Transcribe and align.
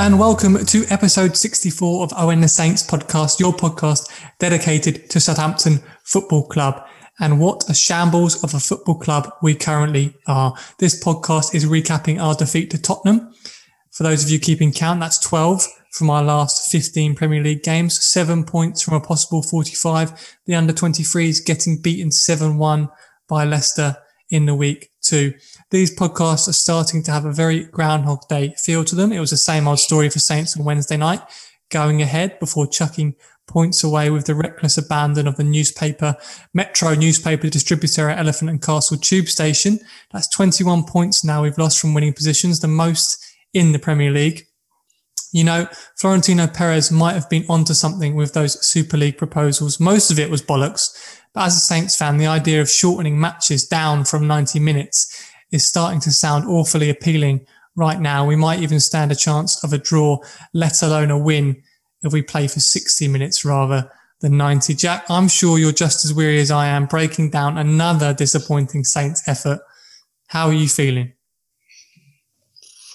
And 0.00 0.16
welcome 0.16 0.64
to 0.64 0.84
episode 0.90 1.36
64 1.36 2.04
of 2.04 2.12
Owen 2.16 2.40
the 2.40 2.46
Saints 2.46 2.88
podcast, 2.88 3.40
your 3.40 3.52
podcast 3.52 4.08
dedicated 4.38 5.10
to 5.10 5.18
Southampton 5.18 5.82
Football 6.04 6.46
Club. 6.46 6.86
And 7.18 7.40
what 7.40 7.68
a 7.68 7.74
shambles 7.74 8.44
of 8.44 8.54
a 8.54 8.60
football 8.60 8.96
club 8.96 9.28
we 9.42 9.56
currently 9.56 10.14
are. 10.28 10.54
This 10.78 11.02
podcast 11.02 11.52
is 11.52 11.66
recapping 11.66 12.22
our 12.22 12.36
defeat 12.36 12.70
to 12.70 12.80
Tottenham. 12.80 13.34
For 13.90 14.04
those 14.04 14.22
of 14.22 14.30
you 14.30 14.38
keeping 14.38 14.72
count, 14.72 15.00
that's 15.00 15.18
12 15.18 15.66
from 15.90 16.10
our 16.10 16.22
last 16.22 16.70
15 16.70 17.16
Premier 17.16 17.42
League 17.42 17.64
games, 17.64 18.00
seven 18.00 18.44
points 18.44 18.80
from 18.80 18.94
a 18.94 19.00
possible 19.00 19.42
45. 19.42 20.38
The 20.46 20.54
under 20.54 20.72
23s 20.72 21.44
getting 21.44 21.82
beaten 21.82 22.10
7-1 22.10 22.88
by 23.28 23.44
Leicester 23.44 23.96
in 24.30 24.46
the 24.46 24.54
week 24.54 24.87
These 25.70 25.96
podcasts 25.96 26.48
are 26.48 26.52
starting 26.52 27.02
to 27.04 27.10
have 27.10 27.24
a 27.24 27.32
very 27.32 27.64
Groundhog 27.64 28.28
Day 28.28 28.54
feel 28.56 28.84
to 28.84 28.94
them. 28.94 29.12
It 29.12 29.20
was 29.20 29.30
the 29.30 29.36
same 29.36 29.68
old 29.68 29.78
story 29.78 30.08
for 30.08 30.18
Saints 30.18 30.56
on 30.56 30.64
Wednesday 30.64 30.96
night, 30.96 31.20
going 31.70 32.02
ahead 32.02 32.38
before 32.38 32.66
chucking 32.66 33.14
points 33.46 33.82
away 33.82 34.10
with 34.10 34.26
the 34.26 34.34
reckless 34.34 34.78
abandon 34.78 35.26
of 35.26 35.36
the 35.36 35.44
newspaper, 35.44 36.16
Metro 36.54 36.94
newspaper 36.94 37.48
distributor 37.48 38.08
at 38.08 38.18
Elephant 38.18 38.50
and 38.50 38.62
Castle 38.62 38.98
Tube 38.98 39.26
Station. 39.26 39.80
That's 40.12 40.28
21 40.28 40.84
points 40.84 41.24
now 41.24 41.42
we've 41.42 41.58
lost 41.58 41.80
from 41.80 41.94
winning 41.94 42.12
positions, 42.12 42.60
the 42.60 42.68
most 42.68 43.24
in 43.54 43.72
the 43.72 43.78
Premier 43.78 44.10
League. 44.10 44.44
You 45.32 45.44
know, 45.44 45.68
Florentino 45.96 46.46
Perez 46.46 46.90
might 46.90 47.12
have 47.12 47.28
been 47.28 47.44
onto 47.48 47.74
something 47.74 48.14
with 48.14 48.32
those 48.32 48.64
Super 48.66 48.96
League 48.96 49.18
proposals. 49.18 49.78
Most 49.78 50.10
of 50.10 50.18
it 50.18 50.30
was 50.30 50.40
bollocks. 50.40 51.17
But 51.38 51.44
as 51.44 51.56
a 51.56 51.60
Saints 51.60 51.94
fan, 51.94 52.16
the 52.16 52.26
idea 52.26 52.60
of 52.60 52.68
shortening 52.68 53.20
matches 53.20 53.64
down 53.64 54.04
from 54.04 54.26
90 54.26 54.58
minutes 54.58 55.30
is 55.52 55.64
starting 55.64 56.00
to 56.00 56.10
sound 56.10 56.44
awfully 56.46 56.90
appealing 56.90 57.46
right 57.76 58.00
now. 58.00 58.26
We 58.26 58.34
might 58.34 58.58
even 58.58 58.80
stand 58.80 59.12
a 59.12 59.14
chance 59.14 59.62
of 59.62 59.72
a 59.72 59.78
draw, 59.78 60.18
let 60.52 60.82
alone 60.82 61.12
a 61.12 61.16
win, 61.16 61.62
if 62.02 62.12
we 62.12 62.22
play 62.22 62.48
for 62.48 62.58
60 62.58 63.06
minutes 63.06 63.44
rather 63.44 63.88
than 64.20 64.36
90. 64.36 64.74
Jack, 64.74 65.04
I'm 65.08 65.28
sure 65.28 65.60
you're 65.60 65.70
just 65.70 66.04
as 66.04 66.12
weary 66.12 66.40
as 66.40 66.50
I 66.50 66.66
am 66.66 66.86
breaking 66.86 67.30
down 67.30 67.56
another 67.56 68.12
disappointing 68.12 68.82
Saints 68.82 69.22
effort. 69.28 69.60
How 70.26 70.48
are 70.48 70.52
you 70.52 70.68
feeling? 70.68 71.12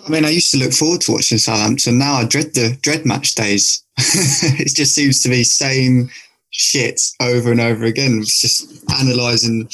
I 0.06 0.10
mean, 0.10 0.26
I 0.26 0.32
used 0.32 0.52
to 0.52 0.58
look 0.58 0.74
forward 0.74 1.00
to 1.02 1.14
watching 1.14 1.38
Southampton. 1.38 1.98
Now 1.98 2.16
I 2.16 2.26
dread 2.26 2.56
the 2.56 2.78
dread 2.82 3.06
match 3.06 3.36
days. 3.36 3.86
it 3.98 4.76
just 4.76 4.94
seems 4.94 5.24
to 5.24 5.30
be 5.30 5.46
same 5.46 6.10
shit 6.54 7.02
over 7.20 7.52
and 7.52 7.60
over 7.60 7.84
again. 7.84 8.20
It's 8.22 8.40
just 8.40 8.84
analysing 8.90 9.68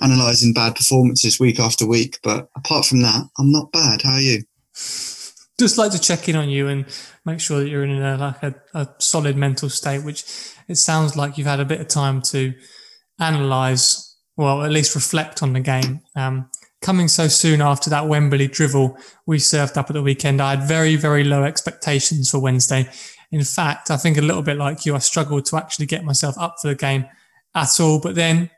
analysing 0.00 0.52
bad 0.52 0.76
performances 0.76 1.40
week 1.40 1.58
after 1.58 1.86
week. 1.86 2.18
But 2.22 2.48
apart 2.56 2.86
from 2.86 3.00
that, 3.02 3.28
I'm 3.38 3.50
not 3.50 3.72
bad. 3.72 4.02
How 4.02 4.12
are 4.12 4.20
you? 4.20 4.42
Just 5.58 5.78
like 5.78 5.92
to 5.92 6.00
check 6.00 6.28
in 6.28 6.36
on 6.36 6.48
you 6.48 6.68
and 6.68 6.84
make 7.24 7.40
sure 7.40 7.60
that 7.60 7.68
you're 7.68 7.84
in 7.84 8.02
a, 8.02 8.16
like 8.16 8.42
a, 8.42 8.54
a 8.74 8.88
solid 8.98 9.36
mental 9.36 9.68
state, 9.68 10.04
which 10.04 10.24
it 10.68 10.76
sounds 10.76 11.16
like 11.16 11.38
you've 11.38 11.46
had 11.46 11.60
a 11.60 11.64
bit 11.64 11.80
of 11.80 11.88
time 11.88 12.20
to 12.22 12.52
analyse, 13.18 14.16
well, 14.36 14.62
at 14.62 14.72
least 14.72 14.94
reflect 14.94 15.42
on 15.42 15.52
the 15.52 15.60
game. 15.60 16.00
Um, 16.16 16.50
coming 16.82 17.08
so 17.08 17.28
soon 17.28 17.62
after 17.62 17.88
that 17.88 18.08
Wembley 18.08 18.46
drivel 18.46 18.98
we 19.26 19.38
served 19.38 19.78
up 19.78 19.88
at 19.88 19.94
the 19.94 20.02
weekend, 20.02 20.42
I 20.42 20.50
had 20.56 20.68
very, 20.68 20.96
very 20.96 21.24
low 21.24 21.44
expectations 21.44 22.30
for 22.30 22.40
Wednesday. 22.40 22.90
In 23.30 23.42
fact, 23.44 23.90
I 23.90 23.96
think 23.96 24.16
a 24.16 24.22
little 24.22 24.42
bit 24.42 24.56
like 24.56 24.86
you, 24.86 24.94
I 24.94 24.98
struggled 24.98 25.46
to 25.46 25.56
actually 25.56 25.86
get 25.86 26.04
myself 26.04 26.36
up 26.38 26.56
for 26.60 26.68
the 26.68 26.74
game 26.74 27.06
at 27.54 27.80
all. 27.80 28.00
But 28.00 28.14
then 28.14 28.50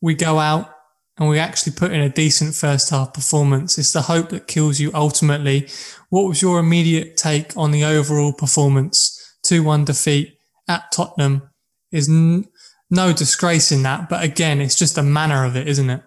we 0.00 0.14
go 0.14 0.38
out 0.38 0.70
and 1.18 1.28
we 1.28 1.38
actually 1.38 1.72
put 1.72 1.92
in 1.92 2.00
a 2.00 2.08
decent 2.08 2.54
first 2.54 2.90
half 2.90 3.12
performance. 3.12 3.78
It's 3.78 3.92
the 3.92 4.02
hope 4.02 4.30
that 4.30 4.46
kills 4.46 4.80
you 4.80 4.90
ultimately. 4.94 5.68
What 6.08 6.28
was 6.28 6.42
your 6.42 6.58
immediate 6.58 7.16
take 7.16 7.56
on 7.56 7.70
the 7.70 7.84
overall 7.84 8.32
performance? 8.32 9.16
2 9.42 9.62
1 9.62 9.84
defeat 9.84 10.38
at 10.68 10.90
Tottenham 10.92 11.50
is 11.92 12.08
n- 12.08 12.46
no 12.90 13.12
disgrace 13.12 13.72
in 13.72 13.82
that. 13.82 14.08
But 14.08 14.24
again, 14.24 14.60
it's 14.60 14.76
just 14.76 14.94
the 14.94 15.02
manner 15.02 15.44
of 15.44 15.56
it, 15.56 15.68
isn't 15.68 15.90
it? 15.90 16.02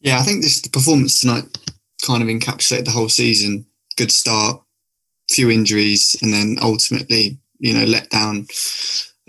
Yeah, 0.00 0.18
I 0.18 0.22
think 0.22 0.42
this 0.42 0.66
performance 0.68 1.20
tonight 1.20 1.44
kind 2.06 2.22
of 2.22 2.28
encapsulated 2.28 2.84
the 2.84 2.92
whole 2.92 3.08
season. 3.08 3.66
Good 3.96 4.12
start, 4.12 4.62
few 5.30 5.50
injuries, 5.50 6.16
and 6.22 6.32
then 6.32 6.56
ultimately, 6.62 7.38
you 7.58 7.74
know, 7.74 7.84
let 7.84 8.10
down 8.10 8.46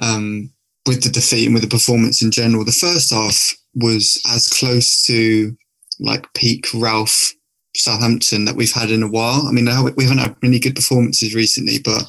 um, 0.01 0.49
with 0.85 1.03
the 1.03 1.09
defeat 1.09 1.45
and 1.45 1.53
with 1.53 1.63
the 1.63 1.69
performance 1.69 2.21
in 2.21 2.31
general. 2.31 2.65
The 2.65 2.71
first 2.71 3.13
half 3.13 3.53
was 3.75 4.21
as 4.29 4.47
close 4.47 5.05
to 5.05 5.55
like 5.99 6.33
peak 6.33 6.67
Ralph 6.73 7.33
Southampton 7.75 8.45
that 8.45 8.55
we've 8.55 8.71
had 8.71 8.89
in 8.89 9.03
a 9.03 9.09
while. 9.09 9.47
I 9.47 9.51
mean, 9.51 9.65
we 9.95 10.03
haven't 10.03 10.19
had 10.19 10.35
many 10.41 10.59
good 10.59 10.75
performances 10.75 11.35
recently, 11.35 11.79
but 11.79 12.03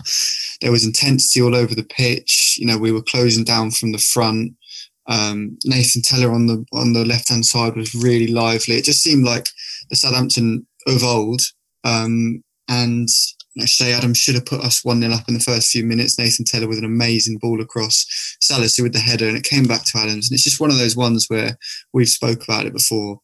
there 0.61 0.72
was 0.72 0.84
intensity 0.84 1.43
all 1.43 1.55
over 1.55 1.75
the 1.75 1.84
pitch. 1.84 2.57
You 2.59 2.67
know, 2.67 2.78
we 2.78 2.93
were 2.93 3.03
closing 3.03 3.45
down 3.45 3.71
from 3.71 3.93
the 3.93 3.99
front. 3.99 4.55
Um, 5.07 5.59
Nathan 5.65 6.03
Tella 6.03 6.33
on 6.33 6.47
the 6.47 6.65
on 6.72 6.93
the 6.93 7.05
left 7.05 7.28
hand 7.28 7.45
side 7.45 7.75
was 7.77 7.95
really 7.95 8.28
lively. 8.28 8.77
It 8.77 8.84
just 8.84 9.03
seemed 9.03 9.25
like 9.25 9.49
the 9.91 9.97
Southampton 9.97 10.67
of 10.87 11.03
old. 11.03 11.43
Um, 11.84 12.43
and 12.69 13.09
I 13.59 13.65
say 13.65 13.93
Adam 13.93 14.15
should 14.15 14.37
have 14.37 14.47
put 14.47 14.61
us 14.61 14.84
1 14.84 15.00
0 15.00 15.12
up 15.12 15.27
in 15.28 15.34
the 15.34 15.41
first 15.41 15.71
few 15.71 15.84
minutes. 15.84 16.19
Nathan 16.19 16.44
Tella 16.44 16.69
with 16.69 16.78
an 16.78 16.84
amazing 16.84 17.38
ball 17.38 17.61
across. 17.61 18.06
Salisu 18.43 18.83
with 18.83 18.93
the 18.93 19.00
header, 19.00 19.27
and 19.27 19.37
it 19.37 19.44
came 19.44 19.65
back 19.65 19.84
to 19.84 19.99
Adams. 19.99 20.28
And 20.28 20.34
it's 20.34 20.44
just 20.44 20.61
one 20.61 20.71
of 20.71 20.78
those 20.78 20.97
ones 20.97 21.27
where 21.28 21.59
we've 21.93 22.09
spoke 22.09 22.44
about 22.44 22.66
it 22.66 22.72
before. 22.72 23.21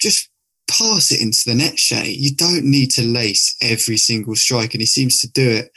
Just 0.00 0.30
pass 0.70 1.10
it 1.10 1.20
into 1.20 1.42
the 1.46 1.54
net, 1.54 1.76
Che. 1.76 2.08
You 2.08 2.34
don't 2.34 2.64
need 2.64 2.90
to 2.92 3.02
lace 3.02 3.56
every 3.60 3.96
single 3.96 4.36
strike, 4.36 4.74
and 4.74 4.80
he 4.80 4.86
seems 4.86 5.20
to 5.20 5.32
do 5.32 5.48
it. 5.48 5.70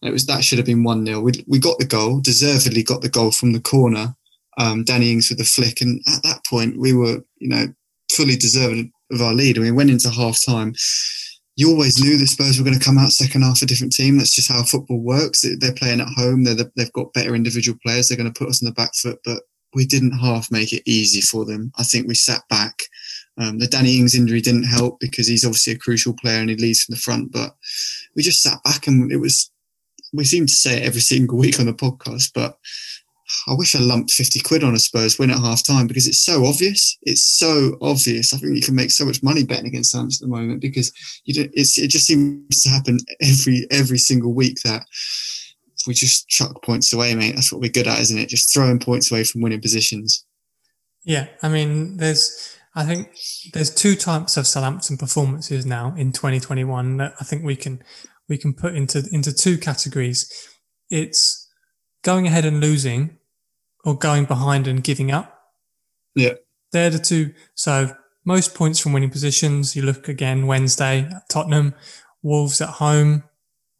And 0.00 0.08
it 0.08 0.12
was 0.12 0.24
that 0.26 0.42
should 0.42 0.58
have 0.58 0.66
been 0.66 0.84
1 0.84 1.04
0. 1.04 1.20
We, 1.20 1.44
we 1.46 1.58
got 1.58 1.78
the 1.78 1.84
goal, 1.84 2.20
deservedly 2.20 2.82
got 2.82 3.02
the 3.02 3.10
goal 3.10 3.32
from 3.32 3.52
the 3.52 3.60
corner. 3.60 4.14
Um, 4.58 4.82
Danny 4.82 5.12
Ings 5.12 5.28
with 5.28 5.38
the 5.38 5.44
flick. 5.44 5.82
And 5.82 6.00
at 6.08 6.22
that 6.22 6.44
point, 6.46 6.78
we 6.78 6.92
were, 6.92 7.22
you 7.36 7.48
know, 7.48 7.66
fully 8.10 8.34
deserving 8.34 8.90
of 9.12 9.20
our 9.20 9.34
lead. 9.34 9.56
And 9.56 9.64
we 9.64 9.70
went 9.70 9.90
into 9.90 10.10
half 10.10 10.42
time 10.44 10.74
you 11.58 11.68
always 11.68 12.00
knew 12.00 12.16
the 12.16 12.24
Spurs 12.24 12.56
were 12.56 12.64
going 12.64 12.78
to 12.78 12.84
come 12.84 12.98
out 12.98 13.10
second 13.10 13.42
half 13.42 13.62
a 13.62 13.66
different 13.66 13.92
team. 13.92 14.16
That's 14.16 14.32
just 14.32 14.46
how 14.46 14.62
football 14.62 15.00
works. 15.00 15.44
They're 15.58 15.74
playing 15.74 16.00
at 16.00 16.06
home. 16.06 16.44
They're 16.44 16.54
the, 16.54 16.70
they've 16.76 16.92
got 16.92 17.12
better 17.14 17.34
individual 17.34 17.76
players. 17.82 18.06
They're 18.06 18.16
going 18.16 18.32
to 18.32 18.38
put 18.38 18.48
us 18.48 18.62
on 18.62 18.66
the 18.66 18.72
back 18.72 18.94
foot, 18.94 19.18
but 19.24 19.42
we 19.74 19.84
didn't 19.84 20.16
half 20.16 20.52
make 20.52 20.72
it 20.72 20.84
easy 20.86 21.20
for 21.20 21.44
them. 21.44 21.72
I 21.76 21.82
think 21.82 22.06
we 22.06 22.14
sat 22.14 22.42
back. 22.48 22.78
Um, 23.38 23.58
the 23.58 23.66
Danny 23.66 23.98
Ings 23.98 24.14
injury 24.14 24.40
didn't 24.40 24.68
help 24.68 25.00
because 25.00 25.26
he's 25.26 25.44
obviously 25.44 25.72
a 25.72 25.78
crucial 25.78 26.12
player 26.12 26.38
and 26.38 26.48
he 26.48 26.54
leads 26.54 26.84
from 26.84 26.94
the 26.94 27.00
front, 27.00 27.32
but 27.32 27.56
we 28.14 28.22
just 28.22 28.40
sat 28.40 28.62
back 28.62 28.86
and 28.86 29.10
it 29.10 29.18
was, 29.18 29.50
we 30.12 30.22
seem 30.22 30.46
to 30.46 30.52
say 30.52 30.76
it 30.76 30.84
every 30.84 31.00
single 31.00 31.38
week 31.40 31.58
on 31.58 31.66
the 31.66 31.72
podcast, 31.74 32.30
but 32.34 32.56
I 33.46 33.54
wish 33.54 33.74
I 33.74 33.80
lumped 33.80 34.10
50 34.10 34.40
quid 34.40 34.64
on 34.64 34.74
a 34.74 34.78
Spurs 34.78 35.18
win 35.18 35.30
at 35.30 35.38
half 35.38 35.62
time 35.62 35.86
because 35.86 36.06
it's 36.06 36.24
so 36.24 36.46
obvious. 36.46 36.96
It's 37.02 37.22
so 37.22 37.76
obvious. 37.80 38.32
I 38.32 38.38
think 38.38 38.56
you 38.56 38.62
can 38.62 38.74
make 38.74 38.90
so 38.90 39.04
much 39.04 39.22
money 39.22 39.44
betting 39.44 39.66
against 39.66 39.92
Saints 39.92 40.20
at 40.20 40.26
the 40.26 40.34
moment 40.34 40.60
because 40.60 40.92
you 41.24 41.34
don't. 41.34 41.52
it 41.54 41.88
just 41.88 42.06
seems 42.06 42.62
to 42.62 42.68
happen 42.68 42.98
every 43.20 43.66
every 43.70 43.98
single 43.98 44.32
week 44.32 44.58
that 44.64 44.84
we 45.86 45.94
just 45.94 46.28
chuck 46.28 46.62
points 46.62 46.92
away, 46.92 47.14
mate. 47.14 47.34
That's 47.34 47.52
what 47.52 47.60
we're 47.60 47.70
good 47.70 47.86
at, 47.86 48.00
isn't 48.00 48.18
it? 48.18 48.28
Just 48.28 48.52
throwing 48.52 48.78
points 48.78 49.10
away 49.10 49.24
from 49.24 49.40
winning 49.40 49.60
positions. 49.60 50.24
Yeah, 51.04 51.28
I 51.42 51.48
mean, 51.48 51.96
there's 51.96 52.56
I 52.74 52.84
think 52.84 53.08
there's 53.52 53.74
two 53.74 53.96
types 53.96 54.36
of 54.36 54.46
Southampton 54.46 54.96
performances 54.98 55.66
now 55.66 55.94
in 55.96 56.12
2021 56.12 56.98
that 56.98 57.14
I 57.20 57.24
think 57.24 57.44
we 57.44 57.56
can 57.56 57.82
we 58.28 58.38
can 58.38 58.54
put 58.54 58.74
into 58.74 59.02
into 59.10 59.32
two 59.32 59.58
categories. 59.58 60.30
It's 60.90 61.47
going 62.02 62.26
ahead 62.26 62.44
and 62.44 62.60
losing 62.60 63.18
or 63.84 63.96
going 63.96 64.24
behind 64.24 64.66
and 64.66 64.82
giving 64.82 65.10
up. 65.10 65.42
Yeah. 66.14 66.34
They're 66.72 66.90
the 66.90 66.98
two. 66.98 67.32
So 67.54 67.96
most 68.24 68.54
points 68.54 68.78
from 68.78 68.92
winning 68.92 69.10
positions. 69.10 69.74
You 69.74 69.82
look 69.82 70.08
again 70.08 70.46
Wednesday 70.46 71.08
at 71.10 71.28
Tottenham, 71.28 71.74
Wolves 72.22 72.60
at 72.60 72.68
home 72.68 73.24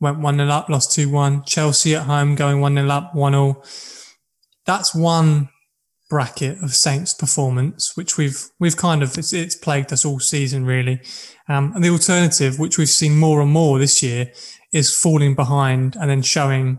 went 0.01 0.21
1 0.21 0.37
0 0.37 0.49
up, 0.49 0.69
lost 0.69 0.93
2 0.93 1.11
1. 1.11 1.45
Chelsea 1.45 1.95
at 1.95 2.03
home 2.03 2.35
going 2.35 2.61
1 2.61 2.75
0 2.75 2.89
up, 2.89 3.15
1 3.15 3.33
0. 3.33 3.63
That's 4.65 4.95
one 4.95 5.49
bracket 6.11 6.63
of 6.63 6.75
Saints 6.75 7.13
performance, 7.13 7.97
which 7.97 8.17
we've, 8.17 8.49
we've 8.59 8.77
kind 8.77 9.03
of, 9.03 9.17
it's, 9.19 9.33
it's 9.33 9.55
plagued 9.55 9.93
us 9.93 10.05
all 10.05 10.21
season 10.21 10.65
really. 10.65 11.01
Um, 11.49 11.73
and 11.75 11.85
the 11.85 11.91
alternative, 11.91 12.59
which 12.59 12.79
we've 12.79 12.89
seen 12.89 13.17
more 13.17 13.41
and 13.41 13.51
more 13.51 13.79
this 13.79 14.03
year, 14.03 14.33
is 14.73 14.95
falling 14.95 15.35
behind 15.35 15.97
and 15.97 16.11
then 16.11 16.23
showing 16.23 16.79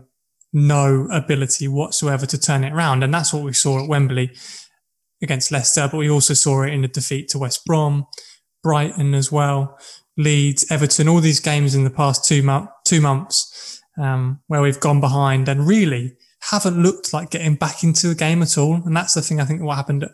no 0.52 1.08
ability 1.12 1.68
whatsoever 1.68 2.26
to 2.26 2.38
turn 2.38 2.64
it 2.64 2.72
around. 2.72 3.02
And 3.02 3.12
that's 3.12 3.32
what 3.32 3.44
we 3.44 3.52
saw 3.52 3.82
at 3.82 3.88
Wembley 3.88 4.32
against 5.22 5.52
Leicester, 5.52 5.88
but 5.90 5.98
we 5.98 6.10
also 6.10 6.34
saw 6.34 6.62
it 6.62 6.72
in 6.72 6.82
the 6.82 6.88
defeat 6.88 7.28
to 7.28 7.38
West 7.38 7.64
Brom, 7.64 8.06
Brighton 8.62 9.14
as 9.14 9.30
well, 9.30 9.78
Leeds, 10.16 10.70
Everton, 10.70 11.08
all 11.08 11.20
these 11.20 11.40
games 11.40 11.74
in 11.74 11.84
the 11.84 11.90
past 11.90 12.24
two, 12.24 12.42
two 12.84 13.00
months 13.00 13.80
um, 13.98 14.40
where 14.46 14.62
we've 14.62 14.80
gone 14.80 15.00
behind 15.00 15.48
and 15.48 15.66
really 15.66 16.16
haven't 16.42 16.82
looked 16.82 17.12
like 17.12 17.30
getting 17.30 17.54
back 17.54 17.84
into 17.84 18.08
the 18.08 18.14
game 18.14 18.42
at 18.42 18.56
all. 18.56 18.74
And 18.74 18.96
that's 18.96 19.14
the 19.14 19.22
thing 19.22 19.40
I 19.40 19.44
think 19.44 19.62
what 19.62 19.76
happened 19.76 20.08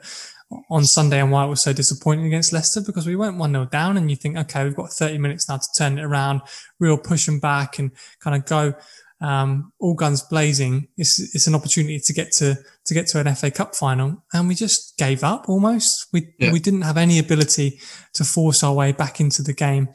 on 0.71 0.85
Sunday 0.85 1.21
and 1.21 1.31
why 1.31 1.45
it 1.45 1.49
was 1.49 1.61
so 1.61 1.73
disappointing 1.73 2.27
against 2.27 2.53
Leicester 2.53 2.81
because 2.81 3.07
we 3.07 3.17
went 3.17 3.37
1 3.37 3.53
0 3.53 3.67
down 3.67 3.97
and 3.97 4.11
you 4.11 4.17
think, 4.17 4.37
okay, 4.37 4.65
we've 4.65 4.77
got 4.77 4.91
30 4.91 5.19
minutes 5.19 5.49
now 5.49 5.57
to 5.57 5.69
turn 5.77 5.99
it 5.99 6.05
around, 6.05 6.41
real 6.79 6.99
push 6.99 7.29
and 7.29 7.41
back 7.41 7.79
and 7.79 7.91
kind 8.21 8.37
of 8.37 8.45
go 8.45 8.75
um, 9.21 9.73
all 9.81 9.95
guns 9.95 10.23
blazing. 10.23 10.89
It's, 10.97 11.19
it's 11.35 11.47
an 11.47 11.55
opportunity 11.55 12.01
to 12.01 12.13
get 12.13 12.33
to, 12.33 12.57
to 12.85 12.95
get 12.95 13.07
to 13.09 13.21
an 13.21 13.35
FA 13.35 13.51
Cup 13.51 13.75
final. 13.75 14.23
And 14.33 14.49
we 14.49 14.55
just 14.55 14.97
gave 14.99 15.25
up 15.25 15.49
almost. 15.49 16.09
We, 16.13 16.35
yeah. 16.39 16.53
we 16.53 16.61
didn't 16.61 16.83
have 16.83 16.97
any 16.97 17.19
ability 17.19 17.81
to 18.15 18.25
force 18.25 18.63
our 18.63 18.75
way 18.75 18.93
back 18.93 19.21
into 19.21 19.43
the 19.43 19.55
game. 19.55 19.89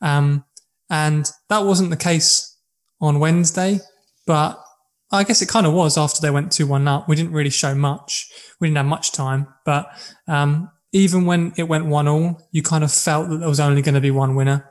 Um, 0.00 0.44
and 0.90 1.30
that 1.48 1.64
wasn't 1.64 1.90
the 1.90 1.96
case 1.96 2.56
on 3.00 3.18
Wednesday, 3.18 3.80
but 4.26 4.62
I 5.10 5.24
guess 5.24 5.42
it 5.42 5.48
kind 5.48 5.66
of 5.66 5.72
was 5.72 5.96
after 5.96 6.20
they 6.20 6.30
went 6.30 6.52
2 6.52 6.66
1 6.66 6.88
up. 6.88 7.08
We 7.08 7.16
didn't 7.16 7.32
really 7.32 7.50
show 7.50 7.74
much. 7.74 8.30
We 8.60 8.68
didn't 8.68 8.78
have 8.78 8.86
much 8.86 9.12
time. 9.12 9.48
But 9.64 9.86
um, 10.28 10.70
even 10.92 11.26
when 11.26 11.52
it 11.56 11.64
went 11.64 11.86
1 11.86 12.08
all, 12.08 12.42
you 12.52 12.62
kind 12.62 12.84
of 12.84 12.92
felt 12.92 13.30
that 13.30 13.38
there 13.38 13.48
was 13.48 13.60
only 13.60 13.82
going 13.82 13.94
to 13.94 14.00
be 14.00 14.10
one 14.10 14.34
winner. 14.34 14.70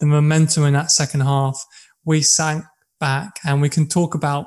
The 0.00 0.06
momentum 0.06 0.64
in 0.64 0.74
that 0.74 0.90
second 0.90 1.20
half, 1.20 1.64
we 2.04 2.20
sank 2.22 2.64
back 2.98 3.38
and 3.44 3.60
we 3.60 3.68
can 3.68 3.86
talk 3.86 4.14
about 4.14 4.46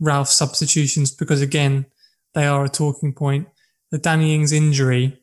Ralph's 0.00 0.36
substitutions 0.36 1.14
because, 1.14 1.40
again, 1.40 1.86
they 2.34 2.46
are 2.46 2.64
a 2.64 2.68
talking 2.68 3.12
point. 3.12 3.48
The 3.90 3.98
Danny 3.98 4.34
Ings 4.34 4.52
injury 4.52 5.20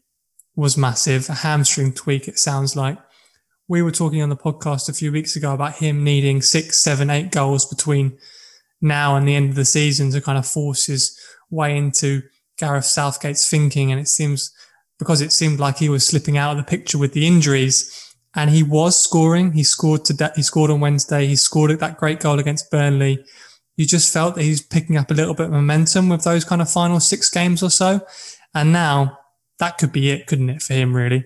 was 0.55 0.77
massive, 0.77 1.29
a 1.29 1.33
hamstring 1.33 1.93
tweak, 1.93 2.27
it 2.27 2.39
sounds 2.39 2.75
like. 2.75 2.97
We 3.67 3.81
were 3.81 3.91
talking 3.91 4.21
on 4.21 4.29
the 4.29 4.35
podcast 4.35 4.89
a 4.89 4.93
few 4.93 5.11
weeks 5.11 5.35
ago 5.35 5.53
about 5.53 5.75
him 5.75 6.03
needing 6.03 6.41
six, 6.41 6.79
seven, 6.79 7.09
eight 7.09 7.31
goals 7.31 7.65
between 7.65 8.17
now 8.81 9.15
and 9.15 9.27
the 9.27 9.35
end 9.35 9.49
of 9.49 9.55
the 9.55 9.65
season 9.65 10.11
to 10.11 10.21
kind 10.21 10.37
of 10.37 10.45
force 10.45 10.85
his 10.85 11.17
way 11.49 11.77
into 11.77 12.21
Gareth 12.57 12.85
Southgate's 12.85 13.49
thinking. 13.49 13.91
And 13.91 13.99
it 13.99 14.07
seems 14.07 14.53
because 14.99 15.21
it 15.21 15.31
seemed 15.31 15.59
like 15.59 15.77
he 15.77 15.89
was 15.89 16.05
slipping 16.05 16.37
out 16.37 16.51
of 16.51 16.57
the 16.57 16.69
picture 16.69 16.97
with 16.97 17.13
the 17.13 17.25
injuries 17.25 18.02
and 18.35 18.49
he 18.49 18.63
was 18.63 19.01
scoring. 19.01 19.51
He 19.51 19.63
scored 19.63 20.05
today. 20.05 20.29
He 20.35 20.41
scored 20.41 20.71
on 20.71 20.79
Wednesday. 20.79 21.27
He 21.27 21.35
scored 21.35 21.71
that 21.79 21.97
great 21.97 22.19
goal 22.19 22.39
against 22.39 22.71
Burnley. 22.71 23.23
You 23.75 23.85
just 23.85 24.13
felt 24.13 24.35
that 24.35 24.43
he's 24.43 24.61
picking 24.61 24.97
up 24.97 25.11
a 25.11 25.15
little 25.15 25.33
bit 25.33 25.47
of 25.47 25.51
momentum 25.51 26.09
with 26.09 26.23
those 26.23 26.45
kind 26.45 26.61
of 26.61 26.69
final 26.69 26.99
six 26.99 27.29
games 27.29 27.63
or 27.63 27.69
so. 27.69 28.01
And 28.53 28.71
now 28.71 29.19
that 29.59 29.77
could 29.77 29.91
be 29.91 30.11
it, 30.11 30.27
couldn't 30.27 30.49
it, 30.49 30.61
for 30.61 30.73
him, 30.73 30.95
really? 30.95 31.25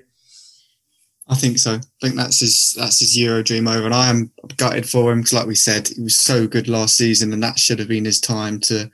I 1.30 1.36
think 1.36 1.58
so. 1.58 1.74
I 1.74 1.80
think 2.02 2.16
that's 2.16 2.40
his 2.40 2.74
that's 2.78 3.00
his 3.00 3.18
Euro 3.18 3.44
dream 3.44 3.68
over, 3.68 3.86
and 3.86 3.94
I 3.94 4.10
am 4.10 4.32
gutted 4.56 4.90
for 4.90 5.12
him 5.12 5.20
because, 5.20 5.34
like 5.34 5.48
we 5.48 5.56
said, 5.56 5.90
he 5.90 6.02
was 6.02 6.18
so 6.18 6.48
good 6.48 6.70
last 6.70 6.96
season, 6.96 7.34
and 7.34 7.44
that 7.44 7.60
should 7.60 7.80
have 7.80 7.90
been 7.90 8.06
his 8.06 8.22
time 8.22 8.60
to 8.62 8.90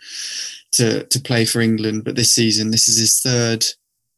to 0.73 1.03
to 1.03 1.19
play 1.19 1.45
for 1.45 1.61
England. 1.61 2.03
But 2.03 2.15
this 2.15 2.33
season, 2.33 2.71
this 2.71 2.87
is 2.87 2.97
his 2.97 3.19
third 3.19 3.65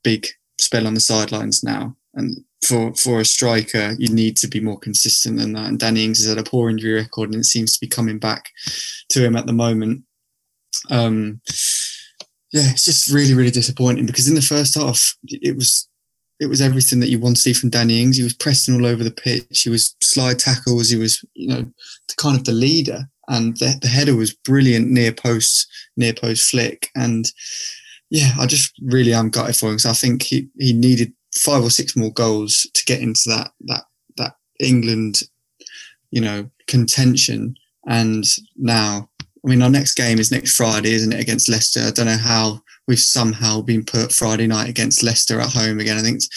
big 0.04 0.28
spell 0.60 0.88
on 0.88 0.94
the 0.94 1.02
sidelines 1.02 1.62
now, 1.62 1.98
and 2.16 2.44
for 2.66 2.94
for 2.96 3.20
a 3.20 3.26
striker, 3.26 3.96
you 3.98 4.10
need 4.10 4.38
to 4.38 4.48
be 4.48 4.60
more 4.60 4.80
consistent 4.80 5.38
than 5.38 5.54
that. 5.54 5.68
And 5.68 5.80
Danny 5.80 6.04
Ings 6.04 6.20
has 6.20 6.30
had 6.30 6.38
a 6.38 6.50
poor 6.50 6.70
injury 6.70 6.94
record, 6.94 7.30
and 7.30 7.42
it 7.42 7.46
seems 7.46 7.74
to 7.74 7.80
be 7.80 7.88
coming 7.88 8.20
back 8.20 8.50
to 9.10 9.24
him 9.24 9.36
at 9.36 9.46
the 9.46 9.54
moment. 9.54 10.04
Um, 10.90 11.42
yeah, 12.52 12.72
it's 12.72 12.86
just 12.86 13.12
really 13.12 13.34
really 13.34 13.52
disappointing 13.52 14.06
because 14.06 14.28
in 14.28 14.36
the 14.36 14.42
first 14.42 14.76
half, 14.76 15.16
it 15.26 15.56
was 15.56 15.88
it 16.40 16.48
was 16.48 16.62
everything 16.62 17.00
that 17.00 17.10
you 17.10 17.20
want 17.20 17.38
to 17.38 17.42
see 17.42 17.54
from 17.54 17.70
Danny 17.70 18.02
Ings. 18.02 18.18
He 18.18 18.24
was 18.24 18.34
pressing 18.34 18.76
all 18.76 18.86
over 18.86 19.04
the 19.04 19.12
pitch. 19.12 19.62
He 19.62 19.70
was 19.70 19.96
slide 20.02 20.40
tackles. 20.40 20.90
He 20.90 20.98
was, 20.98 21.24
you 21.34 21.48
know, 21.48 21.66
kind 22.18 22.38
of 22.38 22.44
the 22.44 22.52
leader. 22.52 23.06
And 23.28 23.58
the, 23.58 23.78
the 23.82 23.88
header 23.88 24.16
was 24.16 24.34
brilliant 24.34 24.90
near 24.90 25.12
post, 25.12 25.68
near 25.96 26.14
post 26.14 26.52
flick. 26.52 26.90
And 26.96 27.26
yeah, 28.10 28.34
I 28.40 28.46
just 28.48 28.74
really 28.84 29.14
am 29.14 29.30
gutted 29.30 29.56
for 29.56 29.68
him 29.68 29.74
because 29.74 29.86
I 29.86 29.94
think 29.94 30.24
he, 30.24 30.50
he 30.60 30.74
needed 30.74 31.14
five 31.38 31.64
or 31.64 31.70
six 31.70 31.96
more 31.96 32.12
goals 32.12 32.68
to 32.74 32.86
get 32.86 33.02
into 33.02 33.24
that 33.28 33.52
that 33.62 33.84
that 34.18 34.36
England, 34.60 35.22
you 36.12 36.22
know, 36.22 36.50
contention. 36.68 37.56
And 37.88 38.24
now, 38.56 39.10
I 39.22 39.50
mean, 39.50 39.62
our 39.62 39.70
next 39.70 39.94
game 39.94 40.20
is 40.20 40.32
next 40.32 40.56
Friday, 40.56 40.94
isn't 40.94 41.14
it, 41.14 41.20
against 41.20 41.50
Leicester? 41.50 41.82
I 41.82 41.92
don't 41.92 42.08
know 42.08 42.18
how 42.18 42.62
we've 42.88 43.00
somehow 43.00 43.62
been 43.62 43.84
put 43.84 44.12
Friday 44.12 44.48
night 44.48 44.70
against 44.70 45.04
Leicester 45.04 45.40
at 45.40 45.54
home 45.54 45.80
again. 45.80 45.98
I 45.98 46.02
think 46.02 46.18
it's 46.18 46.30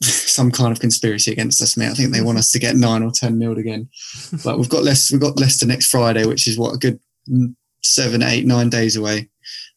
some 0.32 0.50
kind 0.50 0.72
of 0.72 0.80
conspiracy 0.80 1.32
against 1.32 1.60
us, 1.62 1.76
mate. 1.76 1.90
I 1.90 1.94
think 1.94 2.12
they 2.12 2.22
want 2.22 2.38
us 2.38 2.50
to 2.52 2.58
get 2.58 2.76
nine 2.76 3.02
or 3.02 3.10
ten 3.10 3.38
nil 3.38 3.58
again. 3.58 3.88
But 4.44 4.58
we've 4.58 4.68
got 4.68 4.84
Leicester, 4.84 5.14
we've 5.14 5.22
got 5.22 5.38
Leicester 5.38 5.66
next 5.66 5.86
Friday, 5.86 6.24
which 6.26 6.46
is 6.48 6.58
what 6.58 6.74
a 6.74 6.78
good 6.78 7.00
seven, 7.82 8.22
eight, 8.22 8.46
nine 8.46 8.70
days 8.70 8.96
away. 8.96 9.28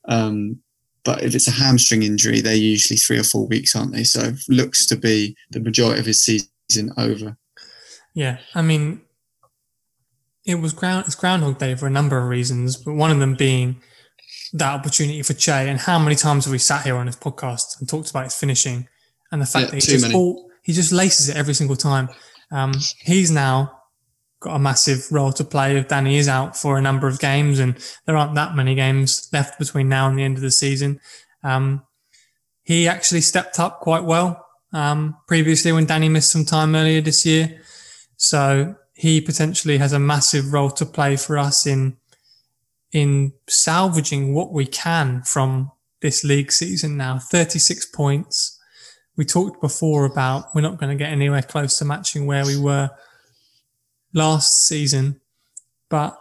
Um, 0.07 0.59
but 1.03 1.23
if 1.23 1.33
it's 1.33 1.47
a 1.47 1.51
hamstring 1.51 2.03
injury, 2.03 2.41
they're 2.41 2.55
usually 2.55 2.97
three 2.97 3.17
or 3.17 3.23
four 3.23 3.47
weeks, 3.47 3.75
aren't 3.75 3.93
they? 3.93 4.03
So 4.03 4.33
looks 4.47 4.85
to 4.87 4.95
be 4.95 5.35
the 5.49 5.59
majority 5.59 5.99
of 5.99 6.05
his 6.05 6.23
season 6.23 6.91
over. 6.97 7.37
Yeah, 8.13 8.37
I 8.53 8.61
mean, 8.61 9.01
it 10.45 10.55
was 10.55 10.73
ground 10.73 11.05
it's 11.05 11.15
Groundhog 11.15 11.57
Day 11.57 11.75
for 11.75 11.87
a 11.87 11.91
number 11.91 12.17
of 12.17 12.27
reasons, 12.27 12.77
but 12.77 12.93
one 12.93 13.11
of 13.11 13.19
them 13.19 13.35
being 13.35 13.81
that 14.53 14.73
opportunity 14.73 15.21
for 15.23 15.33
Che. 15.33 15.69
And 15.69 15.79
how 15.79 15.97
many 15.97 16.15
times 16.15 16.45
have 16.45 16.51
we 16.51 16.57
sat 16.57 16.83
here 16.83 16.95
on 16.95 17.05
this 17.05 17.15
podcast 17.15 17.79
and 17.79 17.87
talked 17.87 18.09
about 18.09 18.25
his 18.25 18.35
finishing 18.35 18.87
and 19.31 19.41
the 19.41 19.45
fact 19.45 19.67
yeah, 19.67 19.71
that 19.71 19.83
he 19.83 19.91
just 19.91 20.13
all, 20.13 20.51
he 20.63 20.73
just 20.73 20.91
laces 20.91 21.29
it 21.29 21.37
every 21.37 21.53
single 21.53 21.75
time. 21.75 22.09
Um, 22.51 22.73
he's 22.99 23.31
now 23.31 23.80
got 24.41 24.55
a 24.55 24.59
massive 24.59 25.09
role 25.11 25.31
to 25.31 25.43
play 25.43 25.77
if 25.77 25.87
Danny 25.87 26.17
is 26.17 26.27
out 26.27 26.57
for 26.57 26.77
a 26.77 26.81
number 26.81 27.07
of 27.07 27.19
games 27.19 27.59
and 27.59 27.77
there 28.05 28.17
aren't 28.17 28.35
that 28.35 28.55
many 28.55 28.75
games 28.75 29.29
left 29.31 29.57
between 29.57 29.87
now 29.87 30.09
and 30.09 30.17
the 30.17 30.23
end 30.23 30.35
of 30.35 30.41
the 30.41 30.51
season. 30.51 30.99
Um, 31.43 31.83
he 32.63 32.87
actually 32.87 33.21
stepped 33.21 33.59
up 33.59 33.79
quite 33.81 34.03
well, 34.03 34.45
um, 34.73 35.15
previously 35.27 35.71
when 35.71 35.85
Danny 35.85 36.09
missed 36.09 36.31
some 36.31 36.43
time 36.43 36.75
earlier 36.75 37.01
this 37.01 37.25
year. 37.25 37.61
So 38.17 38.75
he 38.93 39.21
potentially 39.21 39.77
has 39.77 39.93
a 39.93 39.99
massive 39.99 40.53
role 40.53 40.71
to 40.71 40.85
play 40.85 41.15
for 41.15 41.37
us 41.37 41.65
in 41.65 41.97
in 42.91 43.31
salvaging 43.47 44.33
what 44.33 44.51
we 44.51 44.65
can 44.65 45.21
from 45.21 45.71
this 46.01 46.25
league 46.25 46.51
season 46.51 46.97
now. 46.97 47.17
36 47.17 47.85
points. 47.85 48.59
We 49.15 49.23
talked 49.23 49.61
before 49.61 50.03
about 50.03 50.53
we're 50.53 50.61
not 50.61 50.77
going 50.77 50.89
to 50.89 51.01
get 51.01 51.11
anywhere 51.11 51.41
close 51.41 51.77
to 51.77 51.85
matching 51.85 52.25
where 52.25 52.45
we 52.45 52.59
were 52.59 52.89
last 54.13 54.65
season, 54.67 55.21
but 55.89 56.17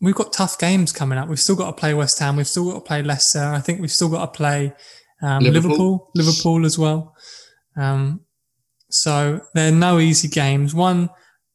we've 0.00 0.14
got 0.14 0.32
tough 0.32 0.58
games 0.58 0.92
coming 0.92 1.18
up. 1.18 1.28
We've 1.28 1.40
still 1.40 1.56
got 1.56 1.66
to 1.66 1.72
play 1.72 1.94
West 1.94 2.18
Ham. 2.18 2.36
We've 2.36 2.46
still 2.46 2.70
got 2.70 2.74
to 2.74 2.80
play 2.80 3.02
Leicester. 3.02 3.42
I 3.42 3.60
think 3.60 3.80
we've 3.80 3.90
still 3.90 4.08
got 4.08 4.32
to 4.32 4.36
play 4.36 4.72
um, 5.22 5.42
Liverpool. 5.42 5.70
Liverpool, 5.70 6.10
Liverpool 6.14 6.66
as 6.66 6.78
well. 6.78 7.14
Um, 7.76 8.20
so 8.90 9.40
they're 9.54 9.72
no 9.72 9.98
easy 9.98 10.28
games. 10.28 10.74
One 10.74 11.10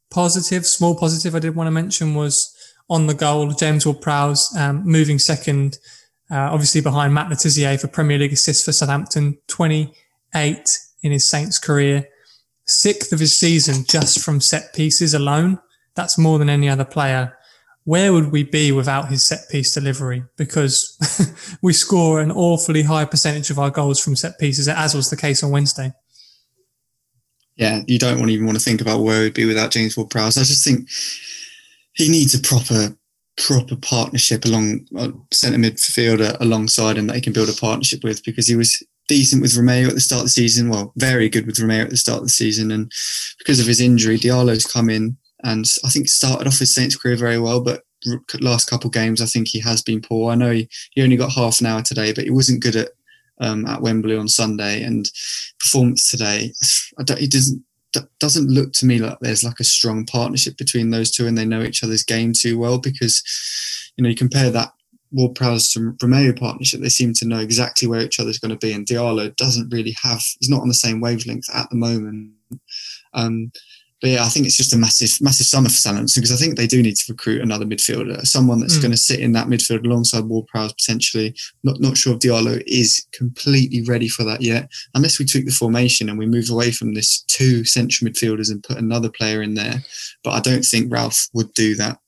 positive, 0.09 0.65
small 0.65 0.95
positive 0.95 1.35
I 1.35 1.39
did 1.39 1.55
want 1.55 1.67
to 1.67 1.71
mention 1.71 2.13
was 2.15 2.55
on 2.89 3.07
the 3.07 3.13
goal, 3.13 3.51
James 3.51 3.85
Ward-Prowse 3.85 4.55
um, 4.57 4.83
moving 4.85 5.17
second, 5.17 5.77
uh, 6.29 6.49
obviously 6.51 6.81
behind 6.81 7.13
Matt 7.13 7.29
Le 7.29 7.35
Tissier 7.35 7.79
for 7.79 7.87
Premier 7.87 8.17
League 8.17 8.33
assists 8.33 8.65
for 8.65 8.73
Southampton, 8.73 9.37
28 9.47 10.79
in 11.03 11.11
his 11.11 11.29
Saints 11.29 11.57
career, 11.57 12.07
sixth 12.65 13.13
of 13.13 13.19
his 13.19 13.37
season 13.37 13.85
just 13.87 14.19
from 14.19 14.41
set 14.41 14.73
pieces 14.73 15.13
alone. 15.13 15.59
That's 15.95 16.17
more 16.17 16.39
than 16.39 16.49
any 16.49 16.69
other 16.69 16.85
player. 16.85 17.37
Where 17.83 18.13
would 18.13 18.31
we 18.31 18.43
be 18.43 18.71
without 18.71 19.09
his 19.09 19.25
set 19.25 19.49
piece 19.49 19.73
delivery? 19.73 20.23
Because 20.37 21.57
we 21.61 21.73
score 21.73 22.21
an 22.21 22.31
awfully 22.31 22.83
high 22.83 23.05
percentage 23.05 23.49
of 23.49 23.59
our 23.59 23.71
goals 23.71 23.99
from 23.99 24.15
set 24.15 24.39
pieces, 24.39 24.67
as 24.67 24.93
was 24.93 25.09
the 25.09 25.17
case 25.17 25.43
on 25.43 25.51
Wednesday. 25.51 25.91
Yeah, 27.55 27.81
you 27.87 27.99
don't 27.99 28.19
want 28.19 28.31
even 28.31 28.45
want 28.45 28.57
to 28.57 28.63
think 28.63 28.81
about 28.81 29.01
where 29.01 29.21
we'd 29.21 29.33
be 29.33 29.45
without 29.45 29.71
James 29.71 29.97
Ward-Prowse. 29.97 30.37
I 30.37 30.41
just 30.41 30.63
think 30.63 30.89
he 31.93 32.09
needs 32.09 32.33
a 32.33 32.39
proper 32.39 32.95
proper 33.37 33.75
partnership 33.75 34.45
along 34.45 34.85
uh, 34.97 35.09
centre 35.31 35.57
midfielder 35.57 36.39
alongside 36.39 36.97
him 36.97 37.07
that 37.07 37.15
he 37.15 37.21
can 37.21 37.33
build 37.33 37.49
a 37.49 37.53
partnership 37.53 38.03
with 38.03 38.23
because 38.23 38.47
he 38.47 38.55
was 38.55 38.83
decent 39.07 39.41
with 39.41 39.53
Romeu 39.53 39.87
at 39.87 39.93
the 39.93 40.01
start 40.01 40.21
of 40.21 40.25
the 40.25 40.31
season. 40.31 40.69
Well, 40.69 40.93
very 40.95 41.29
good 41.29 41.45
with 41.45 41.57
Romeu 41.57 41.83
at 41.83 41.89
the 41.89 41.97
start 41.97 42.19
of 42.19 42.25
the 42.25 42.29
season, 42.29 42.71
and 42.71 42.91
because 43.37 43.59
of 43.59 43.67
his 43.67 43.81
injury, 43.81 44.17
Diallo's 44.17 44.65
come 44.65 44.89
in 44.89 45.17
and 45.43 45.65
I 45.83 45.89
think 45.89 46.07
started 46.07 46.47
off 46.47 46.59
his 46.59 46.73
Saints 46.73 46.95
career 46.95 47.15
very 47.15 47.39
well, 47.39 47.61
but 47.61 47.83
last 48.39 48.69
couple 48.69 48.89
games 48.89 49.21
I 49.21 49.25
think 49.25 49.47
he 49.47 49.59
has 49.59 49.81
been 49.81 50.01
poor. 50.01 50.31
I 50.31 50.35
know 50.35 50.51
he, 50.51 50.67
he 50.91 51.03
only 51.03 51.17
got 51.17 51.31
half 51.31 51.59
an 51.59 51.67
hour 51.67 51.81
today, 51.81 52.13
but 52.13 52.23
he 52.23 52.31
wasn't 52.31 52.63
good 52.63 52.75
at 52.75 52.89
um, 53.39 53.65
at 53.65 53.81
Wembley 53.81 54.15
on 54.15 54.27
Sunday 54.27 54.83
and 54.83 55.09
performance 55.59 56.09
today. 56.09 56.53
he 57.17 57.27
doesn't 57.27 57.63
doesn't 58.19 58.47
look 58.47 58.71
to 58.71 58.85
me 58.85 58.99
like 58.99 59.17
there's 59.19 59.43
like 59.43 59.59
a 59.59 59.65
strong 59.65 60.05
partnership 60.05 60.55
between 60.57 60.91
those 60.91 61.11
two 61.11 61.27
and 61.27 61.37
they 61.37 61.43
know 61.43 61.61
each 61.61 61.83
other's 61.83 62.03
game 62.03 62.31
too 62.31 62.57
well 62.57 62.77
because 62.77 63.21
you 63.97 64.03
know 64.03 64.09
you 64.09 64.15
compare 64.15 64.49
that 64.49 64.71
Ward 65.11 65.35
Prowse 65.35 65.73
to 65.73 65.91
Romeu 66.01 66.39
partnership 66.39 66.79
they 66.79 66.87
seem 66.87 67.13
to 67.15 67.27
know 67.27 67.39
exactly 67.39 67.89
where 67.89 67.99
each 67.99 68.19
other's 68.19 68.39
going 68.39 68.57
to 68.57 68.65
be 68.65 68.71
and 68.71 68.85
Diallo 68.85 69.35
doesn't 69.35 69.73
really 69.73 69.93
have 70.01 70.21
he's 70.39 70.49
not 70.49 70.61
on 70.61 70.69
the 70.69 70.73
same 70.73 71.01
wavelength 71.01 71.53
at 71.53 71.69
the 71.69 71.75
moment 71.75 72.31
um, 73.13 73.51
but 74.01 74.09
yeah, 74.09 74.25
I 74.25 74.29
think 74.29 74.47
it's 74.47 74.57
just 74.57 74.73
a 74.73 74.77
massive, 74.77 75.11
massive 75.21 75.45
summer 75.45 75.69
for 75.69 75.75
Southampton 75.75 76.19
because 76.19 76.31
I 76.31 76.35
think 76.35 76.57
they 76.57 76.65
do 76.65 76.81
need 76.81 76.95
to 76.95 77.13
recruit 77.13 77.41
another 77.41 77.65
midfielder, 77.65 78.25
someone 78.25 78.59
that's 78.59 78.77
mm. 78.77 78.81
going 78.81 78.91
to 78.91 78.97
sit 78.97 79.19
in 79.19 79.31
that 79.33 79.47
midfield 79.47 79.85
alongside 79.85 80.25
Ward-Prowse 80.25 80.73
potentially. 80.73 81.35
Not 81.63 81.79
not 81.79 81.97
sure 81.97 82.13
if 82.13 82.19
Diallo 82.19 82.63
is 82.65 83.05
completely 83.13 83.83
ready 83.83 84.07
for 84.07 84.23
that 84.23 84.41
yet, 84.41 84.71
unless 84.95 85.19
we 85.19 85.25
tweak 85.25 85.45
the 85.45 85.51
formation 85.51 86.09
and 86.09 86.17
we 86.17 86.25
move 86.25 86.49
away 86.49 86.71
from 86.71 86.95
this 86.95 87.21
two 87.27 87.63
central 87.63 88.09
midfielders 88.09 88.49
and 88.49 88.63
put 88.63 88.77
another 88.77 89.09
player 89.09 89.43
in 89.43 89.53
there. 89.53 89.83
But 90.23 90.31
I 90.31 90.39
don't 90.39 90.65
think 90.65 90.91
Ralph 90.91 91.27
would 91.33 91.53
do 91.53 91.75
that. 91.75 91.99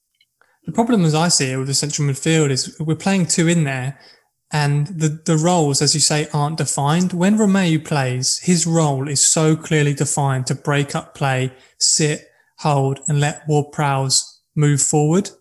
The 0.66 0.72
problem, 0.72 1.06
as 1.06 1.14
I 1.14 1.28
see 1.28 1.52
it, 1.52 1.58
with 1.58 1.68
the 1.68 1.74
central 1.76 2.08
midfield 2.08 2.50
is 2.50 2.76
we're 2.80 2.96
playing 2.96 3.28
two 3.28 3.48
in 3.48 3.66
there, 3.66 4.00
and 4.54 4.86
the, 4.86 5.20
the 5.26 5.36
roles, 5.36 5.82
as 5.82 5.96
you 5.96 6.00
say, 6.00 6.28
aren't 6.32 6.60
defined. 6.60 7.12
When 7.12 7.38
Romeu 7.40 7.84
plays, 7.84 8.38
his 8.38 8.68
role 8.68 9.10
is 9.10 9.26
so 9.26 9.56
clearly 9.56 9.96
defined 9.96 10.46
to 10.48 10.56
break 10.56 10.96
up 10.96 11.16
play, 11.16 11.52
sit, 11.80 12.28
hold, 12.60 13.00
and 13.08 13.20
let 13.20 13.48
Ward 13.48 13.72
Prowse 13.72 14.42
move 14.56 14.80
forward. 14.80 15.32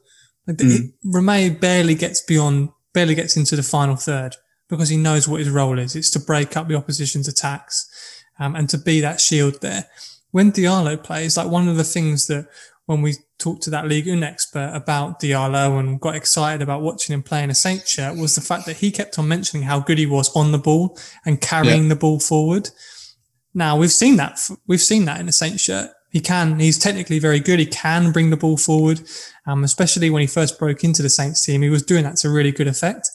mm. 0.48 0.92
Romeu 1.04 1.60
barely 1.60 1.94
gets 1.94 2.22
beyond, 2.22 2.70
barely 2.94 3.14
gets 3.14 3.36
into 3.36 3.54
the 3.54 3.62
final 3.62 3.96
third 3.96 4.36
because 4.70 4.88
he 4.88 4.96
knows 4.96 5.28
what 5.28 5.40
his 5.40 5.50
role 5.50 5.78
is. 5.78 5.94
It's 5.94 6.10
to 6.12 6.18
break 6.18 6.56
up 6.56 6.68
the 6.68 6.74
opposition's 6.74 7.28
attacks 7.28 8.24
um, 8.38 8.56
and 8.56 8.66
to 8.70 8.78
be 8.78 9.02
that 9.02 9.20
shield 9.20 9.60
there. 9.60 9.84
When 10.30 10.50
Diallo 10.52 10.96
plays, 11.02 11.36
like 11.36 11.48
one 11.48 11.68
of 11.68 11.76
the 11.76 11.84
things 11.84 12.28
that 12.28 12.48
when 12.86 13.02
we 13.02 13.14
talked 13.38 13.62
to 13.62 13.70
that 13.70 13.86
League 13.86 14.08
One 14.08 14.22
expert 14.22 14.72
about 14.74 15.20
Diallo 15.20 15.78
and 15.78 16.00
got 16.00 16.16
excited 16.16 16.62
about 16.62 16.82
watching 16.82 17.14
him 17.14 17.22
play 17.22 17.42
in 17.42 17.50
a 17.50 17.54
Saint 17.54 17.86
shirt 17.86 18.16
was 18.16 18.34
the 18.34 18.40
fact 18.40 18.66
that 18.66 18.78
he 18.78 18.90
kept 18.90 19.18
on 19.18 19.28
mentioning 19.28 19.64
how 19.66 19.80
good 19.80 19.98
he 19.98 20.06
was 20.06 20.34
on 20.34 20.52
the 20.52 20.58
ball 20.58 20.98
and 21.24 21.40
carrying 21.40 21.84
yeah. 21.84 21.88
the 21.90 21.96
ball 21.96 22.18
forward. 22.18 22.70
Now 23.54 23.76
we've 23.76 23.92
seen 23.92 24.16
that 24.16 24.40
we've 24.66 24.80
seen 24.80 25.04
that 25.04 25.20
in 25.20 25.28
a 25.28 25.32
Saint 25.32 25.60
shirt. 25.60 25.90
He 26.10 26.20
can. 26.20 26.58
He's 26.58 26.78
technically 26.78 27.18
very 27.18 27.40
good. 27.40 27.58
He 27.58 27.66
can 27.66 28.12
bring 28.12 28.28
the 28.28 28.36
ball 28.36 28.58
forward, 28.58 29.00
um, 29.46 29.64
especially 29.64 30.10
when 30.10 30.20
he 30.20 30.26
first 30.26 30.58
broke 30.58 30.84
into 30.84 31.02
the 31.02 31.08
Saints 31.08 31.44
team. 31.44 31.62
He 31.62 31.70
was 31.70 31.82
doing 31.82 32.04
that 32.04 32.16
to 32.16 32.28
really 32.28 32.52
good 32.52 32.68
effect. 32.68 33.08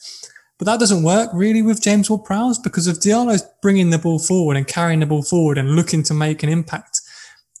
But 0.58 0.64
that 0.64 0.80
doesn't 0.80 1.04
work 1.04 1.30
really 1.32 1.62
with 1.62 1.80
James 1.80 2.10
Ward-Prowse 2.10 2.58
because 2.58 2.88
if 2.88 2.98
Diallo's 2.98 3.46
bringing 3.62 3.90
the 3.90 3.98
ball 3.98 4.18
forward 4.18 4.56
and 4.56 4.66
carrying 4.66 4.98
the 4.98 5.06
ball 5.06 5.22
forward 5.22 5.56
and 5.56 5.76
looking 5.76 6.02
to 6.02 6.14
make 6.14 6.42
an 6.42 6.48
impact 6.48 7.00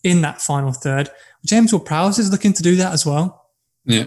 in 0.02 0.22
that 0.22 0.42
final 0.42 0.72
third, 0.72 1.08
James 1.44 1.72
Ward-Prowse 1.72 2.18
is 2.18 2.30
looking 2.30 2.52
to 2.52 2.62
do 2.62 2.76
that 2.76 2.92
as 2.92 3.06
well. 3.06 3.46
Yeah. 3.84 4.06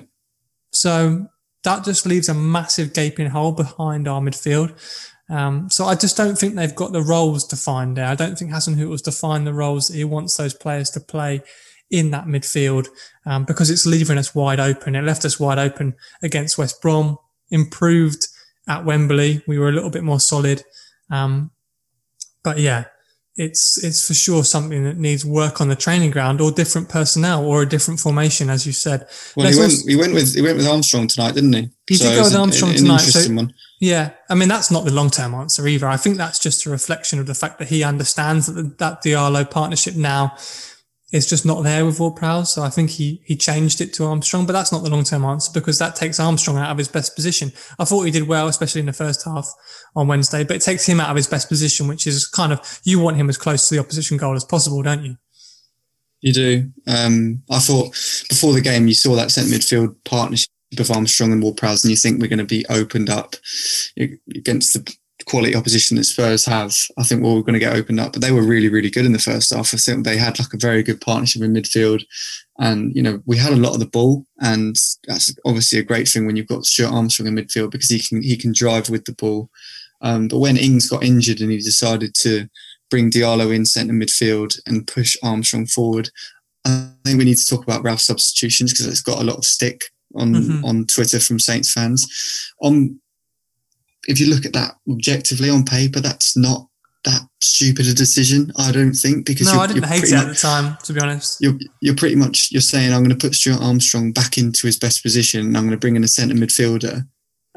So 0.72 1.28
that 1.64 1.84
just 1.84 2.06
leaves 2.06 2.30
a 2.30 2.34
massive 2.34 2.94
gaping 2.94 3.28
hole 3.28 3.52
behind 3.52 4.08
our 4.08 4.22
midfield. 4.22 4.78
Um, 5.30 5.70
so 5.70 5.86
I 5.86 5.96
just 5.96 6.18
don't 6.18 6.38
think 6.38 6.56
they've 6.56 6.76
got 6.76 6.92
the 6.92 7.02
roles 7.02 7.48
defined 7.48 7.98
there. 7.98 8.08
I 8.08 8.16
don't 8.16 8.38
think 8.38 8.52
Hasenhüttl's 8.52 9.02
defined 9.02 9.48
the 9.48 9.54
roles 9.54 9.88
that 9.88 9.96
he 9.96 10.04
wants 10.04 10.36
those 10.36 10.54
players 10.54 10.90
to 10.92 11.00
play 11.00 11.42
in 11.90 12.12
that 12.12 12.26
midfield 12.26 12.88
um, 13.26 13.46
because 13.46 13.70
it's 13.70 13.86
leaving 13.86 14.18
us 14.18 14.36
wide 14.36 14.60
open. 14.60 14.96
It 14.96 15.04
left 15.04 15.26
us 15.26 15.40
wide 15.40 15.60
open 15.60 15.96
against 16.22 16.58
West 16.58 16.82
Brom, 16.82 17.18
improved 17.50 18.28
at 18.68 18.86
Wembley. 18.86 19.42
We 19.48 19.58
were 19.58 19.70
a 19.70 19.74
little 19.74 19.90
bit 19.90 20.04
more 20.04 20.20
solid. 20.20 20.64
Um, 21.10 21.52
but 22.44 22.58
yeah, 22.58 22.86
it's 23.38 23.82
it's 23.84 24.06
for 24.06 24.14
sure 24.14 24.44
something 24.44 24.84
that 24.84 24.98
needs 24.98 25.26
work 25.26 25.62
on 25.62 25.70
the 25.70 25.76
training 25.76 26.12
ground 26.12 26.42
or 26.42 26.52
different 26.52 26.90
personnel 26.90 27.46
or 27.46 27.62
a 27.62 27.70
different 27.70 28.00
formation, 28.00 28.50
as 28.50 28.66
you 28.66 28.74
said. 28.74 29.08
Well, 29.36 29.48
he 29.48 29.58
went, 29.58 29.72
also, 29.72 29.88
he 29.88 29.96
went 29.96 30.14
with 30.14 30.36
he 30.36 30.42
went 30.42 30.58
with 30.58 30.68
Armstrong 30.68 31.08
tonight, 31.08 31.36
didn't 31.36 31.54
he? 31.54 31.70
He 31.88 31.96
so 31.96 32.10
did 32.10 32.16
go 32.16 32.24
with 32.24 32.36
Armstrong 32.36 32.72
an, 32.72 32.78
an 32.78 32.84
tonight. 32.84 32.98
So, 33.00 33.48
yeah, 33.80 34.12
I 34.30 34.36
mean 34.36 34.50
that's 34.50 34.70
not 34.70 34.84
the 34.84 34.94
long 34.94 35.10
term 35.10 35.34
answer 35.34 35.66
either. 35.68 35.88
I 35.88 35.98
think 35.98 36.18
that's 36.18 36.40
just 36.40 36.66
a 36.66 36.70
reflection 36.70 37.20
of 37.20 37.26
the 37.26 37.34
fact 37.34 37.60
that 37.60 37.70
he 37.70 37.84
understands 37.84 38.48
that 38.48 38.54
the, 38.54 38.64
that 38.80 39.04
Diallo 39.04 39.50
partnership 39.50 39.96
now 39.96 40.36
is 41.12 41.28
just 41.28 41.46
not 41.46 41.64
there 41.64 41.86
with 41.86 42.00
Ward-Prowse. 42.00 42.54
So 42.54 42.64
I 42.64 42.70
think 42.70 42.90
he, 42.90 43.22
he 43.26 43.36
changed 43.36 43.82
it 43.82 43.94
to 43.94 44.06
Armstrong, 44.06 44.46
but 44.46 44.54
that's 44.54 44.72
not 44.72 44.84
the 44.84 44.90
long 44.90 45.04
term 45.04 45.26
answer 45.26 45.52
because 45.54 45.78
that 45.80 45.96
takes 45.96 46.20
Armstrong 46.20 46.58
out 46.58 46.72
of 46.72 46.78
his 46.78 46.88
best 46.88 47.16
position. 47.16 47.52
I 47.80 47.86
thought 47.86 48.04
he 48.04 48.12
did 48.12 48.28
well, 48.28 48.48
especially 48.48 48.80
in 48.80 48.88
the 48.88 48.94
first 48.94 49.26
half 49.26 49.48
on 49.96 50.08
Wednesday, 50.08 50.44
but 50.44 50.56
it 50.56 50.62
takes 50.62 50.86
him 50.86 51.00
out 51.00 51.10
of 51.10 51.16
his 51.16 51.28
best 51.28 51.50
position, 51.50 51.88
which 51.88 52.08
is 52.08 52.26
kind 52.28 52.54
of, 52.54 52.80
you 52.84 53.00
want 53.00 53.18
him 53.18 53.30
as 53.30 53.38
close 53.38 53.68
to 53.68 53.76
the 53.76 53.82
opposition 53.82 54.18
goal 54.18 54.36
as 54.36 54.46
possible, 54.46 54.82
don't 54.82 55.04
you? 55.04 55.18
You 56.22 56.34
do. 56.34 56.72
Um, 56.88 57.42
I 57.50 57.60
thought 57.60 57.92
before 58.30 58.54
the 58.54 58.62
game, 58.62 58.88
you 58.88 58.94
saw 58.94 59.16
that 59.16 59.32
centre 59.32 59.54
midfield 59.54 59.96
partnership 60.06 60.50
of 60.80 60.92
Armstrong 60.92 61.34
and 61.34 61.44
Ward-Prowse, 61.44 61.84
and 61.84 61.92
you 61.92 61.98
think 61.98 62.22
we're 62.22 62.28
going 62.28 62.40
to 62.40 62.46
be 62.46 62.66
opened 62.70 63.10
up 63.10 63.36
against 63.98 64.74
the 64.74 64.96
quality 65.26 65.56
opposition 65.56 65.98
that 65.98 66.04
Spurs 66.06 66.46
have, 66.46 66.76
I 66.98 67.04
think 67.04 67.22
we're 67.22 67.42
going 67.42 67.54
to 67.54 67.60
get 67.60 67.76
opened 67.76 68.00
up. 68.00 68.14
But 68.14 68.22
they 68.22 68.32
were 68.32 68.44
really, 68.44 68.70
really 68.70 68.90
good 68.90 69.06
in 69.06 69.14
the 69.14 69.20
first 69.20 69.54
half. 69.54 69.74
I 69.74 69.78
think 69.78 70.04
they 70.04 70.18
had 70.18 70.40
like 70.40 70.54
a 70.54 70.58
very 70.58 70.84
good 70.84 71.02
partnership 71.02 71.42
in 71.42 71.54
midfield. 71.54 72.04
And, 72.60 72.96
you 72.96 73.02
know, 73.02 73.22
we 73.26 73.38
had 73.38 73.54
a 73.54 73.58
lot 73.58 73.74
of 73.74 73.80
the 73.80 73.88
ball. 73.88 74.26
And 74.40 74.76
that's 75.08 75.34
obviously 75.46 75.80
a 75.80 75.84
great 75.84 76.08
thing 76.08 76.26
when 76.26 76.36
you've 76.36 76.48
got 76.48 76.66
Stuart 76.66 76.92
Armstrong 76.92 77.28
in 77.28 77.36
midfield 77.36 77.72
because 77.72 77.90
he 77.90 78.00
can 78.00 78.22
he 78.22 78.38
can 78.38 78.54
drive 78.54 78.90
with 78.90 79.06
the 79.06 79.14
ball. 79.14 79.50
Um, 80.02 80.28
but 80.28 80.40
when 80.40 80.58
Ings 80.58 80.90
got 80.90 81.04
injured 81.04 81.42
and 81.42 81.52
he 81.52 81.58
decided 81.58 82.14
to 82.16 82.48
bring 82.90 83.12
Diallo 83.12 83.54
in 83.54 83.66
centre 83.66 83.94
midfield 83.94 84.60
and 84.66 84.88
push 84.88 85.16
Armstrong 85.24 85.66
forward, 85.66 86.10
I 86.66 86.90
think 87.06 87.18
we 87.18 87.26
need 87.26 87.38
to 87.38 87.48
talk 87.48 87.64
about 87.64 87.84
Ralph's 87.84 88.06
substitutions 88.06 88.74
because 88.74 88.88
it's 88.88 89.02
got 89.02 89.22
a 89.22 89.24
lot 89.24 89.38
of 89.38 89.46
stick 89.46 89.86
on 90.16 90.34
mm-hmm. 90.34 90.66
on 90.66 90.86
Twitter 90.86 91.20
from 91.20 91.40
Saints 91.40 91.72
fans. 91.72 92.08
On 92.62 93.00
if 94.08 94.20
you 94.20 94.30
look 94.34 94.46
at 94.46 94.54
that 94.54 94.76
objectively 94.90 95.50
on 95.50 95.64
paper, 95.64 96.00
that's 96.00 96.36
not 96.36 96.68
that 97.04 97.22
stupid 97.42 97.88
a 97.88 97.94
decision. 97.94 98.52
I 98.58 98.72
don't 98.72 98.94
think 98.94 99.26
because 99.26 99.52
no, 99.52 99.60
I 99.60 99.68
didn't 99.68 99.86
hate 99.86 100.04
it 100.04 100.12
much, 100.12 100.24
at 100.24 100.28
the 100.28 100.36
time. 100.36 100.78
To 100.84 100.94
be 100.94 101.00
honest, 101.00 101.42
you're 101.42 101.58
you're 101.82 101.96
pretty 101.96 102.16
much 102.16 102.50
you're 102.52 102.62
saying 102.62 102.94
I'm 102.94 103.04
going 103.04 103.18
to 103.18 103.28
put 103.28 103.36
Stuart 103.36 103.62
Armstrong 103.62 104.12
back 104.12 104.38
into 104.38 104.68
his 104.68 104.78
best 104.78 105.04
position. 105.04 105.48
and 105.48 105.58
I'm 105.58 105.64
going 105.64 105.72
to 105.72 105.78
bring 105.78 105.96
in 105.96 106.04
a 106.04 106.08
centre 106.08 106.36
midfielder. 106.36 107.08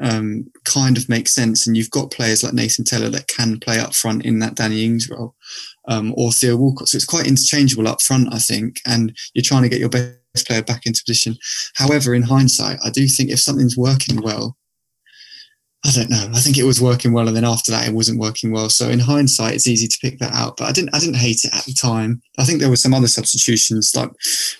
Um, 0.01 0.51
kind 0.65 0.97
of 0.97 1.07
makes 1.07 1.33
sense, 1.33 1.65
and 1.65 1.77
you've 1.77 1.89
got 1.89 2.11
players 2.11 2.43
like 2.43 2.53
Nathan 2.53 2.83
Tella 2.83 3.09
that 3.11 3.27
can 3.27 3.61
play 3.61 3.79
up 3.79 3.95
front 3.95 4.25
in 4.25 4.39
that 4.39 4.55
Danny 4.55 4.83
Ings 4.83 5.09
role, 5.09 5.35
um, 5.87 6.13
or 6.17 6.33
Theo 6.33 6.57
Walcott. 6.57 6.89
So 6.89 6.97
it's 6.97 7.05
quite 7.05 7.27
interchangeable 7.27 7.87
up 7.87 8.01
front, 8.01 8.33
I 8.33 8.39
think, 8.39 8.81
and 8.85 9.15
you're 9.33 9.41
trying 9.41 9.63
to 9.63 9.69
get 9.69 9.79
your 9.79 9.87
best 9.87 10.45
player 10.45 10.61
back 10.63 10.85
into 10.85 11.01
position. 11.05 11.37
However, 11.75 12.13
in 12.13 12.23
hindsight, 12.23 12.77
I 12.83 12.89
do 12.89 13.07
think 13.07 13.29
if 13.29 13.39
something's 13.39 13.77
working 13.77 14.21
well, 14.21 14.57
I 15.85 15.91
don't 15.91 16.09
know. 16.09 16.31
I 16.33 16.39
think 16.39 16.57
it 16.57 16.63
was 16.63 16.81
working 16.81 17.13
well, 17.13 17.27
and 17.27 17.37
then 17.37 17.45
after 17.45 17.71
that, 17.71 17.87
it 17.87 17.93
wasn't 17.93 18.19
working 18.19 18.51
well. 18.51 18.69
So 18.69 18.89
in 18.89 18.97
hindsight, 18.97 19.53
it's 19.53 19.67
easy 19.67 19.87
to 19.87 19.97
pick 20.01 20.17
that 20.17 20.33
out. 20.33 20.57
But 20.57 20.67
I 20.67 20.71
didn't. 20.71 20.95
I 20.95 20.99
didn't 20.99 21.17
hate 21.17 21.43
it 21.43 21.53
at 21.53 21.63
the 21.65 21.73
time. 21.73 22.23
I 22.39 22.43
think 22.43 22.59
there 22.59 22.71
were 22.71 22.75
some 22.75 22.93
other 22.93 23.07
substitutions, 23.07 23.93
like 23.95 24.09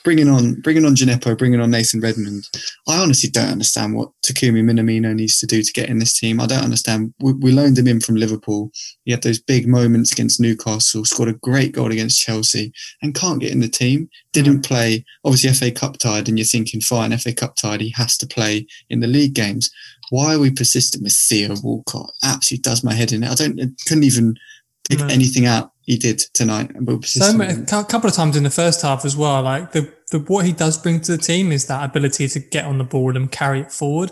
bringing 0.03 0.29
on 0.29 0.61
bringing 0.61 0.85
on 0.85 0.95
Djenepo, 0.95 1.35
bringing 1.35 1.59
on 1.61 1.71
Nathan 1.71 1.99
Redmond. 1.99 2.47
I 2.87 3.01
honestly 3.01 3.29
don't 3.31 3.49
understand 3.49 3.95
what 3.95 4.11
Takumi 4.23 4.63
Minamino 4.63 5.15
needs 5.15 5.39
to 5.39 5.47
do 5.47 5.63
to 5.63 5.73
get 5.73 5.89
in 5.89 5.97
this 5.97 6.17
team. 6.19 6.39
I 6.39 6.45
don't 6.45 6.63
understand. 6.63 7.11
We, 7.19 7.33
we 7.33 7.51
loaned 7.51 7.79
him 7.79 7.87
in 7.87 8.01
from 8.01 8.17
Liverpool. 8.17 8.71
He 9.05 9.11
had 9.11 9.23
those 9.23 9.41
big 9.41 9.67
moments 9.67 10.11
against 10.11 10.39
Newcastle, 10.39 11.05
scored 11.05 11.29
a 11.29 11.33
great 11.33 11.71
goal 11.71 11.91
against 11.91 12.21
Chelsea, 12.21 12.71
and 13.01 13.15
can't 13.15 13.41
get 13.41 13.51
in 13.51 13.61
the 13.61 13.67
team. 13.67 14.09
Didn't 14.31 14.59
mm. 14.59 14.65
play. 14.65 15.05
Obviously, 15.23 15.53
FA 15.53 15.71
Cup 15.71 15.97
tied, 15.97 16.29
and 16.29 16.37
you're 16.37 16.45
thinking, 16.45 16.81
fine, 16.81 17.17
FA 17.17 17.33
Cup 17.33 17.55
tied. 17.55 17.81
He 17.81 17.93
has 17.95 18.15
to 18.17 18.27
play 18.27 18.67
in 18.91 18.99
the 18.99 19.07
league 19.07 19.33
games 19.33 19.71
why 20.09 20.35
are 20.35 20.39
we 20.39 20.51
persistent 20.51 21.03
with 21.03 21.13
Theo 21.15 21.55
Walcott? 21.63 22.11
Absolutely 22.23 22.61
does 22.61 22.83
my 22.83 22.93
head 22.93 23.11
in. 23.11 23.23
I 23.23 23.35
don't 23.35 23.59
I 23.59 23.67
couldn't 23.87 24.03
even 24.03 24.35
pick 24.89 24.99
no. 24.99 25.07
anything 25.07 25.45
out 25.45 25.71
he 25.81 25.97
did 25.97 26.19
tonight. 26.33 26.71
So 27.67 27.79
a 27.79 27.85
couple 27.85 28.09
of 28.09 28.15
times 28.15 28.35
in 28.35 28.43
the 28.43 28.49
first 28.49 28.81
half 28.81 29.05
as 29.05 29.15
well. 29.15 29.43
Like 29.43 29.71
the, 29.71 29.93
the 30.11 30.19
what 30.19 30.45
he 30.45 30.51
does 30.51 30.77
bring 30.77 30.99
to 31.01 31.11
the 31.15 31.17
team 31.17 31.51
is 31.51 31.67
that 31.67 31.83
ability 31.83 32.27
to 32.27 32.39
get 32.39 32.65
on 32.65 32.77
the 32.77 32.83
board 32.83 33.15
and 33.15 33.31
carry 33.31 33.61
it 33.61 33.71
forward. 33.71 34.11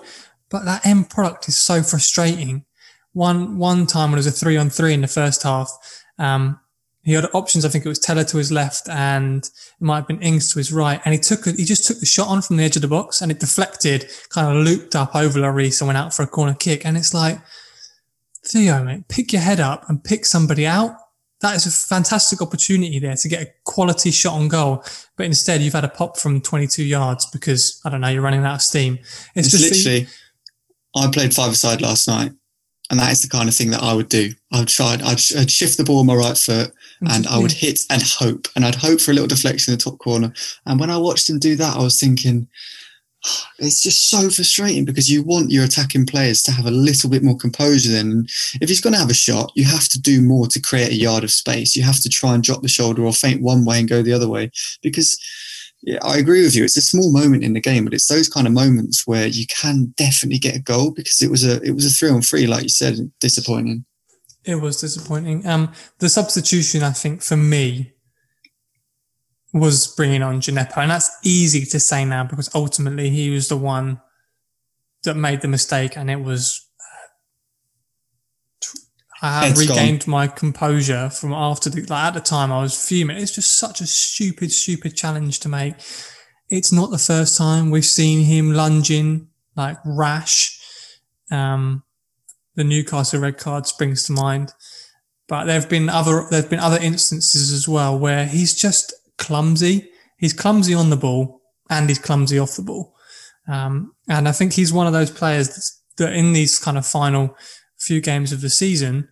But 0.50 0.66
that 0.66 0.86
end 0.86 1.10
product 1.10 1.48
is 1.48 1.58
so 1.58 1.82
frustrating. 1.82 2.66
One 3.14 3.58
one 3.58 3.88
time 3.88 4.12
when 4.12 4.18
it 4.18 4.26
was 4.26 4.28
a 4.28 4.32
three 4.32 4.58
on 4.58 4.70
three 4.70 4.94
in 4.94 5.02
the 5.02 5.08
first 5.08 5.44
half, 5.44 5.72
um, 6.20 6.60
he 7.04 7.14
had 7.14 7.26
options. 7.34 7.66
I 7.66 7.70
think 7.70 7.86
it 7.86 7.90
was 7.90 8.00
Tella 8.00 8.24
to 8.24 8.38
his 8.38 8.52
left 8.52 8.88
and 8.90 9.44
it 9.44 9.82
might 9.82 9.98
have 9.98 10.08
been 10.08 10.22
Ings 10.22 10.52
to 10.54 10.60
his 10.60 10.72
right. 10.72 11.02
And 11.04 11.14
he 11.14 11.20
took, 11.20 11.46
he 11.46 11.66
just 11.66 11.86
took 11.86 12.00
the 12.00 12.06
shot 12.06 12.30
on 12.30 12.42
from 12.42 12.58
the 12.58 12.64
edge 12.64 12.78
of 12.78 12.82
the 12.82 12.88
box 12.88 13.22
and 13.22 13.32
it 13.32 13.40
deflected, 13.40 14.10
kind 14.30 14.58
of 14.58 14.64
looped 14.64 14.96
up 14.96 15.16
over 15.16 15.40
Lloris 15.40 15.82
and 15.82 15.88
went 15.88 15.98
out 15.98 16.14
for 16.14 16.24
a 16.24 16.28
corner 16.28 16.54
kick. 16.54 16.86
And 16.86 16.96
it's 16.96 17.14
like, 17.14 17.40
Theo, 18.46 18.84
mate, 18.84 19.08
pick 19.10 19.34
your 19.34 19.42
head 19.42 19.60
up 19.60 19.90
and 19.90 20.04
pick 20.04 20.26
somebody 20.26 20.66
out. 20.66 20.96
That 21.42 21.58
is 21.58 21.66
a 21.66 21.72
fantastic 21.72 22.42
opportunity 22.42 23.00
there 23.00 23.18
to 23.18 23.28
get 23.28 23.42
a 23.42 23.52
quality 23.66 24.12
shot 24.12 24.36
on 24.36 24.48
goal. 24.48 24.86
But 25.18 25.26
instead, 25.26 25.62
you've 25.62 25.74
had 25.74 25.84
a 25.84 25.90
pop 25.90 26.18
from 26.18 26.40
22 26.40 26.84
yards 26.86 27.26
because, 27.32 27.82
I 27.84 27.90
don't 27.90 28.00
know, 28.00 28.08
you're 28.08 28.22
running 28.22 28.46
out 28.46 28.56
of 28.56 28.62
steam. 28.62 28.98
It's, 29.36 29.48
it's 29.48 29.52
just 29.52 29.86
literally, 29.86 30.08
the, 30.96 31.02
I 31.02 31.12
played 31.12 31.34
five 31.34 31.58
side 31.58 31.82
last 31.82 32.08
night 32.08 32.32
and 32.90 33.00
that 33.00 33.12
is 33.12 33.22
the 33.22 33.30
kind 33.30 33.48
of 33.48 33.56
thing 33.56 33.72
that 33.72 33.84
I 33.84 33.94
would 33.94 34.10
do. 34.10 34.34
I'd 34.52 34.68
try, 34.68 34.94
I'd, 34.94 35.20
I'd 35.38 35.52
shift 35.52 35.78
the 35.78 35.84
ball 35.84 36.00
on 36.00 36.06
my 36.06 36.16
right 36.16 36.38
foot 36.38 36.70
mm-hmm. 36.70 37.08
and 37.10 37.28
I 37.28 37.40
would 37.40 37.52
hit 37.52 37.82
and 37.90 38.02
hope, 38.02 38.48
and 38.56 38.66
I'd 38.66 38.76
hope 38.76 39.00
for 39.00 39.12
a 39.12 39.14
little 39.14 39.28
deflection 39.28 39.74
in 39.74 39.78
the 39.78 39.84
top 39.84 40.00
corner. 40.00 40.34
And 40.66 40.80
when 40.80 40.90
I 40.90 40.98
watched 40.98 41.30
him 41.30 41.40
do 41.40 41.56
that, 41.56 41.78
I 41.78 41.82
was 41.82 42.00
thinking, 42.00 42.48
ah, 43.26 43.50
it's 43.60 43.82
just 43.82 44.10
so 44.10 44.30
frustrating 44.30 44.84
because 44.84 45.10
you 45.10 45.24
want 45.24 45.52
your 45.52 45.64
attacking 45.64 46.06
players 46.06 46.44
to 46.44 46.52
have 46.52 46.66
a 46.66 46.72
little 46.72 47.10
bit 47.10 47.24
more 47.24 47.38
composure 47.38 47.92
then. 47.92 48.26
If 48.60 48.70
he's 48.70 48.82
going 48.82 48.94
to 48.94 49.00
have 49.00 49.10
a 49.10 49.16
shot 49.16 49.54
you 49.56 49.64
have 49.64 49.88
to 49.90 50.02
do 50.02 50.22
more 50.22 50.48
to 50.48 50.62
create 50.62 50.92
a 50.92 50.96
yard 50.96 51.24
of 51.24 51.32
space. 51.32 51.76
You 51.76 51.84
have 51.84 52.02
to 52.02 52.10
try 52.10 52.34
and 52.34 52.44
drop 52.44 52.62
the 52.62 52.68
shoulder 52.68 53.06
or 53.06 53.14
feint 53.14 53.42
one 53.42 53.66
way 53.66 53.80
and 53.80 53.90
go 53.90 54.02
the 54.02 54.14
other 54.14 54.28
way. 54.28 54.52
Because 54.82 55.18
yeah, 55.86 56.00
I 56.02 56.18
agree 56.18 56.44
with 56.44 56.56
you. 56.56 56.64
It's 56.64 56.78
a 56.78 56.82
small 56.82 57.12
moment 57.12 57.44
in 57.44 57.52
the 57.52 57.60
game, 57.60 57.84
but 57.84 57.94
it's 57.94 58.08
those 58.08 58.30
kind 58.30 58.48
of 58.48 58.54
moments 58.54 59.06
where 59.06 59.28
you 59.28 59.46
can 59.48 59.94
definitely 59.98 60.40
get 60.40 60.56
a 60.56 60.60
goal 60.60 60.92
because 60.92 61.22
it 61.22 61.30
was 61.30 61.46
a 61.46 61.62
it 61.62 61.72
was 61.72 61.86
a 61.86 61.90
three 61.90 62.10
on 62.10 62.22
three, 62.22 62.48
like 62.48 62.64
you 62.64 62.70
said, 62.70 63.12
disappointing. 63.20 63.84
It 64.46 64.56
was 64.56 64.80
disappointing. 64.80 65.46
Um, 65.46 65.74
the 66.00 66.08
substitution, 66.08 66.84
I 66.84 66.92
think, 66.92 67.22
for 67.22 67.36
me, 67.36 67.92
was 69.54 69.88
bringing 69.88 70.24
on 70.24 70.40
Djenepo. 70.40 70.78
And 70.78 70.92
that's 70.92 71.12
easy 71.24 71.66
to 71.66 71.80
say 71.80 72.06
now 72.06 72.24
because 72.24 72.50
ultimately 72.56 73.10
he 73.10 73.30
was 73.30 73.50
the 73.50 73.58
one 73.58 74.02
that 75.04 75.16
made 75.16 75.42
the 75.42 75.50
mistake 75.50 75.98
and 75.98 76.10
it 76.10 76.22
was. 76.22 76.63
I 79.24 79.48
have 79.48 79.58
regained 79.58 80.06
gone. 80.06 80.12
my 80.12 80.28
composure 80.28 81.10
from 81.10 81.32
after 81.32 81.70
the, 81.70 81.82
like 81.84 82.04
at 82.04 82.14
the 82.14 82.20
time 82.20 82.52
I 82.52 82.62
was 82.62 82.76
fuming. 82.78 83.16
It's 83.16 83.34
just 83.34 83.58
such 83.58 83.80
a 83.80 83.88
stupid, 83.88 84.52
stupid 84.52 84.98
challenge 84.98 85.40
to 85.40 85.50
make. 85.50 85.76
It's 86.50 86.74
not 86.74 86.92
the 86.92 86.98
first 86.98 87.38
time 87.38 87.72
we've 87.72 87.86
seen 87.86 88.26
him 88.26 88.52
lunging 88.52 89.30
like 89.56 89.78
rash. 89.86 90.60
Um, 91.32 91.84
the 92.56 92.66
Newcastle 92.66 93.22
red 93.22 93.38
card 93.38 93.66
springs 93.66 94.04
to 94.04 94.12
mind, 94.12 94.52
but 95.30 95.46
there 95.46 95.56
have 95.56 95.70
been 95.70 95.88
other, 95.88 96.26
there 96.30 96.42
have 96.42 96.50
been 96.50 96.60
other 96.60 96.80
instances 96.82 97.54
as 97.54 97.66
well 97.66 97.98
where 97.98 98.26
he's 98.26 98.54
just 98.54 98.94
clumsy. 99.18 99.90
He's 100.18 100.34
clumsy 100.34 100.74
on 100.74 100.90
the 100.90 100.98
ball 100.98 101.42
and 101.70 101.88
he's 101.88 101.98
clumsy 101.98 102.38
off 102.38 102.58
the 102.58 102.62
ball. 102.62 102.94
Um, 103.48 103.94
and 104.10 104.28
I 104.28 104.34
think 104.34 104.52
he's 104.52 104.74
one 104.74 104.86
of 104.86 104.94
those 104.94 105.12
players 105.12 105.80
that 105.96 106.12
in 106.12 106.34
these 106.34 106.60
kind 106.60 106.78
of 106.78 106.86
final 106.86 107.38
few 107.80 108.02
games 108.02 108.34
of 108.34 108.42
the 108.42 108.50
season 108.50 109.08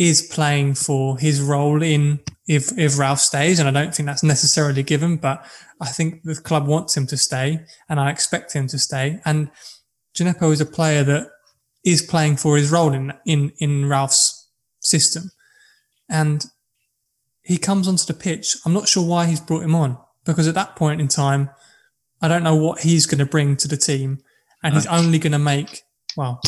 is 0.00 0.22
playing 0.22 0.72
for 0.72 1.18
his 1.18 1.42
role 1.42 1.82
in 1.82 2.18
if, 2.48 2.76
if 2.78 2.98
Ralph 2.98 3.20
stays. 3.20 3.58
And 3.58 3.68
I 3.68 3.70
don't 3.70 3.94
think 3.94 4.06
that's 4.06 4.22
necessarily 4.22 4.82
given, 4.82 5.18
but 5.18 5.44
I 5.78 5.88
think 5.88 6.22
the 6.22 6.36
club 6.36 6.66
wants 6.66 6.96
him 6.96 7.06
to 7.08 7.18
stay 7.18 7.60
and 7.86 8.00
I 8.00 8.10
expect 8.10 8.54
him 8.54 8.66
to 8.68 8.78
stay. 8.78 9.20
And 9.26 9.50
Djenepo 10.16 10.50
is 10.52 10.60
a 10.62 10.66
player 10.66 11.04
that 11.04 11.28
is 11.84 12.00
playing 12.00 12.36
for 12.36 12.56
his 12.56 12.72
role 12.72 12.94
in, 12.94 13.12
in, 13.26 13.52
in 13.58 13.90
Ralph's 13.90 14.48
system. 14.80 15.32
And 16.08 16.46
he 17.42 17.58
comes 17.58 17.86
onto 17.86 18.06
the 18.06 18.18
pitch. 18.18 18.56
I'm 18.64 18.72
not 18.72 18.88
sure 18.88 19.06
why 19.06 19.26
he's 19.26 19.40
brought 19.40 19.64
him 19.64 19.74
on 19.74 19.98
because 20.24 20.48
at 20.48 20.54
that 20.54 20.76
point 20.76 21.02
in 21.02 21.08
time, 21.08 21.50
I 22.22 22.28
don't 22.28 22.42
know 22.42 22.56
what 22.56 22.80
he's 22.80 23.04
going 23.04 23.18
to 23.18 23.26
bring 23.26 23.54
to 23.56 23.68
the 23.68 23.76
team. 23.76 24.20
And 24.62 24.72
he's 24.74 24.86
only 24.86 25.18
going 25.18 25.32
to 25.32 25.38
make, 25.38 25.82
well, 26.16 26.40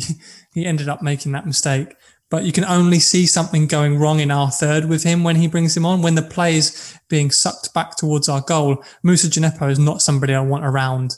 he 0.52 0.66
ended 0.66 0.90
up 0.90 1.00
making 1.00 1.32
that 1.32 1.46
mistake. 1.46 1.94
But 2.30 2.44
you 2.44 2.52
can 2.52 2.64
only 2.64 2.98
see 2.98 3.26
something 3.26 3.66
going 3.66 3.98
wrong 3.98 4.20
in 4.20 4.30
our 4.30 4.50
third 4.50 4.84
with 4.84 5.02
him 5.02 5.24
when 5.24 5.36
he 5.36 5.46
brings 5.46 5.76
him 5.76 5.86
on. 5.86 6.02
When 6.02 6.14
the 6.14 6.22
play 6.22 6.56
is 6.56 6.94
being 7.08 7.30
sucked 7.30 7.72
back 7.72 7.96
towards 7.96 8.28
our 8.28 8.42
goal, 8.42 8.84
Musa 9.02 9.28
Djenepo 9.28 9.70
is 9.70 9.78
not 9.78 10.02
somebody 10.02 10.34
I 10.34 10.40
want 10.40 10.64
around 10.64 11.16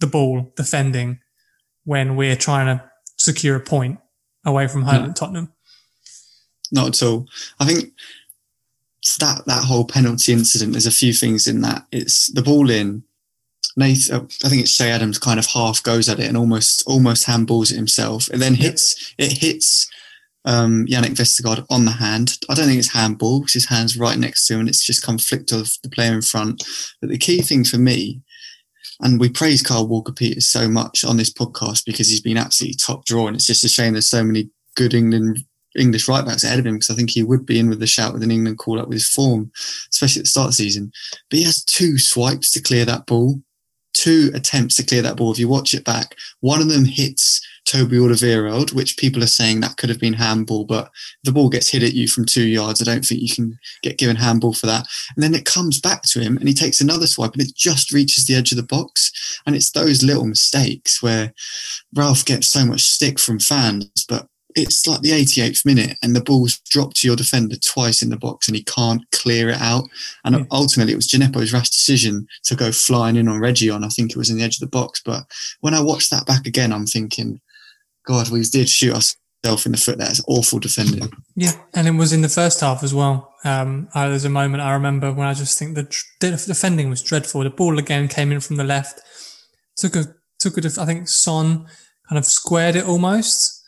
the 0.00 0.06
ball 0.06 0.52
defending 0.54 1.20
when 1.84 2.14
we're 2.16 2.36
trying 2.36 2.66
to 2.66 2.84
secure 3.16 3.56
a 3.56 3.60
point 3.60 3.98
away 4.44 4.68
from 4.68 4.82
home 4.82 5.04
no. 5.04 5.08
at 5.08 5.16
Tottenham. 5.16 5.52
Not 6.70 6.88
at 6.88 7.02
all. 7.02 7.26
I 7.58 7.64
think 7.64 7.92
that 9.18 9.44
that 9.46 9.64
whole 9.64 9.86
penalty 9.86 10.32
incident, 10.32 10.72
there's 10.72 10.86
a 10.86 10.90
few 10.90 11.12
things 11.12 11.46
in 11.46 11.62
that. 11.62 11.86
It's 11.90 12.30
the 12.32 12.42
ball 12.42 12.68
in. 12.68 13.04
Nathan, 13.76 14.28
I 14.44 14.48
think 14.48 14.62
it's 14.62 14.76
Che 14.76 14.90
Adams 14.90 15.18
kind 15.18 15.38
of 15.38 15.46
half 15.46 15.82
goes 15.82 16.08
at 16.08 16.18
it 16.18 16.26
and 16.26 16.36
almost 16.36 16.82
almost 16.86 17.26
handballs 17.26 17.70
it 17.70 17.76
himself. 17.76 18.28
It 18.32 18.38
then 18.38 18.54
hits 18.54 19.14
it 19.18 19.38
hits 19.38 19.88
um, 20.48 20.86
Jannik 20.86 21.14
Vestergaard 21.14 21.66
on 21.68 21.84
the 21.84 21.90
hand. 21.90 22.38
I 22.48 22.54
don't 22.54 22.66
think 22.66 22.78
it's 22.78 22.92
handball 22.92 23.40
because 23.40 23.52
his 23.52 23.68
hand's 23.68 23.98
right 23.98 24.18
next 24.18 24.46
to 24.46 24.54
him 24.54 24.60
and 24.60 24.68
it's 24.68 24.84
just 24.84 25.02
come 25.02 25.18
flicked 25.18 25.52
off 25.52 25.76
the 25.82 25.90
player 25.90 26.14
in 26.14 26.22
front. 26.22 26.66
But 27.00 27.10
the 27.10 27.18
key 27.18 27.42
thing 27.42 27.64
for 27.64 27.76
me, 27.76 28.22
and 29.00 29.20
we 29.20 29.28
praise 29.28 29.62
Kyle 29.62 29.86
Walker 29.86 30.12
Peters 30.12 30.48
so 30.48 30.66
much 30.66 31.04
on 31.04 31.18
this 31.18 31.32
podcast 31.32 31.84
because 31.84 32.08
he's 32.08 32.22
been 32.22 32.38
absolutely 32.38 32.76
top 32.76 33.04
draw, 33.04 33.26
and 33.26 33.36
it's 33.36 33.46
just 33.46 33.62
a 33.62 33.68
shame 33.68 33.92
there's 33.92 34.08
so 34.08 34.24
many 34.24 34.48
good 34.74 34.94
England 34.94 35.38
English 35.76 36.08
right 36.08 36.24
backs 36.24 36.42
ahead 36.42 36.58
of 36.58 36.66
him 36.66 36.76
because 36.76 36.90
I 36.90 36.94
think 36.94 37.10
he 37.10 37.22
would 37.22 37.44
be 37.44 37.60
in 37.60 37.68
with 37.68 37.78
the 37.78 37.86
shout 37.86 38.14
with 38.14 38.22
an 38.22 38.30
England 38.30 38.58
call 38.58 38.80
up 38.80 38.88
with 38.88 38.96
his 38.96 39.08
form, 39.08 39.52
especially 39.92 40.20
at 40.20 40.24
the 40.24 40.30
start 40.30 40.46
of 40.46 40.50
the 40.52 40.56
season. 40.56 40.90
But 41.30 41.38
he 41.38 41.44
has 41.44 41.62
two 41.62 41.98
swipes 41.98 42.50
to 42.52 42.62
clear 42.62 42.86
that 42.86 43.06
ball, 43.06 43.40
two 43.92 44.30
attempts 44.34 44.76
to 44.76 44.82
clear 44.82 45.02
that 45.02 45.16
ball. 45.16 45.30
If 45.30 45.38
you 45.38 45.46
watch 45.46 45.74
it 45.74 45.84
back, 45.84 46.16
one 46.40 46.62
of 46.62 46.68
them 46.68 46.86
hits 46.86 47.46
Toby 47.68 47.98
Alderweireld, 47.98 48.72
which 48.72 48.96
people 48.96 49.22
are 49.22 49.28
saying 49.28 49.60
that 49.60 49.76
could 49.76 49.90
have 49.90 50.00
been 50.00 50.14
handball, 50.14 50.64
but 50.64 50.90
the 51.24 51.32
ball 51.32 51.50
gets 51.50 51.68
hit 51.68 51.82
at 51.82 51.92
you 51.92 52.08
from 52.08 52.24
two 52.24 52.46
yards. 52.46 52.80
I 52.80 52.84
don't 52.84 53.04
think 53.04 53.20
you 53.20 53.34
can 53.34 53.58
get 53.82 53.98
given 53.98 54.16
handball 54.16 54.54
for 54.54 54.66
that. 54.66 54.86
And 55.14 55.22
then 55.22 55.34
it 55.34 55.44
comes 55.44 55.78
back 55.78 56.02
to 56.04 56.20
him 56.20 56.38
and 56.38 56.48
he 56.48 56.54
takes 56.54 56.80
another 56.80 57.06
swipe 57.06 57.34
and 57.34 57.42
it 57.42 57.54
just 57.54 57.92
reaches 57.92 58.26
the 58.26 58.34
edge 58.34 58.52
of 58.52 58.56
the 58.56 58.62
box. 58.62 59.12
And 59.46 59.54
it's 59.54 59.70
those 59.70 60.02
little 60.02 60.24
mistakes 60.24 61.02
where 61.02 61.34
Ralph 61.94 62.24
gets 62.24 62.48
so 62.48 62.64
much 62.64 62.82
stick 62.82 63.18
from 63.18 63.38
fans, 63.38 64.06
but 64.08 64.28
it's 64.56 64.86
like 64.86 65.02
the 65.02 65.10
88th 65.10 65.66
minute 65.66 65.98
and 66.02 66.16
the 66.16 66.22
ball's 66.22 66.58
dropped 66.70 66.96
to 66.96 67.06
your 67.06 67.16
defender 67.16 67.56
twice 67.56 68.00
in 68.00 68.08
the 68.08 68.16
box 68.16 68.48
and 68.48 68.56
he 68.56 68.64
can't 68.64 69.02
clear 69.12 69.50
it 69.50 69.60
out. 69.60 69.84
And 70.24 70.36
yeah. 70.36 70.44
ultimately, 70.50 70.94
it 70.94 70.96
was 70.96 71.08
Djenepo's 71.08 71.52
rash 71.52 71.68
decision 71.68 72.26
to 72.44 72.56
go 72.56 72.72
flying 72.72 73.16
in 73.16 73.28
on 73.28 73.40
Reguilón, 73.40 73.84
I 73.84 73.88
think 73.88 74.10
it 74.10 74.16
was 74.16 74.30
in 74.30 74.38
the 74.38 74.44
edge 74.44 74.56
of 74.56 74.60
the 74.60 74.66
box. 74.66 75.02
But 75.04 75.24
when 75.60 75.74
I 75.74 75.82
watched 75.82 76.10
that 76.10 76.26
back 76.26 76.46
again, 76.46 76.72
I'm 76.72 76.86
thinking, 76.86 77.40
God, 78.08 78.30
we 78.30 78.42
did 78.42 78.68
shoot 78.68 78.94
ourselves 78.94 79.66
in 79.66 79.72
the 79.72 79.78
foot. 79.78 79.98
That's 79.98 80.24
awful 80.26 80.58
defending. 80.58 81.12
Yeah, 81.36 81.52
and 81.74 81.86
it 81.86 81.92
was 81.92 82.12
in 82.12 82.22
the 82.22 82.28
first 82.28 82.60
half 82.60 82.82
as 82.82 82.94
well. 82.94 83.34
Um, 83.44 83.88
uh, 83.94 84.08
there's 84.08 84.24
a 84.24 84.30
moment 84.30 84.62
I 84.62 84.72
remember 84.72 85.12
when 85.12 85.28
I 85.28 85.34
just 85.34 85.58
think 85.58 85.74
the 85.74 85.84
defending 86.20 86.90
was 86.90 87.02
dreadful. 87.02 87.44
The 87.44 87.50
ball 87.50 87.78
again 87.78 88.08
came 88.08 88.32
in 88.32 88.40
from 88.40 88.56
the 88.56 88.64
left, 88.64 89.00
took 89.76 89.94
a 89.94 90.06
took 90.38 90.56
a. 90.56 90.66
I 90.80 90.86
think 90.86 91.08
Son 91.08 91.66
kind 92.08 92.18
of 92.18 92.24
squared 92.24 92.76
it 92.76 92.86
almost 92.86 93.58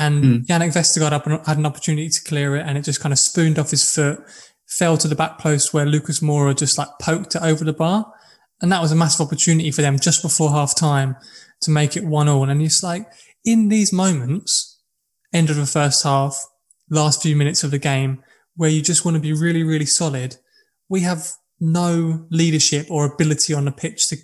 and 0.00 0.24
mm. 0.24 0.46
Jannik 0.46 0.72
Vestergaard 0.72 1.46
had 1.46 1.58
an 1.58 1.66
opportunity 1.66 2.08
to 2.08 2.24
clear 2.24 2.56
it 2.56 2.64
and 2.66 2.78
it 2.78 2.82
just 2.82 3.00
kind 3.00 3.12
of 3.12 3.18
spooned 3.18 3.58
off 3.58 3.70
his 3.70 3.94
foot, 3.94 4.18
fell 4.66 4.96
to 4.96 5.06
the 5.06 5.14
back 5.14 5.38
post 5.38 5.74
where 5.74 5.84
Lucas 5.84 6.20
Moura 6.20 6.56
just 6.56 6.78
like 6.78 6.88
poked 7.00 7.34
it 7.34 7.42
over 7.42 7.64
the 7.64 7.74
bar. 7.74 8.10
And 8.62 8.72
that 8.72 8.80
was 8.80 8.92
a 8.92 8.96
massive 8.96 9.26
opportunity 9.26 9.70
for 9.70 9.82
them 9.82 9.98
just 9.98 10.22
before 10.22 10.50
half 10.50 10.74
time 10.74 11.16
to 11.62 11.70
make 11.70 11.96
it 11.96 12.04
one 12.04 12.28
all. 12.28 12.48
And 12.48 12.62
it's 12.62 12.82
like 12.82 13.06
in 13.44 13.68
these 13.68 13.92
moments, 13.92 14.80
end 15.32 15.50
of 15.50 15.56
the 15.56 15.66
first 15.66 16.02
half, 16.02 16.36
last 16.88 17.22
few 17.22 17.36
minutes 17.36 17.64
of 17.64 17.70
the 17.70 17.78
game, 17.78 18.22
where 18.56 18.70
you 18.70 18.82
just 18.82 19.04
want 19.04 19.14
to 19.14 19.20
be 19.20 19.32
really, 19.32 19.62
really 19.62 19.86
solid, 19.86 20.36
we 20.88 21.00
have 21.00 21.28
no 21.60 22.26
leadership 22.30 22.86
or 22.90 23.04
ability 23.04 23.54
on 23.54 23.64
the 23.64 23.72
pitch 23.72 24.08
to, 24.08 24.16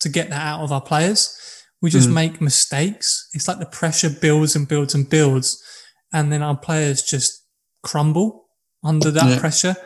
to 0.00 0.08
get 0.08 0.30
that 0.30 0.46
out 0.46 0.60
of 0.60 0.72
our 0.72 0.80
players. 0.80 1.64
We 1.82 1.90
just 1.90 2.08
mm. 2.08 2.14
make 2.14 2.40
mistakes. 2.40 3.28
It's 3.34 3.48
like 3.48 3.58
the 3.58 3.66
pressure 3.66 4.10
builds 4.10 4.56
and 4.56 4.66
builds 4.66 4.94
and 4.94 5.08
builds. 5.08 5.62
And 6.12 6.32
then 6.32 6.42
our 6.42 6.56
players 6.56 7.02
just 7.02 7.44
crumble 7.82 8.46
under 8.82 9.10
that 9.10 9.28
yeah. 9.28 9.38
pressure. 9.38 9.76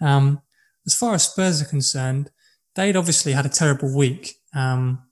Um, 0.00 0.40
as 0.86 0.94
far 0.94 1.14
as 1.14 1.24
Spurs 1.24 1.62
are 1.62 1.66
concerned, 1.66 2.30
they'd 2.74 2.96
obviously 2.96 3.32
had 3.32 3.46
a 3.46 3.50
terrible 3.50 3.96
week. 3.96 4.34
Um, 4.54 5.02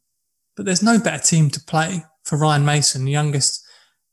but 0.56 0.66
there's 0.66 0.82
no 0.82 0.98
better 0.98 1.22
team 1.22 1.50
to 1.50 1.60
play 1.60 2.04
for 2.24 2.38
Ryan 2.38 2.64
Mason, 2.64 3.04
the 3.04 3.12
youngest 3.12 3.64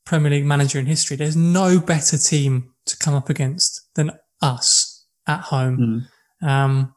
Premier 0.06 0.32
League 0.32 0.46
manager 0.46 0.80
in 0.80 0.86
history. 0.86 1.18
There's 1.18 1.36
no 1.36 1.80
better 1.80 2.18
team 2.18 2.74
to 2.86 2.98
come 2.98 3.14
up 3.14 3.30
against 3.30 3.90
than 3.96 4.12
us 4.42 5.06
at 5.28 5.42
home. 5.42 6.08
Mm. 6.42 6.48
Um, 6.48 6.96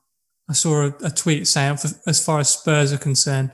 I 0.48 0.52
saw 0.52 0.86
a, 0.86 0.94
a, 1.04 1.10
tweet 1.10 1.46
saying, 1.46 1.78
as 2.06 2.24
far 2.24 2.40
as 2.40 2.48
Spurs 2.48 2.92
are 2.92 2.98
concerned, 2.98 3.52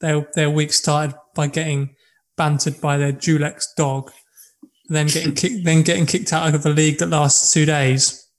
their 0.00 0.26
their 0.34 0.50
week 0.50 0.72
started 0.72 1.14
by 1.34 1.46
getting 1.46 1.94
bantered 2.36 2.80
by 2.80 2.96
their 2.96 3.12
Dulux 3.12 3.66
dog, 3.76 4.10
then 4.88 5.06
getting 5.06 5.34
kicked, 5.34 5.64
then 5.64 5.82
getting 5.82 6.06
kicked 6.06 6.32
out 6.32 6.54
of 6.54 6.62
the 6.62 6.70
league 6.70 6.98
that 6.98 7.10
lasts 7.10 7.52
two 7.52 7.66
days, 7.66 8.29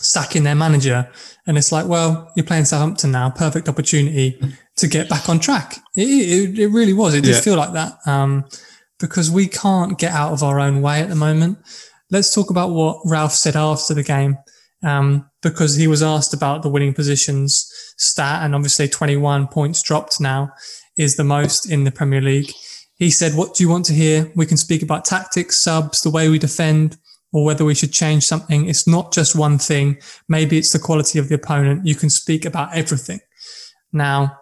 sacking 0.00 0.44
their 0.44 0.54
manager, 0.54 1.10
and 1.46 1.56
it's 1.56 1.72
like, 1.72 1.86
well, 1.86 2.30
you're 2.36 2.46
playing 2.46 2.64
Southampton 2.64 3.12
now, 3.12 3.30
perfect 3.30 3.68
opportunity 3.68 4.40
to 4.76 4.88
get 4.88 5.08
back 5.08 5.28
on 5.28 5.38
track. 5.38 5.78
It 5.96 6.02
it, 6.02 6.58
it 6.58 6.68
really 6.68 6.92
was. 6.92 7.14
It 7.14 7.22
did 7.22 7.34
yeah. 7.34 7.40
feel 7.40 7.56
like 7.56 7.72
that 7.72 7.94
um, 8.06 8.44
because 8.98 9.30
we 9.30 9.46
can't 9.46 9.98
get 9.98 10.12
out 10.12 10.32
of 10.32 10.42
our 10.42 10.60
own 10.60 10.82
way 10.82 11.00
at 11.00 11.08
the 11.08 11.14
moment. 11.14 11.58
Let's 12.10 12.34
talk 12.34 12.50
about 12.50 12.70
what 12.70 13.00
Ralph 13.04 13.32
said 13.32 13.56
after 13.56 13.94
the 13.94 14.02
game. 14.02 14.38
Um, 14.84 15.28
because 15.42 15.74
he 15.74 15.88
was 15.88 16.04
asked 16.04 16.32
about 16.32 16.62
the 16.62 16.68
winning 16.68 16.94
positions 16.94 17.68
stat 17.96 18.44
and 18.44 18.54
obviously 18.54 18.86
21 18.86 19.48
points 19.48 19.82
dropped 19.82 20.20
now 20.20 20.52
is 20.96 21.16
the 21.16 21.24
most 21.24 21.70
in 21.70 21.84
the 21.84 21.90
Premier 21.90 22.20
League. 22.20 22.52
He 22.96 23.10
said, 23.10 23.34
What 23.34 23.54
do 23.54 23.62
you 23.62 23.70
want 23.70 23.84
to 23.86 23.94
hear? 23.94 24.30
We 24.34 24.46
can 24.46 24.56
speak 24.56 24.82
about 24.82 25.04
tactics, 25.04 25.62
subs, 25.62 26.02
the 26.02 26.10
way 26.10 26.28
we 26.28 26.38
defend, 26.38 26.96
or 27.32 27.44
whether 27.44 27.64
we 27.64 27.74
should 27.74 27.92
change 27.92 28.24
something. 28.24 28.68
It's 28.68 28.86
not 28.86 29.12
just 29.12 29.36
one 29.36 29.58
thing. 29.58 29.98
Maybe 30.28 30.58
it's 30.58 30.72
the 30.72 30.78
quality 30.78 31.18
of 31.18 31.28
the 31.28 31.34
opponent. 31.34 31.86
You 31.86 31.94
can 31.94 32.10
speak 32.10 32.44
about 32.44 32.74
everything. 32.74 33.20
Now, 33.92 34.38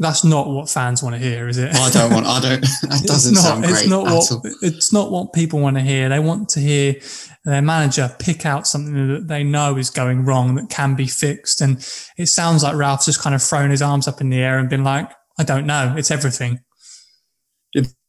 That's 0.00 0.24
not 0.24 0.48
what 0.48 0.68
fans 0.68 1.04
want 1.04 1.14
to 1.14 1.20
hear, 1.20 1.46
is 1.46 1.56
it? 1.56 1.72
I 1.72 1.88
don't 1.90 2.12
want. 2.12 2.26
I 2.26 2.40
don't. 2.40 2.60
That 2.82 3.04
doesn't 3.06 3.34
it's 3.34 3.44
not, 3.44 3.48
sound 3.48 3.62
great. 3.62 3.72
It's 3.74 3.86
not 3.86 4.06
at 4.08 4.12
what 4.12 4.32
all. 4.32 4.42
it's 4.62 4.92
not 4.92 5.10
what 5.12 5.32
people 5.32 5.60
want 5.60 5.76
to 5.76 5.82
hear. 5.82 6.08
They 6.08 6.18
want 6.18 6.48
to 6.50 6.60
hear 6.60 6.96
their 7.44 7.62
manager 7.62 8.14
pick 8.18 8.44
out 8.44 8.66
something 8.66 9.08
that 9.14 9.28
they 9.28 9.44
know 9.44 9.76
is 9.76 9.90
going 9.90 10.24
wrong 10.24 10.56
that 10.56 10.68
can 10.68 10.96
be 10.96 11.06
fixed. 11.06 11.60
And 11.60 11.76
it 12.18 12.26
sounds 12.26 12.64
like 12.64 12.74
Ralph's 12.74 13.06
just 13.06 13.20
kind 13.20 13.36
of 13.36 13.42
thrown 13.42 13.70
his 13.70 13.82
arms 13.82 14.08
up 14.08 14.20
in 14.20 14.30
the 14.30 14.38
air 14.38 14.58
and 14.58 14.68
been 14.68 14.82
like, 14.82 15.12
"I 15.38 15.44
don't 15.44 15.66
know. 15.66 15.94
It's 15.96 16.10
everything." 16.10 16.58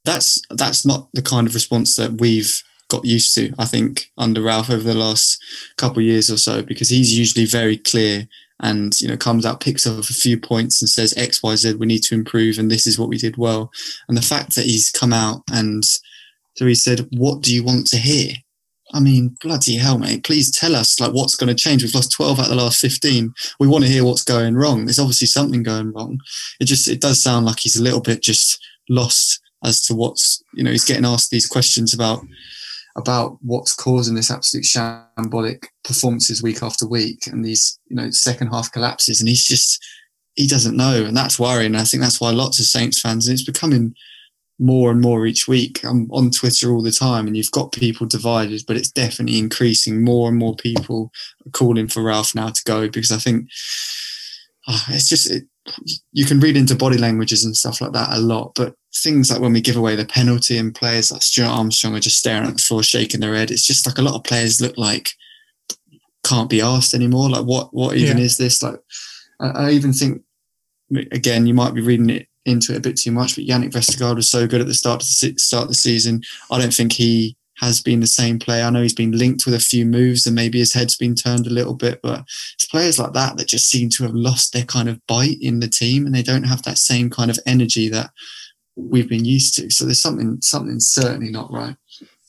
That's 0.05 0.41
that's 0.49 0.85
not 0.85 1.09
the 1.13 1.21
kind 1.21 1.45
of 1.47 1.53
response 1.53 1.95
that 1.97 2.19
we've 2.19 2.63
got 2.89 3.05
used 3.05 3.33
to. 3.35 3.53
I 3.57 3.65
think 3.65 4.11
under 4.17 4.41
Ralph 4.41 4.69
over 4.69 4.83
the 4.83 4.93
last 4.93 5.43
couple 5.77 5.99
of 5.99 6.05
years 6.05 6.29
or 6.29 6.37
so, 6.37 6.61
because 6.61 6.89
he's 6.89 7.17
usually 7.17 7.45
very 7.45 7.77
clear 7.77 8.27
and 8.61 8.99
you 9.01 9.07
know 9.07 9.17
comes 9.17 9.45
out 9.45 9.59
picks 9.59 9.85
up 9.85 9.99
a 9.99 10.03
few 10.03 10.39
points 10.39 10.81
and 10.81 10.87
says 10.87 11.13
X 11.17 11.43
Y 11.43 11.55
Z 11.57 11.73
we 11.73 11.85
need 11.85 12.03
to 12.03 12.15
improve 12.15 12.57
and 12.57 12.71
this 12.71 12.87
is 12.87 12.97
what 12.97 13.09
we 13.09 13.17
did 13.17 13.37
well. 13.37 13.71
And 14.07 14.17
the 14.17 14.21
fact 14.21 14.55
that 14.55 14.65
he's 14.65 14.91
come 14.91 15.13
out 15.13 15.43
and 15.51 15.83
so 16.55 16.65
he 16.65 16.75
said, 16.75 17.07
"What 17.11 17.41
do 17.41 17.53
you 17.53 17.63
want 17.63 17.87
to 17.87 17.97
hear?" 17.97 18.33
I 18.93 18.99
mean, 19.01 19.35
bloody 19.41 19.75
hell, 19.75 19.97
mate! 19.97 20.23
Please 20.23 20.49
tell 20.49 20.75
us 20.75 20.99
like 20.99 21.11
what's 21.11 21.35
going 21.35 21.53
to 21.53 21.63
change. 21.63 21.83
We've 21.83 21.93
lost 21.93 22.13
twelve 22.13 22.39
out 22.39 22.45
of 22.45 22.51
the 22.51 22.63
last 22.63 22.79
fifteen. 22.79 23.33
We 23.59 23.67
want 23.67 23.83
to 23.83 23.89
hear 23.89 24.05
what's 24.05 24.23
going 24.23 24.55
wrong. 24.55 24.85
There's 24.85 24.99
obviously 24.99 25.27
something 25.27 25.63
going 25.63 25.91
wrong. 25.91 26.19
It 26.59 26.65
just 26.65 26.87
it 26.87 27.01
does 27.01 27.21
sound 27.21 27.45
like 27.45 27.59
he's 27.59 27.75
a 27.75 27.83
little 27.83 27.99
bit 27.99 28.21
just 28.21 28.63
lost 28.87 29.41
as 29.63 29.81
to 29.81 29.95
what's 29.95 30.43
you 30.53 30.63
know 30.63 30.71
he's 30.71 30.85
getting 30.85 31.05
asked 31.05 31.31
these 31.31 31.47
questions 31.47 31.93
about 31.93 32.21
about 32.95 33.37
what's 33.41 33.75
causing 33.75 34.15
this 34.15 34.31
absolute 34.31 34.63
shambolic 34.65 35.65
performances 35.83 36.41
week 36.41 36.63
after 36.63 36.87
week 36.87 37.27
and 37.27 37.43
these 37.43 37.77
you 37.87 37.95
know 37.95 38.09
second 38.09 38.47
half 38.47 38.71
collapses. 38.71 39.19
And 39.19 39.27
he's 39.27 39.45
just 39.45 39.83
he 40.35 40.47
doesn't 40.47 40.77
know. 40.77 41.05
And 41.05 41.15
that's 41.15 41.39
worrying. 41.39 41.75
I 41.75 41.83
think 41.83 42.01
that's 42.01 42.21
why 42.21 42.31
lots 42.31 42.59
of 42.59 42.65
Saints 42.65 42.99
fans 42.99 43.27
and 43.27 43.33
it's 43.33 43.45
becoming 43.45 43.95
more 44.57 44.91
and 44.91 45.01
more 45.01 45.25
each 45.25 45.47
week. 45.47 45.83
I'm 45.83 46.09
on 46.11 46.31
Twitter 46.31 46.71
all 46.71 46.81
the 46.81 46.91
time 46.91 47.27
and 47.27 47.35
you've 47.35 47.51
got 47.51 47.73
people 47.73 48.07
divided 48.07 48.63
but 48.67 48.77
it's 48.77 48.91
definitely 48.91 49.39
increasing. 49.39 50.03
More 50.03 50.29
and 50.29 50.37
more 50.37 50.55
people 50.55 51.11
are 51.45 51.51
calling 51.51 51.87
for 51.87 52.03
Ralph 52.03 52.33
now 52.33 52.49
to 52.49 52.63
go 52.63 52.87
because 52.87 53.11
I 53.11 53.17
think 53.17 53.49
oh, 54.67 54.83
it's 54.89 55.09
just 55.09 55.29
it, 55.29 55.43
you 56.11 56.25
can 56.25 56.39
read 56.39 56.55
into 56.55 56.75
body 56.75 56.97
languages 56.97 57.43
and 57.43 57.55
stuff 57.55 57.81
like 57.81 57.91
that 57.91 58.09
a 58.11 58.19
lot 58.19 58.51
but 58.55 58.75
things 58.95 59.29
like 59.29 59.41
when 59.41 59.53
we 59.53 59.61
give 59.61 59.75
away 59.75 59.95
the 59.95 60.05
penalty 60.05 60.57
and 60.57 60.73
players 60.73 61.11
like 61.11 61.21
Stuart 61.21 61.47
Armstrong 61.47 61.95
are 61.95 61.99
just 61.99 62.17
staring 62.17 62.47
at 62.47 62.55
the 62.55 62.61
floor, 62.61 62.81
shaking 62.81 63.19
their 63.19 63.35
head. 63.35 63.51
It's 63.51 63.65
just 63.65 63.85
like 63.85 63.97
a 63.97 64.01
lot 64.01 64.15
of 64.15 64.23
players 64.23 64.61
look 64.61 64.77
like 64.77 65.09
can't 66.23 66.49
be 66.49 66.61
asked 66.61 66.93
anymore. 66.93 67.29
Like 67.29 67.45
what, 67.45 67.73
what 67.73 67.97
even 67.97 68.17
yeah. 68.17 68.23
is 68.23 68.37
this? 68.37 68.63
Like, 68.63 68.79
I, 69.39 69.47
I, 69.47 69.71
even 69.71 69.91
think 69.91 70.21
again, 71.11 71.45
you 71.45 71.53
might 71.53 71.73
be 71.73 71.81
reading 71.81 72.09
it 72.09 72.27
into 72.45 72.73
it 72.73 72.77
a 72.77 72.81
bit 72.81 72.97
too 72.97 73.11
much, 73.11 73.35
but 73.35 73.45
Jannik 73.45 73.71
Vestergaard 73.71 74.15
was 74.15 74.29
so 74.29 74.47
good 74.47 74.61
at 74.61 74.67
the 74.67 74.73
start 74.73 75.01
of 75.01 75.07
the 75.07 75.37
start 75.37 75.63
of 75.63 75.69
the 75.69 75.75
season. 75.75 76.21
I 76.49 76.59
don't 76.59 76.73
think 76.73 76.93
he 76.93 77.35
has 77.57 77.81
been 77.81 77.99
the 77.99 78.07
same 78.07 78.39
player. 78.39 78.65
I 78.65 78.69
know 78.69 78.81
he's 78.81 78.93
been 78.93 79.11
linked 79.11 79.45
with 79.45 79.55
a 79.55 79.59
few 79.59 79.85
moves 79.85 80.25
and 80.25 80.35
maybe 80.35 80.59
his 80.59 80.73
head's 80.73 80.97
been 80.97 81.15
turned 81.15 81.47
a 81.47 81.53
little 81.53 81.73
bit, 81.73 82.01
but 82.01 82.25
it's 82.53 82.65
players 82.65 82.99
like 82.99 83.13
that 83.13 83.37
that 83.37 83.47
just 83.47 83.69
seem 83.69 83.89
to 83.91 84.03
have 84.03 84.13
lost 84.13 84.53
their 84.53 84.65
kind 84.65 84.89
of 84.89 85.05
bite 85.07 85.37
in 85.41 85.59
the 85.59 85.67
team 85.67 86.05
and 86.05 86.13
they 86.13 86.23
don't 86.23 86.43
have 86.43 86.63
that 86.63 86.77
same 86.77 87.09
kind 87.09 87.31
of 87.31 87.39
energy 87.45 87.89
that 87.89 88.11
we've 88.75 89.09
been 89.09 89.25
used 89.25 89.55
to. 89.55 89.69
So 89.69 89.85
there's 89.85 90.01
something 90.01 90.39
something 90.41 90.79
certainly 90.79 91.31
not 91.31 91.51
right. 91.51 91.75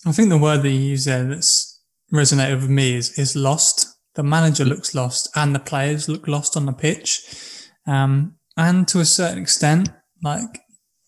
I 0.04 0.12
think 0.12 0.28
the 0.28 0.38
word 0.38 0.62
that 0.62 0.70
you 0.70 0.78
use 0.78 1.04
there 1.04 1.24
that's 1.24 1.80
resonated 2.12 2.60
with 2.60 2.70
me 2.70 2.94
is 2.94 3.18
is 3.18 3.34
lost. 3.36 3.86
The 4.14 4.22
manager 4.22 4.64
looks 4.64 4.94
lost, 4.94 5.28
and 5.34 5.54
the 5.54 5.60
players 5.60 6.08
look 6.08 6.26
lost 6.26 6.56
on 6.56 6.66
the 6.66 6.72
pitch. 6.72 7.22
Um, 7.86 8.36
and 8.56 8.88
to 8.88 9.00
a 9.00 9.04
certain 9.04 9.42
extent, 9.42 9.90
like 10.22 10.60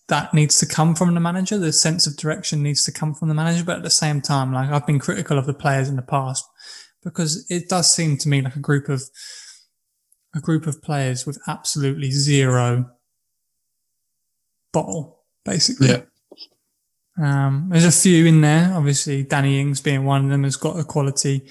that 0.09 0.33
needs 0.33 0.59
to 0.59 0.65
come 0.65 0.95
from 0.95 1.13
the 1.13 1.19
manager. 1.19 1.57
The 1.57 1.71
sense 1.71 2.05
of 2.05 2.17
direction 2.17 2.61
needs 2.61 2.83
to 2.83 2.91
come 2.91 3.13
from 3.13 3.29
the 3.29 3.33
manager. 3.33 3.63
But 3.63 3.77
at 3.77 3.83
the 3.83 3.89
same 3.89 4.21
time, 4.21 4.53
like 4.53 4.69
I've 4.69 4.85
been 4.85 4.99
critical 4.99 5.37
of 5.37 5.45
the 5.45 5.53
players 5.53 5.87
in 5.87 5.95
the 5.95 6.01
past 6.01 6.45
because 7.03 7.49
it 7.49 7.69
does 7.69 7.93
seem 7.93 8.17
to 8.17 8.29
me 8.29 8.41
like 8.41 8.55
a 8.55 8.59
group 8.59 8.89
of 8.89 9.03
a 10.35 10.39
group 10.39 10.67
of 10.67 10.81
players 10.83 11.25
with 11.25 11.39
absolutely 11.47 12.11
zero 12.11 12.91
bottle 14.71 15.19
basically. 15.45 15.89
Yeah. 15.89 16.01
Um, 17.21 17.67
there's 17.69 17.85
a 17.85 17.91
few 17.91 18.25
in 18.25 18.41
there. 18.41 18.73
Obviously, 18.73 19.23
Danny 19.23 19.59
Ings 19.59 19.81
being 19.81 20.05
one 20.05 20.25
of 20.25 20.29
them 20.29 20.43
has 20.43 20.55
got 20.55 20.79
a 20.79 20.83
quality, 20.83 21.47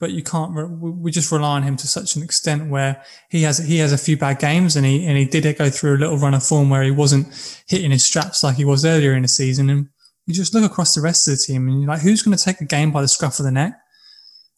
but 0.00 0.12
you 0.12 0.22
can't. 0.22 0.52
Re- 0.52 0.64
we 0.64 1.10
just 1.12 1.30
rely 1.30 1.56
on 1.56 1.62
him 1.62 1.76
to 1.76 1.86
such 1.86 2.16
an 2.16 2.22
extent 2.22 2.70
where 2.70 3.04
he 3.28 3.42
has 3.42 3.58
he 3.58 3.76
has 3.78 3.92
a 3.92 3.98
few 3.98 4.16
bad 4.16 4.40
games, 4.40 4.74
and 4.74 4.84
he 4.84 5.06
and 5.06 5.16
he 5.16 5.26
did 5.26 5.56
go 5.56 5.68
through 5.70 5.96
a 5.96 5.98
little 5.98 6.16
run 6.16 6.34
of 6.34 6.42
form 6.42 6.70
where 6.70 6.82
he 6.82 6.90
wasn't 6.90 7.62
hitting 7.68 7.90
his 7.90 8.04
straps 8.04 8.42
like 8.42 8.56
he 8.56 8.64
was 8.64 8.84
earlier 8.84 9.12
in 9.12 9.22
the 9.22 9.28
season. 9.28 9.68
And 9.70 9.88
you 10.26 10.34
just 10.34 10.54
look 10.54 10.64
across 10.64 10.94
the 10.94 11.02
rest 11.02 11.28
of 11.28 11.32
the 11.32 11.44
team, 11.44 11.68
and 11.68 11.82
you're 11.82 11.88
like, 11.88 12.00
who's 12.00 12.22
going 12.22 12.36
to 12.36 12.42
take 12.42 12.60
a 12.60 12.64
game 12.64 12.90
by 12.90 13.02
the 13.02 13.08
scruff 13.08 13.38
of 13.38 13.44
the 13.44 13.52
neck? 13.52 13.74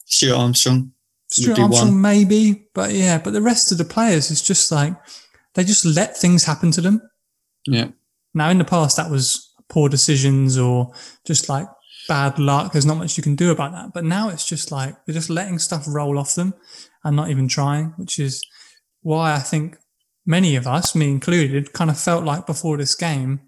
Stuart 0.05 0.37
Armstrong. 0.37 0.93
Stuart 1.27 1.59
Armstrong, 1.59 1.91
one. 1.91 2.01
maybe, 2.01 2.67
but 2.73 2.91
yeah, 2.91 3.17
but 3.17 3.33
the 3.33 3.41
rest 3.41 3.71
of 3.71 3.77
the 3.77 3.85
players, 3.85 4.31
it's 4.31 4.41
just 4.41 4.71
like 4.71 4.95
they 5.55 5.63
just 5.63 5.85
let 5.85 6.17
things 6.17 6.45
happen 6.45 6.71
to 6.71 6.81
them. 6.81 7.01
Yeah. 7.67 7.89
Now, 8.33 8.49
in 8.49 8.57
the 8.59 8.65
past, 8.65 8.97
that 8.97 9.11
was 9.11 9.53
poor 9.67 9.89
decisions 9.89 10.57
or 10.57 10.93
just 11.25 11.49
like 11.49 11.67
bad 12.07 12.39
luck. 12.39 12.71
There's 12.71 12.85
not 12.85 12.97
much 12.97 13.17
you 13.17 13.23
can 13.23 13.35
do 13.35 13.51
about 13.51 13.71
that. 13.71 13.93
But 13.93 14.05
now 14.05 14.29
it's 14.29 14.45
just 14.45 14.71
like 14.71 14.95
they're 15.05 15.13
just 15.13 15.29
letting 15.29 15.59
stuff 15.59 15.85
roll 15.87 16.17
off 16.17 16.35
them 16.35 16.53
and 17.03 17.15
not 17.15 17.29
even 17.29 17.47
trying, 17.47 17.93
which 17.97 18.19
is 18.19 18.43
why 19.01 19.33
I 19.33 19.39
think 19.39 19.77
many 20.25 20.55
of 20.55 20.67
us, 20.67 20.95
me 20.95 21.09
included, 21.09 21.73
kind 21.73 21.89
of 21.89 21.99
felt 21.99 22.23
like 22.23 22.45
before 22.45 22.77
this 22.77 22.95
game 22.95 23.41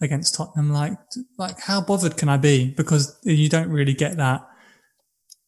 against 0.00 0.34
Tottenham, 0.34 0.70
like, 0.70 0.96
like 1.38 1.60
how 1.60 1.80
bothered 1.80 2.16
can 2.16 2.28
I 2.28 2.36
be? 2.36 2.72
Because 2.76 3.18
you 3.24 3.48
don't 3.48 3.70
really 3.70 3.94
get 3.94 4.16
that 4.16 4.46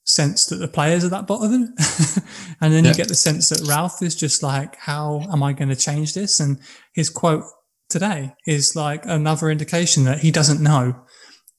sense 0.05 0.47
that 0.47 0.57
the 0.57 0.69
players 0.69 1.05
are 1.05 1.09
that 1.09 1.27
bothered. 1.27 1.51
and 2.61 2.73
then 2.73 2.85
yeah. 2.85 2.91
you 2.91 2.97
get 2.97 3.09
the 3.09 3.15
sense 3.15 3.49
that 3.49 3.67
Ralph 3.67 4.03
is 4.03 4.15
just 4.15 4.43
like, 4.43 4.77
how 4.77 5.27
am 5.33 5.43
I 5.43 5.53
going 5.53 5.69
to 5.69 5.77
change 5.77 6.15
this? 6.15 6.41
And 6.41 6.59
his 6.95 7.09
quote 7.11 7.45
today 7.89 8.35
is 8.47 8.75
like 8.77 9.05
another 9.07 9.51
indication 9.51 10.05
that 10.05 10.21
he 10.21 10.31
doesn't 10.31 10.63
know, 10.63 10.95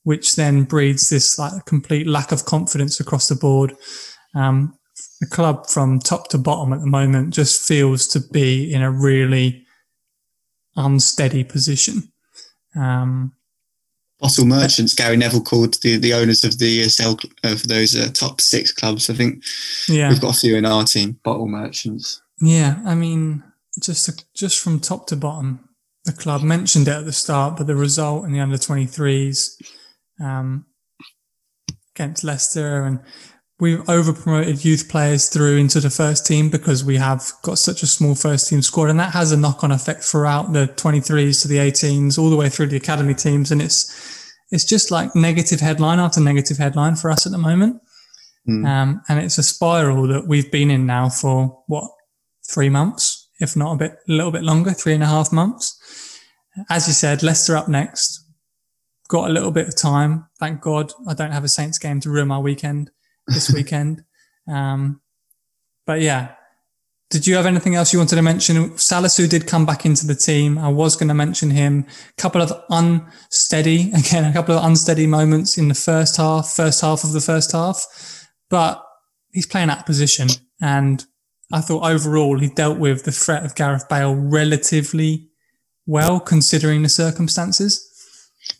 which 0.03 0.35
then 0.35 0.63
breeds 0.63 1.09
this 1.09 1.37
like 1.37 1.65
complete 1.65 2.07
lack 2.07 2.31
of 2.31 2.45
confidence 2.45 2.99
across 2.99 3.27
the 3.27 3.35
board. 3.35 3.75
Um, 4.35 4.77
the 5.19 5.27
club 5.27 5.67
from 5.67 5.99
top 5.99 6.29
to 6.29 6.37
bottom 6.37 6.73
at 6.73 6.79
the 6.79 6.87
moment 6.87 7.33
just 7.33 7.67
feels 7.67 8.07
to 8.07 8.19
be 8.19 8.73
in 8.73 8.81
a 8.81 8.91
really 8.91 9.65
unsteady 10.75 11.43
position. 11.43 12.11
Um, 12.75 13.33
Bottle 14.21 14.45
merchants, 14.45 14.93
Gary 14.93 15.17
Neville 15.17 15.41
called 15.41 15.81
the, 15.81 15.97
the 15.97 16.13
owners 16.13 16.43
of 16.43 16.59
the 16.59 16.83
ESL 16.83 17.25
of 17.43 17.67
those 17.67 17.95
uh, 17.95 18.07
top 18.13 18.39
six 18.39 18.71
clubs. 18.71 19.09
I 19.09 19.15
think 19.15 19.43
yeah. 19.89 20.09
we've 20.09 20.21
got 20.21 20.37
a 20.37 20.39
few 20.39 20.55
in 20.55 20.65
our 20.65 20.83
team, 20.83 21.19
bottle 21.23 21.47
merchants. 21.47 22.21
Yeah, 22.39 22.79
I 22.85 22.93
mean, 22.93 23.43
just 23.81 24.23
just 24.35 24.59
from 24.59 24.79
top 24.79 25.07
to 25.07 25.15
bottom, 25.15 25.67
the 26.05 26.13
club 26.13 26.43
mentioned 26.43 26.87
it 26.87 26.91
at 26.91 27.05
the 27.05 27.13
start, 27.13 27.57
but 27.57 27.65
the 27.65 27.75
result 27.75 28.25
in 28.25 28.31
the 28.31 28.39
under 28.39 28.57
23s 28.57 29.55
um, 30.19 30.65
against 31.95 32.23
Leicester. 32.23 32.83
And 32.83 32.99
we've 33.59 33.87
over 33.89 34.13
promoted 34.13 34.65
youth 34.65 34.89
players 34.89 35.29
through 35.29 35.57
into 35.57 35.79
the 35.79 35.89
first 35.89 36.25
team 36.25 36.49
because 36.49 36.83
we 36.83 36.97
have 36.97 37.31
got 37.43 37.57
such 37.57 37.83
a 37.83 37.87
small 37.87 38.15
first 38.15 38.49
team 38.49 38.61
squad. 38.61 38.89
And 38.89 38.99
that 38.99 39.13
has 39.13 39.31
a 39.31 39.37
knock 39.37 39.63
on 39.63 39.71
effect 39.71 40.03
throughout 40.03 40.53
the 40.53 40.67
23s 40.67 41.41
to 41.41 41.47
the 41.47 41.57
18s 41.57 42.17
all 42.17 42.29
the 42.29 42.35
way 42.35 42.49
through 42.49 42.67
the 42.67 42.77
academy 42.77 43.13
teams. 43.13 43.51
And 43.51 43.61
it's 43.61 44.09
it's 44.53 44.65
just 44.65 44.91
like 44.91 45.15
negative 45.15 45.61
headline 45.61 45.99
after 45.99 46.19
negative 46.19 46.57
headline 46.57 46.97
for 46.97 47.09
us 47.09 47.25
at 47.25 47.31
the 47.31 47.37
moment. 47.37 47.81
Mm. 48.49 48.65
um, 48.67 49.01
and 49.07 49.19
it's 49.19 49.37
a 49.37 49.43
spiral 49.43 50.07
that 50.07 50.27
we've 50.27 50.51
been 50.51 50.71
in 50.71 50.87
now 50.87 51.09
for 51.09 51.63
what 51.67 51.83
three 52.43 52.69
months 52.69 53.21
if 53.41 53.55
not 53.57 53.73
a 53.73 53.75
bit 53.75 53.91
a 54.07 54.11
little 54.11 54.31
bit 54.31 54.43
longer 54.43 54.71
three 54.71 54.93
and 54.93 55.03
a 55.03 55.07
half 55.07 55.33
months. 55.33 56.19
As 56.69 56.87
you 56.87 56.93
said, 56.93 57.23
Leicester 57.23 57.57
up 57.57 57.67
next. 57.67 58.20
Got 59.11 59.29
a 59.29 59.33
little 59.33 59.51
bit 59.51 59.67
of 59.67 59.75
time. 59.75 60.27
Thank 60.39 60.61
God 60.61 60.93
I 61.05 61.13
don't 61.13 61.31
have 61.31 61.43
a 61.43 61.49
Saints 61.49 61.77
game 61.77 61.99
to 61.99 62.09
ruin 62.09 62.29
my 62.29 62.39
weekend 62.39 62.91
this 63.27 63.51
weekend. 63.53 64.05
Um, 64.47 65.01
but 65.85 65.99
yeah, 65.99 66.35
did 67.09 67.27
you 67.27 67.35
have 67.35 67.45
anything 67.45 67.75
else 67.75 67.91
you 67.91 67.99
wanted 67.99 68.15
to 68.15 68.21
mention? 68.21 68.69
Salisu 68.75 69.29
did 69.29 69.47
come 69.47 69.65
back 69.65 69.85
into 69.85 70.07
the 70.07 70.15
team. 70.15 70.57
I 70.57 70.69
was 70.69 70.95
going 70.95 71.09
to 71.09 71.13
mention 71.13 71.49
him. 71.49 71.85
A 72.17 72.21
couple 72.21 72.41
of 72.41 72.53
unsteady, 72.69 73.91
again, 73.99 74.23
a 74.23 74.31
couple 74.31 74.57
of 74.57 74.63
unsteady 74.63 75.07
moments 75.07 75.57
in 75.57 75.67
the 75.67 75.75
first 75.75 76.15
half, 76.15 76.47
first 76.47 76.79
half 76.79 77.03
of 77.03 77.11
the 77.11 77.19
first 77.19 77.51
half, 77.51 77.85
but 78.49 78.81
he's 79.33 79.45
playing 79.45 79.67
that 79.67 79.85
position. 79.85 80.29
And 80.61 81.03
I 81.51 81.59
thought 81.59 81.83
overall 81.83 82.39
he 82.39 82.47
dealt 82.47 82.79
with 82.79 83.03
the 83.03 83.11
threat 83.11 83.43
of 83.43 83.55
Gareth 83.55 83.89
Bale 83.89 84.15
relatively 84.15 85.27
well, 85.85 86.21
considering 86.21 86.81
the 86.81 86.89
circumstances. 86.89 87.90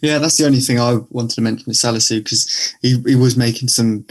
Yeah, 0.02 0.18
that's 0.18 0.38
the 0.38 0.46
only 0.46 0.60
thing 0.60 0.80
I 0.80 0.98
wanted 1.10 1.36
to 1.36 1.42
mention 1.42 1.66
with 1.68 1.78
Salisu 1.78 2.24
because 2.24 2.76
he, 2.82 3.02
he 3.06 3.16
was 3.16 3.38
making 3.38 3.68
some 3.68 4.06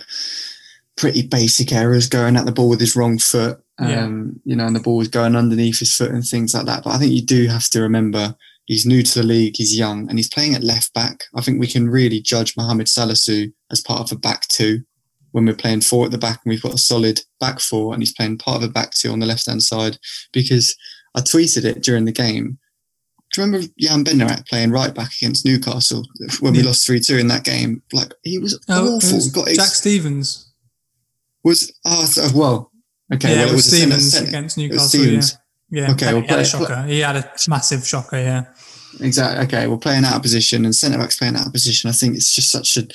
pretty 0.96 1.22
basic 1.22 1.72
errors 1.72 2.08
going 2.08 2.36
at 2.36 2.46
the 2.46 2.52
ball 2.52 2.68
with 2.68 2.80
his 2.80 2.94
wrong 2.94 3.18
foot. 3.18 3.60
Yeah. 3.80 4.04
Um, 4.04 4.40
you 4.44 4.54
know, 4.54 4.66
and 4.66 4.76
the 4.76 4.80
ball 4.80 4.98
was 4.98 5.08
going 5.08 5.34
underneath 5.34 5.78
his 5.78 5.94
foot 5.94 6.10
and 6.10 6.24
things 6.24 6.54
like 6.54 6.66
that. 6.66 6.84
But 6.84 6.90
I 6.90 6.98
think 6.98 7.12
you 7.12 7.22
do 7.22 7.46
have 7.48 7.68
to 7.70 7.80
remember 7.80 8.36
he's 8.66 8.86
new 8.86 9.02
to 9.02 9.18
the 9.20 9.26
league, 9.26 9.56
he's 9.56 9.76
young, 9.76 10.08
and 10.08 10.18
he's 10.18 10.28
playing 10.28 10.54
at 10.54 10.62
left 10.62 10.92
back. 10.94 11.24
I 11.34 11.40
think 11.40 11.58
we 11.58 11.66
can 11.66 11.88
really 11.88 12.20
judge 12.20 12.56
Mohamed 12.56 12.86
Salisu 12.86 13.52
as 13.72 13.80
part 13.80 14.00
of 14.00 14.12
a 14.12 14.20
back 14.20 14.46
two 14.48 14.82
when 15.32 15.46
we're 15.46 15.54
playing 15.54 15.80
four 15.80 16.04
at 16.04 16.10
the 16.10 16.18
back 16.18 16.40
and 16.44 16.50
we've 16.50 16.62
got 16.62 16.74
a 16.74 16.78
solid 16.78 17.22
back 17.38 17.60
four 17.60 17.92
and 17.92 18.02
he's 18.02 18.12
playing 18.12 18.38
part 18.38 18.62
of 18.62 18.68
a 18.68 18.72
back 18.72 18.92
two 18.92 19.10
on 19.10 19.20
the 19.20 19.26
left 19.26 19.46
hand 19.46 19.62
side 19.62 19.98
because 20.32 20.76
I 21.14 21.20
tweeted 21.20 21.64
it 21.64 21.82
during 21.82 22.04
the 22.04 22.12
game. 22.12 22.58
Do 23.32 23.40
you 23.40 23.46
remember 23.46 23.66
Jan 23.78 24.04
Bednarek 24.04 24.46
playing 24.48 24.70
right 24.72 24.92
back 24.92 25.12
against 25.16 25.44
Newcastle 25.46 26.04
when 26.40 26.52
we 26.52 26.60
Yeah. 26.60 26.66
lost 26.66 26.84
3 26.86 26.98
2 27.00 27.16
in 27.18 27.28
that 27.28 27.44
game? 27.44 27.82
Like, 27.92 28.12
he 28.24 28.38
was 28.38 28.58
Oh, 28.68 28.96
awful. 28.96 29.14
was 29.14 29.28
Got 29.28 29.46
Jack 29.48 29.58
ex- 29.66 29.76
Stephens. 29.78 30.46
was, 31.44 31.72
oh, 31.84 32.08
well, 32.34 32.72
okay. 33.14 33.30
yeah, 33.36 33.44
well, 33.44 33.52
it 33.52 33.54
was 33.56 33.66
a 33.72 33.76
centre- 33.76 34.00
Stephens 34.00 34.28
against 34.28 34.58
it 34.58 34.62
was 34.62 34.70
Newcastle. 34.72 34.88
Stephens. 35.00 35.36
Yeah, 35.70 35.80
yeah. 35.82 35.90
Okay, 35.92 36.06
he 36.08 36.12
well, 36.14 36.22
had 36.22 36.30
a 36.30 36.34
play- 36.34 36.44
shocker. 36.44 36.82
He 36.88 36.98
had 37.00 37.16
a 37.16 37.32
massive 37.48 37.86
shocker. 37.86 38.16
Yeah, 38.18 38.44
Exactly. 38.98 39.44
Okay. 39.46 39.66
Well, 39.68 39.78
playing 39.78 40.04
out 40.04 40.16
of 40.16 40.22
position 40.22 40.64
and 40.64 40.74
centre 40.74 40.98
backs 40.98 41.14
playing 41.14 41.36
out 41.36 41.46
of 41.46 41.52
position. 41.52 41.88
I 41.88 41.92
think 41.92 42.16
it's 42.16 42.34
just 42.34 42.50
such 42.50 42.76
a. 42.76 42.88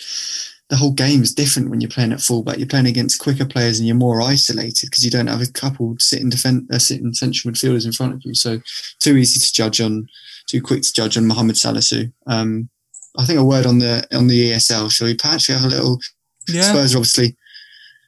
The 0.69 0.77
whole 0.77 0.93
game 0.93 1.21
is 1.21 1.33
different 1.33 1.69
when 1.69 1.79
you're 1.79 1.89
playing 1.91 2.11
at 2.11 2.21
fullback. 2.21 2.57
You're 2.57 2.67
playing 2.67 2.87
against 2.87 3.21
quicker 3.21 3.45
players 3.45 3.77
and 3.77 3.87
you're 3.87 3.95
more 3.95 4.21
isolated 4.21 4.87
because 4.89 5.05
you 5.05 5.11
don't 5.11 5.27
have 5.27 5.41
a 5.41 5.51
couple 5.51 5.95
sitting 5.99 6.29
defend, 6.29 6.67
uh, 6.73 6.79
sitting 6.79 7.13
central 7.13 7.53
midfielders 7.53 7.85
in 7.85 7.91
front 7.91 8.13
of 8.13 8.21
you. 8.25 8.33
So 8.33 8.59
too 8.99 9.15
easy 9.15 9.39
to 9.39 9.53
judge 9.53 9.79
on, 9.79 10.07
too 10.49 10.63
quick 10.63 10.81
to 10.81 10.91
judge 10.93 11.17
on 11.17 11.27
Mohamed 11.27 11.55
Salisu. 11.55 12.11
Um, 12.25 12.69
I 13.17 13.25
think 13.25 13.39
a 13.39 13.43
word 13.45 13.65
on 13.65 13.79
the 13.79 14.07
on 14.11 14.27
the 14.27 14.51
ESL. 14.51 14.91
Shall 14.91 15.07
we 15.07 15.15
patch? 15.15 15.47
We 15.47 15.53
have 15.53 15.63
a 15.63 15.67
little. 15.67 15.99
yeah. 16.47 16.63
Spurs 16.63 16.95
are 16.95 16.97
obviously. 16.97 17.35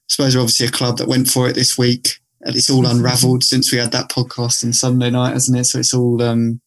Spurs 0.08 0.36
are 0.36 0.40
obviously 0.40 0.66
a 0.68 0.72
club 0.72 0.98
that 0.98 1.08
went 1.08 1.28
for 1.28 1.50
it 1.50 1.54
this 1.54 1.78
week, 1.78 2.20
and 2.42 2.56
it's 2.56 2.70
all 2.70 2.88
unravelled 2.88 3.44
since 3.44 3.72
we 3.72 3.78
had 3.78 3.92
that 3.92 4.10
podcast 4.10 4.64
on 4.64 4.72
Sunday 4.74 5.10
night, 5.10 5.34
hasn't 5.34 5.58
it? 5.58 5.66
So 5.66 5.80
it's 5.80 5.94
all. 5.94 6.22
Um, 6.22 6.60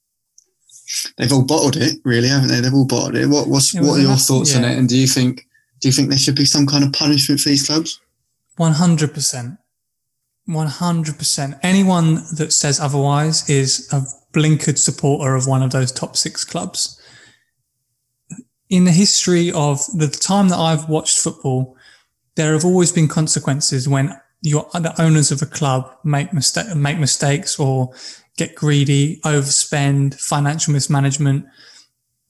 they've 1.16 1.33
all 1.33 1.44
bottled 1.44 1.76
it, 1.76 1.98
really, 2.05 2.29
haven't 2.29 2.48
they? 2.48 2.61
They've 2.61 2.74
all 2.74 2.87
bottled 2.87 3.16
it. 3.16 3.26
What 3.26 3.48
what's, 3.48 3.74
It 3.74 3.83
what 3.83 3.98
are 3.98 4.03
your 4.03 4.16
thoughts 4.16 4.55
on 4.57 4.64
it? 4.64 4.79
And 4.79 4.88
do 4.88 4.96
you 4.96 5.07
think 5.07 5.46
do 5.80 5.88
you 5.88 5.92
think 5.92 6.08
there 6.08 6.18
should 6.18 6.36
be 6.36 6.44
some 6.44 6.66
kind 6.66 6.84
of 6.84 6.92
punishment 6.92 7.40
for 7.40 7.48
these 7.48 7.66
clubs? 7.66 8.00
One 8.56 8.72
hundred 8.72 9.14
percent. 9.14 9.58
One 10.46 10.66
hundred 10.66 11.18
percent. 11.18 11.56
Anyone 11.62 12.22
that 12.36 12.52
says 12.52 12.80
otherwise 12.80 13.48
is 13.48 13.88
a 13.92 14.02
blinkered 14.32 14.78
supporter 14.78 15.34
of 15.34 15.46
one 15.46 15.62
of 15.62 15.70
those 15.70 15.92
top 15.92 16.16
six 16.16 16.44
clubs. 16.44 17.00
In 18.68 18.84
the 18.84 18.92
history 18.92 19.50
of 19.50 19.80
the 19.94 20.06
time 20.06 20.48
that 20.48 20.58
I've 20.58 20.88
watched 20.88 21.18
football, 21.18 21.76
there 22.36 22.52
have 22.52 22.64
always 22.64 22.92
been 22.92 23.08
consequences 23.08 23.88
when 23.88 24.18
you're 24.42 24.68
the 24.74 24.94
owners 25.00 25.30
of 25.30 25.42
a 25.42 25.46
club 25.46 25.90
make 26.04 26.32
mistake 26.32 26.74
make 26.74 26.98
mistakes 26.98 27.58
or 27.58 27.92
get 28.36 28.54
greedy, 28.54 29.20
overspend, 29.24 30.18
financial 30.20 30.72
mismanagement. 30.72 31.46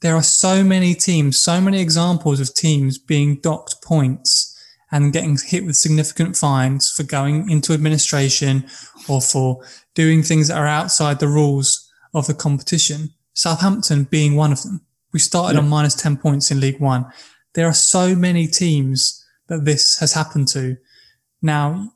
There 0.02 0.14
are 0.16 0.22
so 0.22 0.64
many 0.64 0.94
teams, 0.94 1.38
so 1.38 1.60
many 1.60 1.80
examples 1.80 2.40
of 2.40 2.54
teams 2.54 2.96
being 2.98 3.36
docked 3.40 3.82
points 3.82 4.56
and 4.90 5.12
getting 5.12 5.36
hit 5.44 5.64
with 5.66 5.76
significant 5.76 6.36
fines 6.36 6.90
for 6.90 7.02
going 7.02 7.50
into 7.50 7.72
administration 7.74 8.66
or 9.08 9.20
for 9.20 9.62
doing 9.94 10.22
things 10.22 10.48
that 10.48 10.56
are 10.58 10.66
outside 10.66 11.20
the 11.20 11.28
rules 11.28 11.88
of 12.14 12.26
the 12.26 12.34
competition. 12.34 13.10
Southampton 13.34 14.04
being 14.04 14.34
one 14.36 14.52
of 14.52 14.62
them. 14.62 14.80
We 15.12 15.20
started 15.20 15.56
Yeah. 15.56 15.62
on 15.62 15.68
minus 15.68 15.94
10 15.94 16.16
points 16.16 16.50
in 16.50 16.60
League 16.60 16.80
One. 16.80 17.04
There 17.54 17.66
are 17.66 17.74
so 17.74 18.14
many 18.16 18.46
teams 18.46 19.24
that 19.48 19.64
this 19.64 19.98
has 19.98 20.12
happened 20.14 20.48
to. 20.48 20.76
Now, 21.42 21.92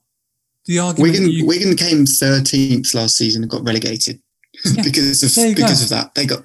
the 0.67 0.79
argument 0.79 1.13
Wigan 1.13 1.31
you, 1.31 1.47
Wigan 1.47 1.77
came 1.77 2.07
thirteenth 2.07 2.95
last 2.95 3.17
season 3.17 3.43
and 3.43 3.51
got 3.51 3.65
relegated 3.65 4.21
Yeah. 4.65 4.83
because 4.85 5.23
of 5.23 5.31
because 5.55 5.79
go. 5.81 5.85
of 5.85 5.89
that. 5.91 6.15
They 6.15 6.27
got 6.27 6.45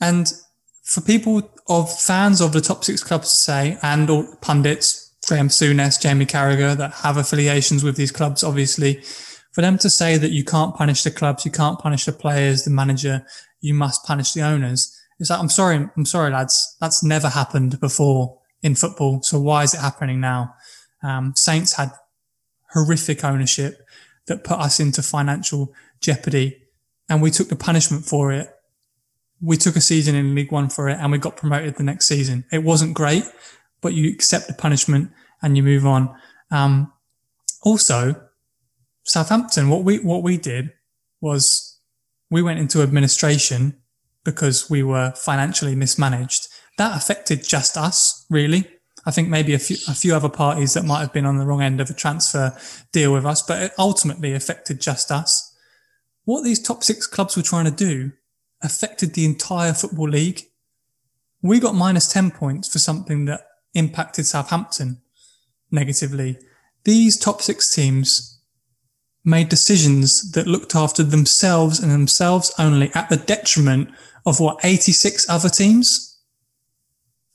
And 0.00 0.32
for 0.82 1.00
people 1.00 1.50
of 1.68 2.00
fans 2.00 2.40
of 2.40 2.52
the 2.52 2.60
top 2.60 2.84
six 2.84 3.02
clubs 3.02 3.30
to 3.30 3.36
say, 3.36 3.78
and 3.82 4.08
all 4.10 4.26
pundits, 4.40 5.14
Graham 5.28 5.48
Souness, 5.48 6.00
Jamie 6.00 6.26
Carragher, 6.26 6.76
that 6.76 6.92
have 6.92 7.16
affiliations 7.16 7.84
with 7.84 7.96
these 7.96 8.10
clubs, 8.10 8.42
obviously, 8.42 9.02
for 9.52 9.60
them 9.60 9.78
to 9.78 9.90
say 9.90 10.16
that 10.16 10.30
you 10.30 10.44
can't 10.44 10.74
punish 10.74 11.02
the 11.02 11.10
clubs, 11.10 11.44
you 11.44 11.50
can't 11.50 11.78
punish 11.78 12.04
the 12.06 12.12
players, 12.12 12.64
the 12.64 12.70
manager, 12.70 13.24
you 13.60 13.74
must 13.74 14.04
punish 14.04 14.32
the 14.32 14.42
owners. 14.42 14.96
It's 15.18 15.30
like, 15.30 15.38
I'm 15.38 15.50
sorry, 15.50 15.88
I'm 15.96 16.06
sorry, 16.06 16.32
lads. 16.32 16.76
That's 16.80 17.04
never 17.04 17.28
happened 17.28 17.78
before 17.78 18.38
in 18.62 18.74
football. 18.74 19.22
So 19.22 19.38
why 19.38 19.64
is 19.64 19.74
it 19.74 19.80
happening 19.80 20.20
now? 20.20 20.54
Um, 21.02 21.34
Saints 21.36 21.74
had 21.74 21.92
horrific 22.72 23.24
ownership 23.24 23.86
that 24.26 24.44
put 24.44 24.58
us 24.58 24.80
into 24.80 25.02
financial 25.02 25.74
jeopardy 26.00 26.62
and 27.08 27.20
we 27.20 27.30
took 27.30 27.48
the 27.48 27.56
punishment 27.56 28.04
for 28.04 28.32
it 28.32 28.48
we 29.40 29.56
took 29.56 29.76
a 29.76 29.80
season 29.80 30.14
in 30.14 30.34
League 30.34 30.52
One 30.52 30.68
for 30.68 30.88
it 30.88 30.98
and 31.00 31.10
we 31.10 31.18
got 31.18 31.36
promoted 31.36 31.76
the 31.76 31.82
next 31.82 32.06
season. 32.06 32.44
It 32.52 32.62
wasn't 32.62 32.94
great, 32.94 33.24
but 33.80 33.94
you 33.94 34.10
accept 34.10 34.46
the 34.46 34.54
punishment 34.54 35.10
and 35.42 35.56
you 35.56 35.62
move 35.62 35.86
on. 35.86 36.14
Um, 36.50 36.92
also, 37.62 38.20
Southampton, 39.04 39.68
what 39.68 39.84
we, 39.84 39.98
what 39.98 40.22
we 40.22 40.36
did 40.36 40.72
was 41.20 41.78
we 42.30 42.42
went 42.42 42.60
into 42.60 42.82
administration 42.82 43.76
because 44.24 44.68
we 44.68 44.82
were 44.82 45.12
financially 45.16 45.74
mismanaged. 45.74 46.48
That 46.76 46.96
affected 46.96 47.42
just 47.42 47.76
us, 47.76 48.26
really. 48.30 48.66
I 49.06 49.10
think 49.10 49.28
maybe 49.28 49.54
a 49.54 49.58
few, 49.58 49.76
a 49.88 49.94
few 49.94 50.14
other 50.14 50.28
parties 50.28 50.74
that 50.74 50.84
might 50.84 51.00
have 51.00 51.12
been 51.12 51.24
on 51.24 51.38
the 51.38 51.46
wrong 51.46 51.62
end 51.62 51.80
of 51.80 51.88
a 51.88 51.94
transfer 51.94 52.56
deal 52.92 53.12
with 53.12 53.24
us, 53.24 53.40
but 53.40 53.62
it 53.62 53.72
ultimately 53.78 54.34
affected 54.34 54.80
just 54.80 55.10
us. 55.10 55.54
What 56.24 56.44
these 56.44 56.62
top 56.62 56.84
six 56.84 57.06
clubs 57.06 57.36
were 57.36 57.42
trying 57.42 57.64
to 57.64 57.70
do 57.70 58.12
affected 58.62 59.14
the 59.14 59.24
entire 59.24 59.72
football 59.72 60.08
league. 60.08 60.42
We 61.42 61.60
got 61.60 61.74
minus 61.74 62.12
10 62.12 62.32
points 62.32 62.68
for 62.68 62.78
something 62.78 63.24
that 63.26 63.46
impacted 63.74 64.26
Southampton 64.26 65.00
negatively. 65.70 66.38
These 66.84 67.18
top 67.18 67.42
six 67.42 67.74
teams 67.74 68.40
made 69.24 69.48
decisions 69.48 70.32
that 70.32 70.46
looked 70.46 70.74
after 70.74 71.02
themselves 71.02 71.78
and 71.80 71.90
themselves 71.90 72.52
only 72.58 72.90
at 72.94 73.08
the 73.08 73.16
detriment 73.16 73.90
of 74.26 74.40
what 74.40 74.64
86 74.64 75.28
other 75.28 75.48
teams. 75.48 76.18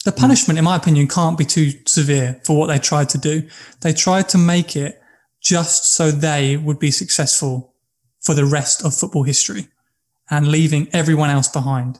The 0.03 0.11
hmm. 0.11 0.19
punishment, 0.19 0.59
in 0.59 0.65
my 0.65 0.75
opinion, 0.75 1.07
can't 1.07 1.37
be 1.37 1.45
too 1.45 1.71
severe 1.87 2.39
for 2.43 2.57
what 2.57 2.67
they 2.67 2.79
tried 2.79 3.09
to 3.09 3.17
do. 3.17 3.47
They 3.81 3.93
tried 3.93 4.29
to 4.29 4.37
make 4.37 4.75
it 4.75 5.01
just 5.41 5.93
so 5.93 6.11
they 6.11 6.57
would 6.57 6.79
be 6.79 6.91
successful 6.91 7.73
for 8.21 8.33
the 8.33 8.45
rest 8.45 8.83
of 8.83 8.95
football 8.95 9.23
history 9.23 9.67
and 10.29 10.47
leaving 10.47 10.87
everyone 10.93 11.29
else 11.29 11.47
behind. 11.47 11.99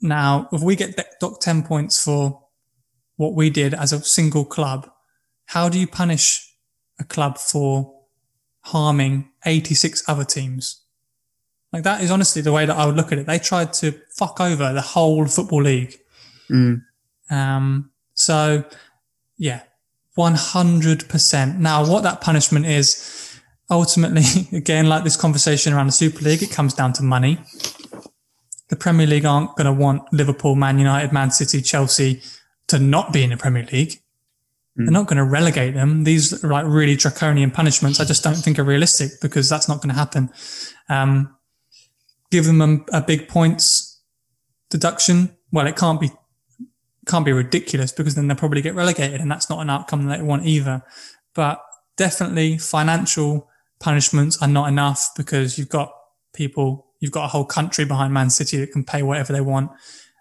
Now, 0.00 0.48
if 0.52 0.62
we 0.62 0.76
get 0.76 1.00
docked 1.20 1.42
10 1.42 1.62
points 1.62 2.02
for 2.02 2.42
what 3.16 3.34
we 3.34 3.50
did 3.50 3.74
as 3.74 3.92
a 3.92 4.00
single 4.04 4.44
club, 4.44 4.90
how 5.46 5.68
do 5.68 5.78
you 5.78 5.86
punish 5.86 6.52
a 6.98 7.04
club 7.04 7.38
for 7.38 7.94
harming 8.60 9.30
86 9.46 10.02
other 10.08 10.24
teams? 10.24 10.82
Like 11.72 11.82
that 11.82 12.02
is 12.02 12.10
honestly 12.10 12.40
the 12.42 12.52
way 12.52 12.66
that 12.66 12.76
I 12.76 12.86
would 12.86 12.96
look 12.96 13.12
at 13.12 13.18
it. 13.18 13.26
They 13.26 13.38
tried 13.38 13.72
to 13.74 13.92
fuck 14.10 14.40
over 14.40 14.72
the 14.72 14.80
whole 14.80 15.26
football 15.26 15.62
league. 15.62 15.96
mm, 16.48 16.82
Um, 17.30 17.90
so 18.14 18.64
yeah, 19.36 19.62
100%. 20.16 21.58
Now, 21.58 21.84
what 21.90 22.04
that 22.04 22.20
punishment 22.20 22.66
is 22.66 23.23
ultimately, 23.70 24.24
again, 24.56 24.88
like 24.88 25.04
this 25.04 25.16
conversation 25.16 25.72
around 25.72 25.86
the 25.86 25.92
Super 25.92 26.24
League, 26.24 26.42
it 26.42 26.50
comes 26.50 26.74
down 26.74 26.92
to 26.94 27.02
money. 27.02 27.38
The 28.68 28.76
Premier 28.76 29.06
League 29.06 29.24
aren't 29.24 29.54
going 29.56 29.66
to 29.66 29.72
want 29.72 30.12
Liverpool, 30.12 30.54
Man 30.54 30.78
United, 30.78 31.12
Man 31.12 31.30
City, 31.30 31.60
Chelsea 31.60 32.22
to 32.68 32.78
not 32.78 33.12
be 33.12 33.22
in 33.22 33.30
the 33.30 33.36
Premier 33.36 33.66
League. 33.70 34.00
They're 34.76 34.90
not 34.90 35.06
going 35.06 35.18
to 35.18 35.24
relegate 35.24 35.74
them. 35.74 36.02
These 36.02 36.42
are 36.42 36.48
like 36.48 36.66
really 36.66 36.96
draconian 36.96 37.52
punishments. 37.52 38.00
I 38.00 38.04
just 38.04 38.24
don't 38.24 38.34
think 38.34 38.58
are 38.58 38.64
realistic 38.64 39.12
because 39.22 39.48
that's 39.48 39.68
not 39.68 39.76
going 39.76 39.90
to 39.90 39.94
happen. 39.94 40.30
Um, 40.88 41.36
give 42.32 42.44
them 42.44 42.60
a, 42.60 42.98
a 42.98 43.00
big 43.00 43.28
points 43.28 44.00
deduction. 44.70 45.36
Well, 45.52 45.68
it 45.68 45.76
can't 45.76 46.00
be 46.00 46.10
can't 47.06 47.24
be 47.24 47.32
ridiculous 47.32 47.92
because 47.92 48.14
then 48.14 48.26
they'll 48.26 48.36
probably 48.36 48.62
get 48.62 48.74
relegated 48.74 49.20
and 49.20 49.30
that's 49.30 49.50
not 49.50 49.60
an 49.60 49.70
outcome 49.70 50.06
that 50.06 50.18
they 50.18 50.24
want 50.24 50.44
either. 50.44 50.82
But 51.34 51.62
definitely 51.96 52.58
financial 52.58 53.48
punishments 53.84 54.40
are 54.40 54.48
not 54.48 54.68
enough 54.68 55.10
because 55.14 55.58
you've 55.58 55.68
got 55.68 55.92
people, 56.32 56.86
you've 57.00 57.12
got 57.12 57.26
a 57.26 57.28
whole 57.28 57.44
country 57.44 57.84
behind 57.84 58.14
Man 58.14 58.30
City 58.30 58.56
that 58.56 58.72
can 58.72 58.82
pay 58.82 59.02
whatever 59.02 59.32
they 59.32 59.42
want. 59.42 59.70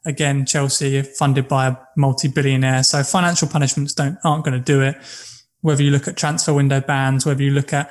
Again, 0.05 0.45
Chelsea 0.45 0.97
are 0.99 1.03
funded 1.03 1.47
by 1.47 1.67
a 1.67 1.77
multi-billionaire. 1.95 2.83
So 2.83 3.03
financial 3.03 3.47
punishments 3.47 3.93
don't, 3.93 4.17
aren't 4.25 4.43
going 4.43 4.59
to 4.59 4.63
do 4.73 4.81
it. 4.81 4.97
Whether 5.61 5.81
you 5.81 5.91
look 5.91 6.09
at 6.09 6.17
transfer 6.17 6.53
window 6.53 6.81
bans, 6.81 7.25
whether 7.25 7.41
you 7.41 7.51
look 7.51 7.71
at, 7.71 7.87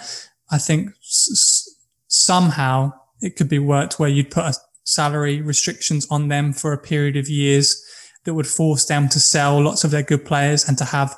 I 0.50 0.58
think 0.58 0.90
s- 1.00 1.66
somehow 2.08 2.92
it 3.22 3.36
could 3.36 3.48
be 3.48 3.58
worked 3.58 3.98
where 3.98 4.10
you'd 4.10 4.30
put 4.30 4.44
a 4.44 4.54
salary 4.84 5.40
restrictions 5.40 6.06
on 6.10 6.28
them 6.28 6.52
for 6.52 6.74
a 6.74 6.78
period 6.78 7.16
of 7.16 7.30
years 7.30 7.82
that 8.24 8.34
would 8.34 8.46
force 8.46 8.84
them 8.84 9.08
to 9.08 9.18
sell 9.18 9.58
lots 9.62 9.84
of 9.84 9.90
their 9.90 10.02
good 10.02 10.26
players 10.26 10.68
and 10.68 10.76
to 10.76 10.84
have 10.84 11.16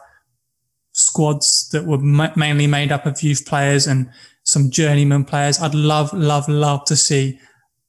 squads 0.92 1.68
that 1.72 1.86
were 1.86 1.98
ma- 1.98 2.32
mainly 2.36 2.68
made 2.68 2.92
up 2.92 3.04
of 3.04 3.20
youth 3.20 3.44
players 3.44 3.88
and 3.88 4.08
some 4.54 4.70
journeyman 4.70 5.24
players. 5.24 5.60
I'd 5.60 5.74
love, 5.74 6.12
love, 6.14 6.48
love 6.48 6.84
to 6.86 6.96
see 6.96 7.38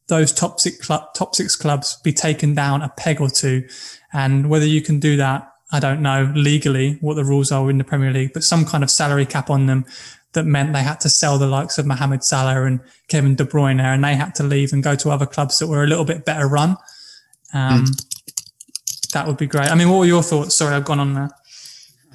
those 0.07 0.33
top 0.33 0.59
six, 0.59 0.87
top 0.87 1.35
six 1.35 1.55
clubs 1.55 1.97
be 2.03 2.11
taken 2.11 2.53
down 2.53 2.81
a 2.81 2.89
peg 2.89 3.21
or 3.21 3.29
two. 3.29 3.67
And 4.11 4.49
whether 4.49 4.65
you 4.65 4.81
can 4.81 4.99
do 4.99 5.15
that, 5.17 5.49
I 5.71 5.79
don't 5.79 6.01
know 6.01 6.31
legally 6.35 6.97
what 7.01 7.15
the 7.15 7.23
rules 7.23 7.51
are 7.51 7.69
in 7.69 7.77
the 7.77 7.83
Premier 7.83 8.11
League, 8.11 8.33
but 8.33 8.43
some 8.43 8.65
kind 8.65 8.83
of 8.83 8.91
salary 8.91 9.25
cap 9.25 9.49
on 9.49 9.67
them 9.67 9.85
that 10.33 10.43
meant 10.43 10.73
they 10.73 10.83
had 10.83 10.99
to 11.01 11.09
sell 11.09 11.37
the 11.37 11.47
likes 11.47 11.77
of 11.77 11.85
Mohamed 11.85 12.23
Salah 12.23 12.65
and 12.65 12.81
Kevin 13.07 13.35
De 13.35 13.45
Bruyne 13.45 13.79
and 13.79 14.03
they 14.03 14.15
had 14.15 14.35
to 14.35 14.43
leave 14.43 14.73
and 14.73 14.83
go 14.83 14.95
to 14.95 15.09
other 15.09 15.25
clubs 15.25 15.59
that 15.59 15.67
were 15.67 15.83
a 15.83 15.87
little 15.87 16.05
bit 16.05 16.25
better 16.25 16.47
run. 16.47 16.71
Um, 17.53 17.85
mm. 17.85 19.11
That 19.13 19.27
would 19.27 19.37
be 19.37 19.47
great. 19.47 19.71
I 19.71 19.75
mean, 19.75 19.89
what 19.89 19.99
were 19.99 20.05
your 20.05 20.23
thoughts? 20.23 20.55
Sorry, 20.55 20.75
I've 20.75 20.83
gone 20.83 20.99
on 20.99 21.13
there. 21.13 21.29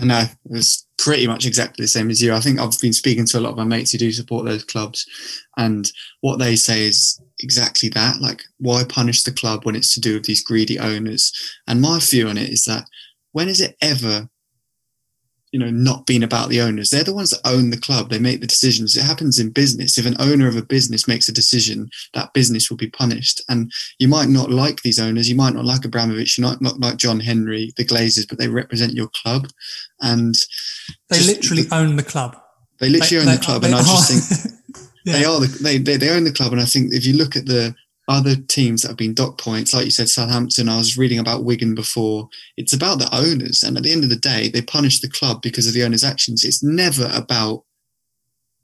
No, 0.03 0.21
it 0.21 0.31
was 0.45 0.87
pretty 0.99 1.27
much 1.27 1.47
exactly 1.47 1.85
the 1.85 1.89
same 1.89 2.11
as 2.11 2.23
you. 2.23 2.33
I 2.33 2.41
think 2.41 2.59
I've 2.59 2.79
been 2.81 2.93
speaking 2.93 3.27
to 3.27 3.39
a 3.39 3.41
lot 3.41 3.51
of 3.51 3.57
my 3.57 3.65
mates 3.65 3.93
who 3.93 3.99
do 3.99 4.13
support 4.13 4.45
those 4.45 4.65
clubs, 4.65 5.07
and 5.57 5.91
what 6.21 6.39
they 6.39 6.57
say 6.57 6.85
is 6.85 7.21
exactly 7.41 7.89
that. 7.91 8.21
Like, 8.21 8.43
why 8.59 8.85
punish 8.85 9.23
the 9.23 9.33
club 9.33 9.65
when 9.65 9.77
it's 9.77 9.95
to 9.95 10.01
do 10.01 10.15
with 10.15 10.25
these 10.25 10.43
greedy 10.43 10.79
owners? 10.79 11.33
And 11.67 11.81
my 11.81 11.99
view 12.01 12.29
on 12.29 12.39
it 12.39 12.51
is 12.51 12.65
that 12.65 12.85
when 13.33 13.49
is 13.49 13.61
it 13.61 13.77
ever 13.81 14.29
you 15.53 15.59
know 15.59 15.71
not 15.71 16.07
been 16.07 16.23
about 16.23 16.49
the 16.49 16.61
owners? 16.61 16.91
They're 16.91 17.03
the 17.03 17.15
ones 17.15 17.31
that 17.31 17.41
own 17.45 17.71
the 17.71 17.81
club. 17.81 18.11
They 18.11 18.19
make 18.19 18.41
the 18.41 18.47
decisions. 18.47 18.97
It 18.97 19.03
happens 19.03 19.39
in 19.39 19.51
business. 19.51 19.99
If 19.99 20.07
an 20.07 20.17
owner 20.21 20.49
of 20.49 20.57
a 20.57 20.63
business 20.63 21.09
makes 21.09 21.29
a 21.29 21.33
decision 21.33 21.91
that 22.15 22.33
business 22.35 22.71
will 22.71 22.77
be 22.77 22.91
punished. 22.91 23.43
And 23.49 23.73
you 23.99 24.07
might 24.07 24.29
not 24.29 24.51
like 24.51 24.83
these 24.83 25.01
owners. 25.01 25.29
You 25.29 25.37
might 25.37 25.55
not 25.55 25.65
like 25.65 25.85
abramovich. 25.85 26.39
You 26.39 26.45
might 26.45 26.61
not 26.61 26.79
like 26.79 26.97
john 26.97 27.21
henry 27.21 27.73
the 27.77 27.85
glazers 27.85 28.29
but 28.29 28.39
they 28.39 28.49
represent 28.49 28.93
your 28.93 29.09
club 29.09 29.49
and 30.01 30.35
they 31.09 31.21
literally 31.21 31.65
own 31.73 31.97
the 31.97 32.03
club 32.03 32.37
they 32.79 32.89
literally 32.89 33.25
they, 33.25 33.31
own 33.31 33.35
they, 33.35 33.37
the 33.37 33.45
club 33.45 33.65
and 33.65 33.75
i 33.75 33.79
just 33.79 34.11
think 34.11 34.87
yeah. 35.05 35.13
they 35.13 35.25
are 35.25 35.41
the, 35.41 35.47
they, 35.63 35.79
they 35.79 35.97
they 35.97 36.11
own 36.11 36.25
the 36.25 36.33
club 36.33 36.53
and 36.53 36.61
i 36.61 36.65
think 36.65 36.93
if 36.93 37.07
you 37.07 37.15
look 37.15 37.37
at 37.37 37.47
the 37.47 37.75
other 38.11 38.35
teams 38.35 38.83
that 38.83 38.89
have 38.89 38.97
been 38.97 39.15
dock 39.15 39.39
points, 39.39 39.73
like 39.73 39.85
you 39.85 39.91
said, 39.91 40.09
Southampton. 40.09 40.69
I 40.69 40.79
was 40.79 40.99
reading 40.99 41.21
about 41.21 41.45
Wigan 41.45 41.75
before. 41.75 42.29
It's 42.57 42.73
about 42.73 42.99
the 42.99 43.09
owners, 43.15 43.63
and 43.63 43.77
at 43.77 43.85
the 43.85 43.93
end 43.93 44.03
of 44.03 44.11
the 44.11 44.17
day, 44.17 44.49
they 44.49 44.63
punish 44.63 45.01
the 45.01 45.09
club 45.09 45.41
because 45.43 45.67
of 45.67 45.75
the 45.75 45.85
owners' 45.85 46.05
actions. 46.05 46.45
It's 46.45 46.63
never 46.63 47.09
about, 47.15 47.65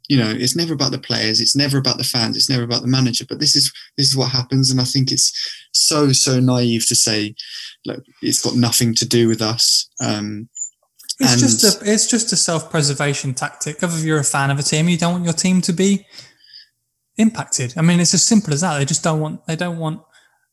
you 0.08 0.18
know, 0.18 0.30
it's 0.30 0.56
never 0.56 0.74
about 0.74 0.90
the 0.90 0.98
players. 0.98 1.40
It's 1.40 1.54
never 1.54 1.78
about 1.78 1.96
the 1.96 2.04
fans. 2.04 2.36
It's 2.36 2.50
never 2.50 2.64
about 2.64 2.82
the 2.82 2.88
manager. 2.88 3.24
But 3.28 3.38
this 3.38 3.54
is 3.54 3.72
this 3.96 4.08
is 4.08 4.16
what 4.16 4.32
happens, 4.32 4.70
and 4.70 4.80
I 4.80 4.84
think 4.84 5.12
it's 5.12 5.32
so 5.72 6.10
so 6.12 6.40
naive 6.40 6.86
to 6.88 6.96
say, 6.96 7.36
look, 7.84 8.02
it's 8.22 8.42
got 8.42 8.56
nothing 8.56 8.94
to 8.96 9.08
do 9.08 9.28
with 9.28 9.40
us. 9.40 9.88
Um, 10.00 10.48
it's 11.18 11.32
and 11.32 11.40
just 11.40 11.82
a 11.82 11.92
it's 11.92 12.06
just 12.06 12.32
a 12.32 12.36
self 12.36 12.70
preservation 12.70 13.34
tactic. 13.34 13.82
If 13.82 14.04
you're 14.04 14.18
a 14.18 14.24
fan 14.24 14.50
of 14.50 14.58
a 14.58 14.62
team, 14.62 14.88
you 14.88 14.98
don't 14.98 15.12
want 15.12 15.24
your 15.24 15.32
team 15.32 15.60
to 15.62 15.72
be 15.72 16.06
impacted. 17.16 17.74
I 17.76 17.82
mean, 17.82 18.00
it's 18.00 18.14
as 18.14 18.24
simple 18.24 18.52
as 18.52 18.60
that. 18.60 18.78
They 18.78 18.84
just 18.84 19.02
don't 19.02 19.20
want, 19.20 19.46
they 19.46 19.56
don't 19.56 19.78
want 19.78 20.02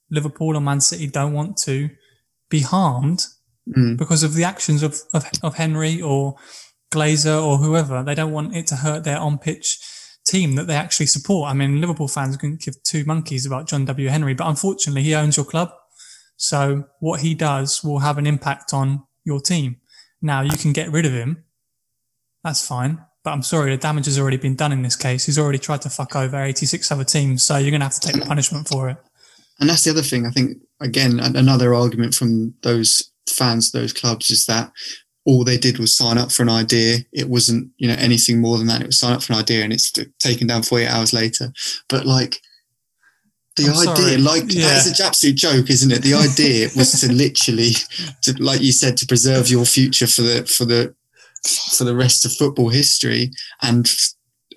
Liverpool 0.10 0.56
or 0.56 0.62
Man 0.62 0.82
City 0.82 1.08
don't 1.08 1.34
want 1.34 1.58
to 1.58 1.90
be 2.50 2.62
harmed 2.62 3.26
mm. 3.68 3.98
because 3.98 4.24
of 4.24 4.36
the 4.36 4.44
actions 4.44 4.84
of, 4.84 5.00
of, 5.14 5.26
of 5.42 5.56
Henry 5.56 6.02
or 6.02 6.36
Glazer 6.92 7.44
or 7.44 7.58
whoever. 7.58 8.04
They 8.04 8.16
don't 8.16 8.32
want 8.32 8.56
it 8.56 8.68
to 8.68 8.76
hurt 8.76 9.04
their 9.04 9.20
on 9.20 9.38
pitch 9.38 9.80
team 10.26 10.56
that 10.56 10.68
they 10.68 10.76
actually 10.76 11.08
support. 11.08 11.50
I 11.50 11.54
mean, 11.54 11.82
Liverpool 11.82 12.08
fans 12.08 12.38
can 12.38 12.56
give 12.56 12.82
two 12.84 13.04
monkeys 13.06 13.46
about 13.46 13.68
John 13.68 13.86
W. 13.86 14.08
Henry, 14.08 14.34
but 14.34 14.48
unfortunately, 14.48 15.04
he 15.04 15.16
owns 15.16 15.38
your 15.38 15.46
club. 15.46 15.72
So 16.38 16.86
what 17.00 17.22
he 17.22 17.36
does 17.36 17.84
will 17.84 18.00
have 18.00 18.18
an 18.18 18.28
impact 18.28 18.74
on 18.74 19.04
your 19.26 19.42
team. 19.42 19.78
Now 20.24 20.42
you 20.42 20.58
can 20.58 20.74
get 20.74 20.90
rid 20.92 21.06
of 21.06 21.12
him. 21.12 21.44
That's 22.44 22.66
fine. 22.66 23.06
But 23.24 23.32
I'm 23.32 23.44
sorry, 23.44 23.72
the 23.72 23.78
damage 23.78 24.06
has 24.06 24.18
already 24.18 24.38
been 24.38 24.56
done 24.56 24.72
in 24.72 24.82
this 24.82 24.96
case. 24.96 25.26
He's 25.26 25.38
already 25.38 25.60
tried 25.60 25.82
to 25.84 25.90
fuck 25.90 26.16
over 26.16 26.42
86 26.42 26.92
other 26.92 27.04
teams, 27.04 27.44
so 27.44 27.58
you're 27.58 27.72
going 27.72 27.82
to 27.82 27.86
have 27.86 28.00
to 28.00 28.00
take 28.00 28.20
the 28.20 28.26
punishment 28.26 28.68
for 28.68 28.90
it. 28.90 28.98
And 29.60 29.70
that's 29.70 29.84
the 29.84 29.92
other 29.92 30.02
thing. 30.02 30.26
I 30.26 30.32
think, 30.32 30.58
again, 30.82 31.20
another 31.20 31.74
argument 31.74 32.16
from 32.16 32.54
those 32.64 33.12
fans, 33.30 33.72
those 33.72 33.94
clubs, 33.94 34.30
is 34.30 34.46
that 34.48 34.72
all 35.26 35.46
they 35.46 35.58
did 35.58 35.78
was 35.78 35.96
sign 35.96 36.18
up 36.18 36.32
for 36.32 36.44
an 36.44 36.50
idea. 36.50 37.00
It 37.14 37.30
wasn't, 37.30 37.72
you 37.78 37.88
know, 37.88 37.96
anything 37.98 38.42
more 38.42 38.58
than 38.58 38.68
that. 38.68 38.82
It 38.82 38.88
was 38.88 39.00
sign 39.00 39.14
up 39.14 39.24
for 39.24 39.34
an 39.34 39.40
idea 39.40 39.64
and 39.64 39.72
it's 39.72 39.92
taken 40.20 40.48
down 40.48 40.64
48 40.64 40.88
hours 40.88 41.14
later. 41.14 41.54
But 41.88 42.06
like, 42.06 42.42
the 43.56 43.66
I'm 43.66 43.90
idea, 43.90 44.06
sorry. 44.06 44.18
like 44.18 44.44
yeah. 44.54 44.68
that's 44.68 45.00
an 45.00 45.06
absolute 45.06 45.36
joke, 45.36 45.70
isn't 45.70 45.92
it? 45.92 46.02
The 46.02 46.16
idea 46.16 46.70
was 46.76 47.00
to 47.02 47.12
literally, 47.14 47.72
to, 48.24 48.34
like 48.44 48.62
you 48.62 48.72
said, 48.72 48.98
to 48.98 49.06
preserve 49.06 49.50
your 49.50 49.66
future 49.66 50.08
for 50.08 50.22
the 50.22 50.46
for 50.46 50.66
the 50.66 50.96
for 51.78 51.84
the 51.84 51.96
rest 51.96 52.26
of 52.26 52.34
football 52.34 52.70
history 52.70 53.32
and 53.62 53.92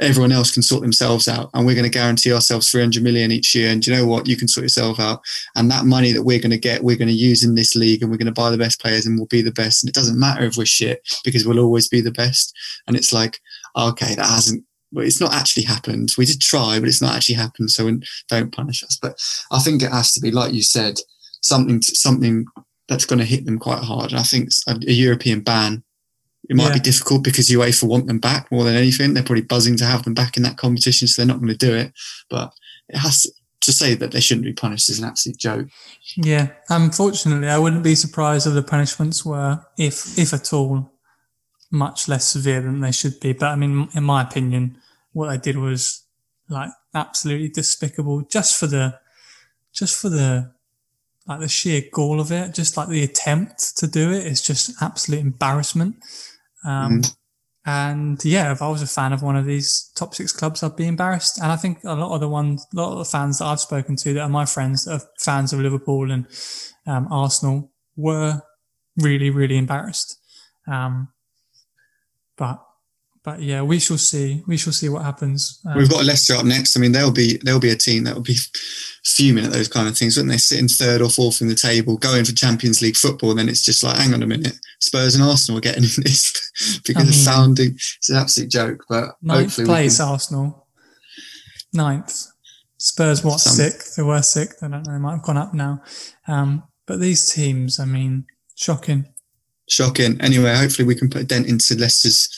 everyone 0.00 0.32
else 0.32 0.52
can 0.52 0.62
sort 0.62 0.82
themselves 0.82 1.26
out 1.26 1.50
and 1.54 1.66
we're 1.66 1.74
going 1.74 1.90
to 1.90 1.98
guarantee 1.98 2.32
ourselves 2.32 2.70
300 2.70 3.02
million 3.02 3.32
each 3.32 3.54
year 3.54 3.70
and 3.70 3.86
you 3.86 3.94
know 3.94 4.06
what 4.06 4.26
you 4.26 4.36
can 4.36 4.46
sort 4.46 4.62
yourself 4.62 5.00
out 5.00 5.20
and 5.56 5.70
that 5.70 5.84
money 5.84 6.12
that 6.12 6.22
we're 6.22 6.38
going 6.38 6.50
to 6.50 6.58
get 6.58 6.82
we're 6.82 6.96
going 6.96 7.08
to 7.08 7.14
use 7.14 7.42
in 7.42 7.54
this 7.54 7.74
league 7.74 8.02
and 8.02 8.10
we're 8.10 8.18
going 8.18 8.26
to 8.26 8.32
buy 8.32 8.50
the 8.50 8.58
best 8.58 8.80
players 8.80 9.06
and 9.06 9.18
we'll 9.18 9.26
be 9.26 9.42
the 9.42 9.50
best 9.52 9.82
and 9.82 9.88
it 9.88 9.94
doesn't 9.94 10.20
matter 10.20 10.44
if 10.44 10.56
we're 10.56 10.66
shit 10.66 11.00
because 11.24 11.46
we'll 11.46 11.58
always 11.58 11.88
be 11.88 12.00
the 12.00 12.10
best 12.12 12.54
and 12.86 12.96
it's 12.96 13.12
like 13.12 13.40
okay 13.76 14.14
that 14.14 14.26
hasn't 14.26 14.62
well, 14.92 15.04
it's 15.04 15.20
not 15.20 15.34
actually 15.34 15.64
happened 15.64 16.12
we 16.16 16.24
did 16.24 16.40
try 16.40 16.78
but 16.78 16.88
it's 16.88 17.02
not 17.02 17.14
actually 17.14 17.34
happened 17.34 17.70
so 17.70 17.90
don't 18.28 18.54
punish 18.54 18.82
us 18.82 18.98
but 19.00 19.20
i 19.50 19.58
think 19.58 19.82
it 19.82 19.92
has 19.92 20.12
to 20.12 20.20
be 20.20 20.30
like 20.30 20.52
you 20.52 20.62
said 20.62 20.98
something 21.40 21.82
something 21.82 22.46
that's 22.88 23.04
going 23.04 23.18
to 23.18 23.24
hit 23.24 23.44
them 23.44 23.58
quite 23.58 23.82
hard 23.82 24.10
and 24.10 24.20
i 24.20 24.22
think 24.22 24.48
a, 24.68 24.72
a 24.86 24.92
european 24.92 25.40
ban 25.40 25.82
it 26.48 26.56
might 26.56 26.68
yeah. 26.68 26.74
be 26.74 26.80
difficult 26.80 27.24
because 27.24 27.48
UEFA 27.48 27.84
want 27.84 28.06
them 28.06 28.18
back 28.18 28.50
more 28.52 28.64
than 28.64 28.76
anything. 28.76 29.14
They're 29.14 29.24
probably 29.24 29.42
buzzing 29.42 29.76
to 29.78 29.84
have 29.84 30.04
them 30.04 30.14
back 30.14 30.36
in 30.36 30.42
that 30.44 30.56
competition, 30.56 31.08
so 31.08 31.20
they're 31.20 31.26
not 31.26 31.40
going 31.40 31.48
to 31.48 31.56
do 31.56 31.74
it. 31.74 31.92
But 32.30 32.52
it 32.88 32.98
has 32.98 33.22
to, 33.22 33.32
to 33.62 33.72
say 33.72 33.94
that 33.94 34.12
they 34.12 34.20
shouldn't 34.20 34.44
be 34.44 34.52
punished 34.52 34.88
is 34.88 35.00
an 35.00 35.06
absolute 35.06 35.38
joke. 35.38 35.66
Yeah, 36.16 36.48
unfortunately, 36.68 37.48
I 37.48 37.58
wouldn't 37.58 37.82
be 37.82 37.94
surprised 37.94 38.46
if 38.46 38.54
the 38.54 38.62
punishments 38.62 39.24
were, 39.24 39.60
if 39.76 40.18
if 40.18 40.32
at 40.32 40.52
all, 40.52 40.90
much 41.70 42.08
less 42.08 42.26
severe 42.26 42.60
than 42.60 42.80
they 42.80 42.92
should 42.92 43.18
be. 43.20 43.32
But 43.32 43.46
I 43.46 43.56
mean, 43.56 43.88
in 43.94 44.04
my 44.04 44.22
opinion, 44.22 44.78
what 45.12 45.28
they 45.28 45.38
did 45.38 45.56
was 45.56 46.04
like 46.48 46.70
absolutely 46.94 47.48
despicable, 47.48 48.22
just 48.22 48.58
for 48.58 48.66
the, 48.66 48.98
just 49.72 50.00
for 50.00 50.08
the 50.08 50.52
like 51.26 51.40
the 51.40 51.48
sheer 51.48 51.82
gall 51.92 52.20
of 52.20 52.30
it, 52.30 52.54
just 52.54 52.76
like 52.76 52.88
the 52.88 53.02
attempt 53.02 53.76
to 53.78 53.86
do 53.86 54.12
it 54.12 54.26
is 54.26 54.40
just 54.40 54.80
absolute 54.80 55.20
embarrassment. 55.20 55.96
Um, 56.64 57.02
mm. 57.02 57.16
And 57.68 58.24
yeah, 58.24 58.52
if 58.52 58.62
I 58.62 58.68
was 58.68 58.80
a 58.80 58.86
fan 58.86 59.12
of 59.12 59.22
one 59.22 59.34
of 59.34 59.44
these 59.44 59.90
top 59.96 60.14
six 60.14 60.32
clubs, 60.32 60.62
I'd 60.62 60.76
be 60.76 60.86
embarrassed. 60.86 61.38
And 61.38 61.50
I 61.50 61.56
think 61.56 61.82
a 61.82 61.94
lot 61.94 62.14
of 62.14 62.20
the 62.20 62.28
ones, 62.28 62.64
a 62.72 62.76
lot 62.76 62.92
of 62.92 62.98
the 62.98 63.04
fans 63.04 63.38
that 63.38 63.46
I've 63.46 63.58
spoken 63.58 63.96
to 63.96 64.14
that 64.14 64.20
are 64.20 64.28
my 64.28 64.44
friends 64.44 64.84
that 64.84 65.02
are 65.02 65.06
fans 65.18 65.52
of 65.52 65.58
Liverpool 65.58 66.12
and 66.12 66.28
um, 66.86 67.08
Arsenal 67.10 67.72
were 67.96 68.40
really, 68.98 69.30
really 69.30 69.56
embarrassed. 69.56 70.20
Um, 70.68 71.08
but 72.36 72.62
but 73.26 73.42
yeah, 73.42 73.60
we 73.62 73.80
shall 73.80 73.98
see. 73.98 74.44
We 74.46 74.56
shall 74.56 74.72
see 74.72 74.88
what 74.88 75.02
happens. 75.02 75.60
Um, 75.66 75.76
We've 75.76 75.90
got 75.90 76.04
Leicester 76.04 76.34
up 76.34 76.44
next. 76.44 76.76
I 76.76 76.80
mean, 76.80 76.92
they'll 76.92 77.10
be 77.10 77.38
they'll 77.44 77.58
be 77.58 77.72
a 77.72 77.76
team 77.76 78.04
that 78.04 78.14
will 78.14 78.22
be 78.22 78.36
fuming 79.04 79.44
at 79.44 79.50
those 79.50 79.66
kind 79.66 79.88
of 79.88 79.98
things, 79.98 80.16
wouldn't 80.16 80.30
they? 80.30 80.38
Sitting 80.38 80.68
third 80.68 81.02
or 81.02 81.10
fourth 81.10 81.40
in 81.40 81.48
the 81.48 81.56
table, 81.56 81.96
going 81.96 82.24
for 82.24 82.32
Champions 82.32 82.80
League 82.80 82.96
football, 82.96 83.30
and 83.30 83.40
then 83.40 83.48
it's 83.48 83.64
just 83.64 83.82
like, 83.82 83.96
hang 83.96 84.14
on 84.14 84.22
a 84.22 84.28
minute, 84.28 84.54
Spurs 84.80 85.16
and 85.16 85.24
Arsenal 85.24 85.58
are 85.58 85.60
getting 85.60 85.82
in 85.82 85.90
this 86.04 86.80
because 86.86 87.02
I 87.02 87.04
mean, 87.04 87.08
of 87.08 87.14
sounding. 87.16 87.70
It's 87.72 88.10
an 88.10 88.16
absolute 88.16 88.50
joke, 88.50 88.84
but 88.88 89.16
ninth 89.20 89.56
place. 89.56 89.98
Arsenal, 89.98 90.68
ninth. 91.72 92.26
Spurs 92.78 93.24
what 93.24 93.40
Some... 93.40 93.54
sixth? 93.54 93.96
They 93.96 94.04
were 94.04 94.22
sixth. 94.22 94.62
I 94.62 94.68
don't 94.68 94.86
know. 94.86 94.92
They 94.92 94.98
might 94.98 95.16
have 95.16 95.22
gone 95.22 95.36
up 95.36 95.52
now. 95.52 95.82
Um, 96.28 96.62
but 96.86 97.00
these 97.00 97.32
teams, 97.32 97.80
I 97.80 97.86
mean, 97.86 98.26
shocking. 98.54 99.06
Shocking. 99.68 100.20
Anyway, 100.20 100.54
hopefully 100.54 100.86
we 100.86 100.94
can 100.94 101.10
put 101.10 101.22
a 101.22 101.24
dent 101.24 101.48
into 101.48 101.74
Leicester's 101.74 102.28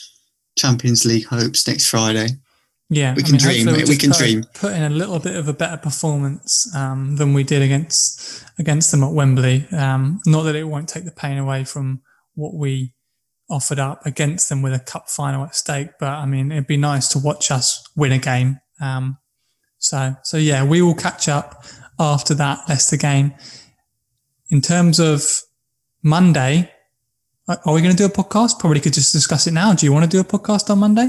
Champions 0.56 1.04
League 1.04 1.26
hopes 1.26 1.66
next 1.66 1.88
Friday. 1.88 2.28
Yeah, 2.90 3.14
we 3.14 3.22
can 3.22 3.34
I 3.34 3.38
mean, 3.38 3.40
dream. 3.40 3.66
We'll 3.66 3.86
we 3.86 3.96
can 3.96 4.10
put, 4.10 4.18
dream. 4.18 4.44
Put 4.54 4.72
in 4.72 4.82
a 4.82 4.90
little 4.90 5.18
bit 5.18 5.36
of 5.36 5.46
a 5.46 5.52
better 5.52 5.76
performance 5.76 6.74
um, 6.74 7.16
than 7.16 7.34
we 7.34 7.44
did 7.44 7.60
against 7.60 8.44
against 8.58 8.90
them 8.90 9.04
at 9.04 9.12
Wembley. 9.12 9.66
Um, 9.72 10.20
not 10.24 10.44
that 10.44 10.56
it 10.56 10.64
won't 10.64 10.88
take 10.88 11.04
the 11.04 11.10
pain 11.10 11.36
away 11.36 11.64
from 11.64 12.00
what 12.34 12.55
we 12.55 12.94
offered 13.50 13.78
up 13.78 14.05
against 14.07 14.48
them 14.48 14.62
with 14.62 14.72
a 14.72 14.78
cup 14.78 15.09
final 15.09 15.44
at 15.44 15.55
stake, 15.55 15.90
but 15.98 16.11
I 16.11 16.26
mean, 16.26 16.50
it'd 16.53 16.66
be 16.66 16.76
nice 16.76 17.09
to 17.09 17.18
watch 17.18 17.50
us 17.50 17.86
win 17.96 18.12
a 18.12 18.18
game. 18.18 18.61
Um, 18.80 19.18
so, 19.78 20.16
so 20.22 20.36
yeah, 20.36 20.64
we 20.64 20.82
will 20.82 20.94
catch 20.94 21.28
up 21.28 21.64
after 21.98 22.34
that 22.34 22.61
Leicester 22.68 22.96
game. 22.96 23.34
In 24.50 24.61
terms 24.61 24.98
of 24.98 25.42
Monday, 26.03 26.70
are 27.49 27.74
we 27.74 27.80
going 27.80 27.94
to 27.94 27.96
do 27.96 28.05
a 28.05 28.11
podcast? 28.11 28.59
Probably 28.59 28.80
could 28.80 28.92
just 28.92 29.12
discuss 29.12 29.46
it 29.46 29.53
now. 29.53 29.72
Do 29.74 29.86
you 29.86 29.92
want 29.92 30.05
to 30.05 30.11
do 30.11 30.20
a 30.20 30.24
podcast 30.24 30.68
on 30.70 30.78
Monday? 30.78 31.09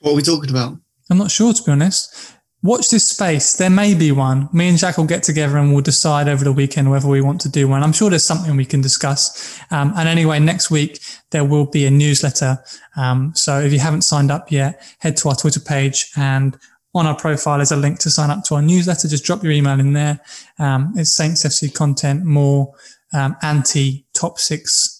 What 0.00 0.12
are 0.12 0.16
we 0.16 0.22
talking 0.22 0.50
about? 0.50 0.76
I'm 1.10 1.18
not 1.18 1.30
sure, 1.30 1.52
to 1.52 1.62
be 1.62 1.72
honest. 1.72 2.34
watch 2.62 2.90
this 2.90 3.08
space. 3.08 3.54
There 3.54 3.70
may 3.70 3.94
be 3.94 4.12
one. 4.12 4.48
Me 4.52 4.68
and 4.68 4.78
Jack 4.78 4.98
will 4.98 5.06
get 5.06 5.22
together 5.22 5.56
and 5.56 5.72
we'll 5.72 5.82
decide 5.82 6.28
over 6.28 6.44
the 6.44 6.52
weekend 6.52 6.90
whether 6.90 7.08
we 7.08 7.22
want 7.22 7.40
to 7.42 7.48
do 7.48 7.68
one. 7.68 7.82
I'm 7.82 7.92
sure 7.92 8.10
there's 8.10 8.24
something 8.24 8.54
we 8.56 8.66
can 8.66 8.80
discuss. 8.80 9.60
Um, 9.70 9.92
and 9.96 10.08
anyway, 10.08 10.38
next 10.40 10.70
week 10.70 11.00
there 11.30 11.44
will 11.44 11.66
be 11.66 11.86
a 11.86 11.90
newsletter. 11.90 12.58
Um, 12.96 13.32
so 13.34 13.60
if 13.60 13.72
you 13.72 13.78
haven't 13.78 14.02
signed 14.02 14.30
up 14.30 14.52
yet, 14.52 14.82
head 14.98 15.16
to 15.18 15.30
our 15.30 15.36
Twitter 15.36 15.60
page 15.60 16.10
and 16.16 16.56
on 16.94 17.06
our 17.06 17.16
profile 17.16 17.60
is 17.60 17.72
a 17.72 17.76
link 17.76 17.98
to 18.00 18.10
sign 18.10 18.30
up 18.30 18.44
to 18.44 18.54
our 18.54 18.62
newsletter. 18.62 19.08
Just 19.08 19.24
drop 19.24 19.42
your 19.42 19.52
email 19.52 19.80
in 19.80 19.94
there. 19.94 20.20
Um, 20.58 20.92
it's 20.96 21.10
Saints 21.10 21.44
FC 21.44 21.74
content, 21.74 22.24
more 22.24 22.72
um, 23.12 23.36
anti 23.42 24.06
top 24.14 24.38
six 24.38 24.93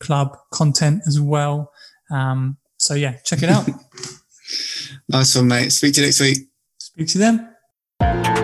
club 0.00 0.36
content 0.50 1.02
as 1.06 1.20
well. 1.20 1.72
Um, 2.10 2.56
so 2.78 2.94
yeah, 2.94 3.16
check 3.24 3.42
it 3.42 3.48
out. 3.48 3.68
nice 5.08 5.34
one, 5.36 5.48
mate. 5.48 5.70
Speak 5.70 5.94
to 5.94 6.00
you 6.00 6.06
next 6.06 6.20
week. 6.20 6.38
Speak 6.78 7.08
to 7.08 7.18
them. 7.18 8.37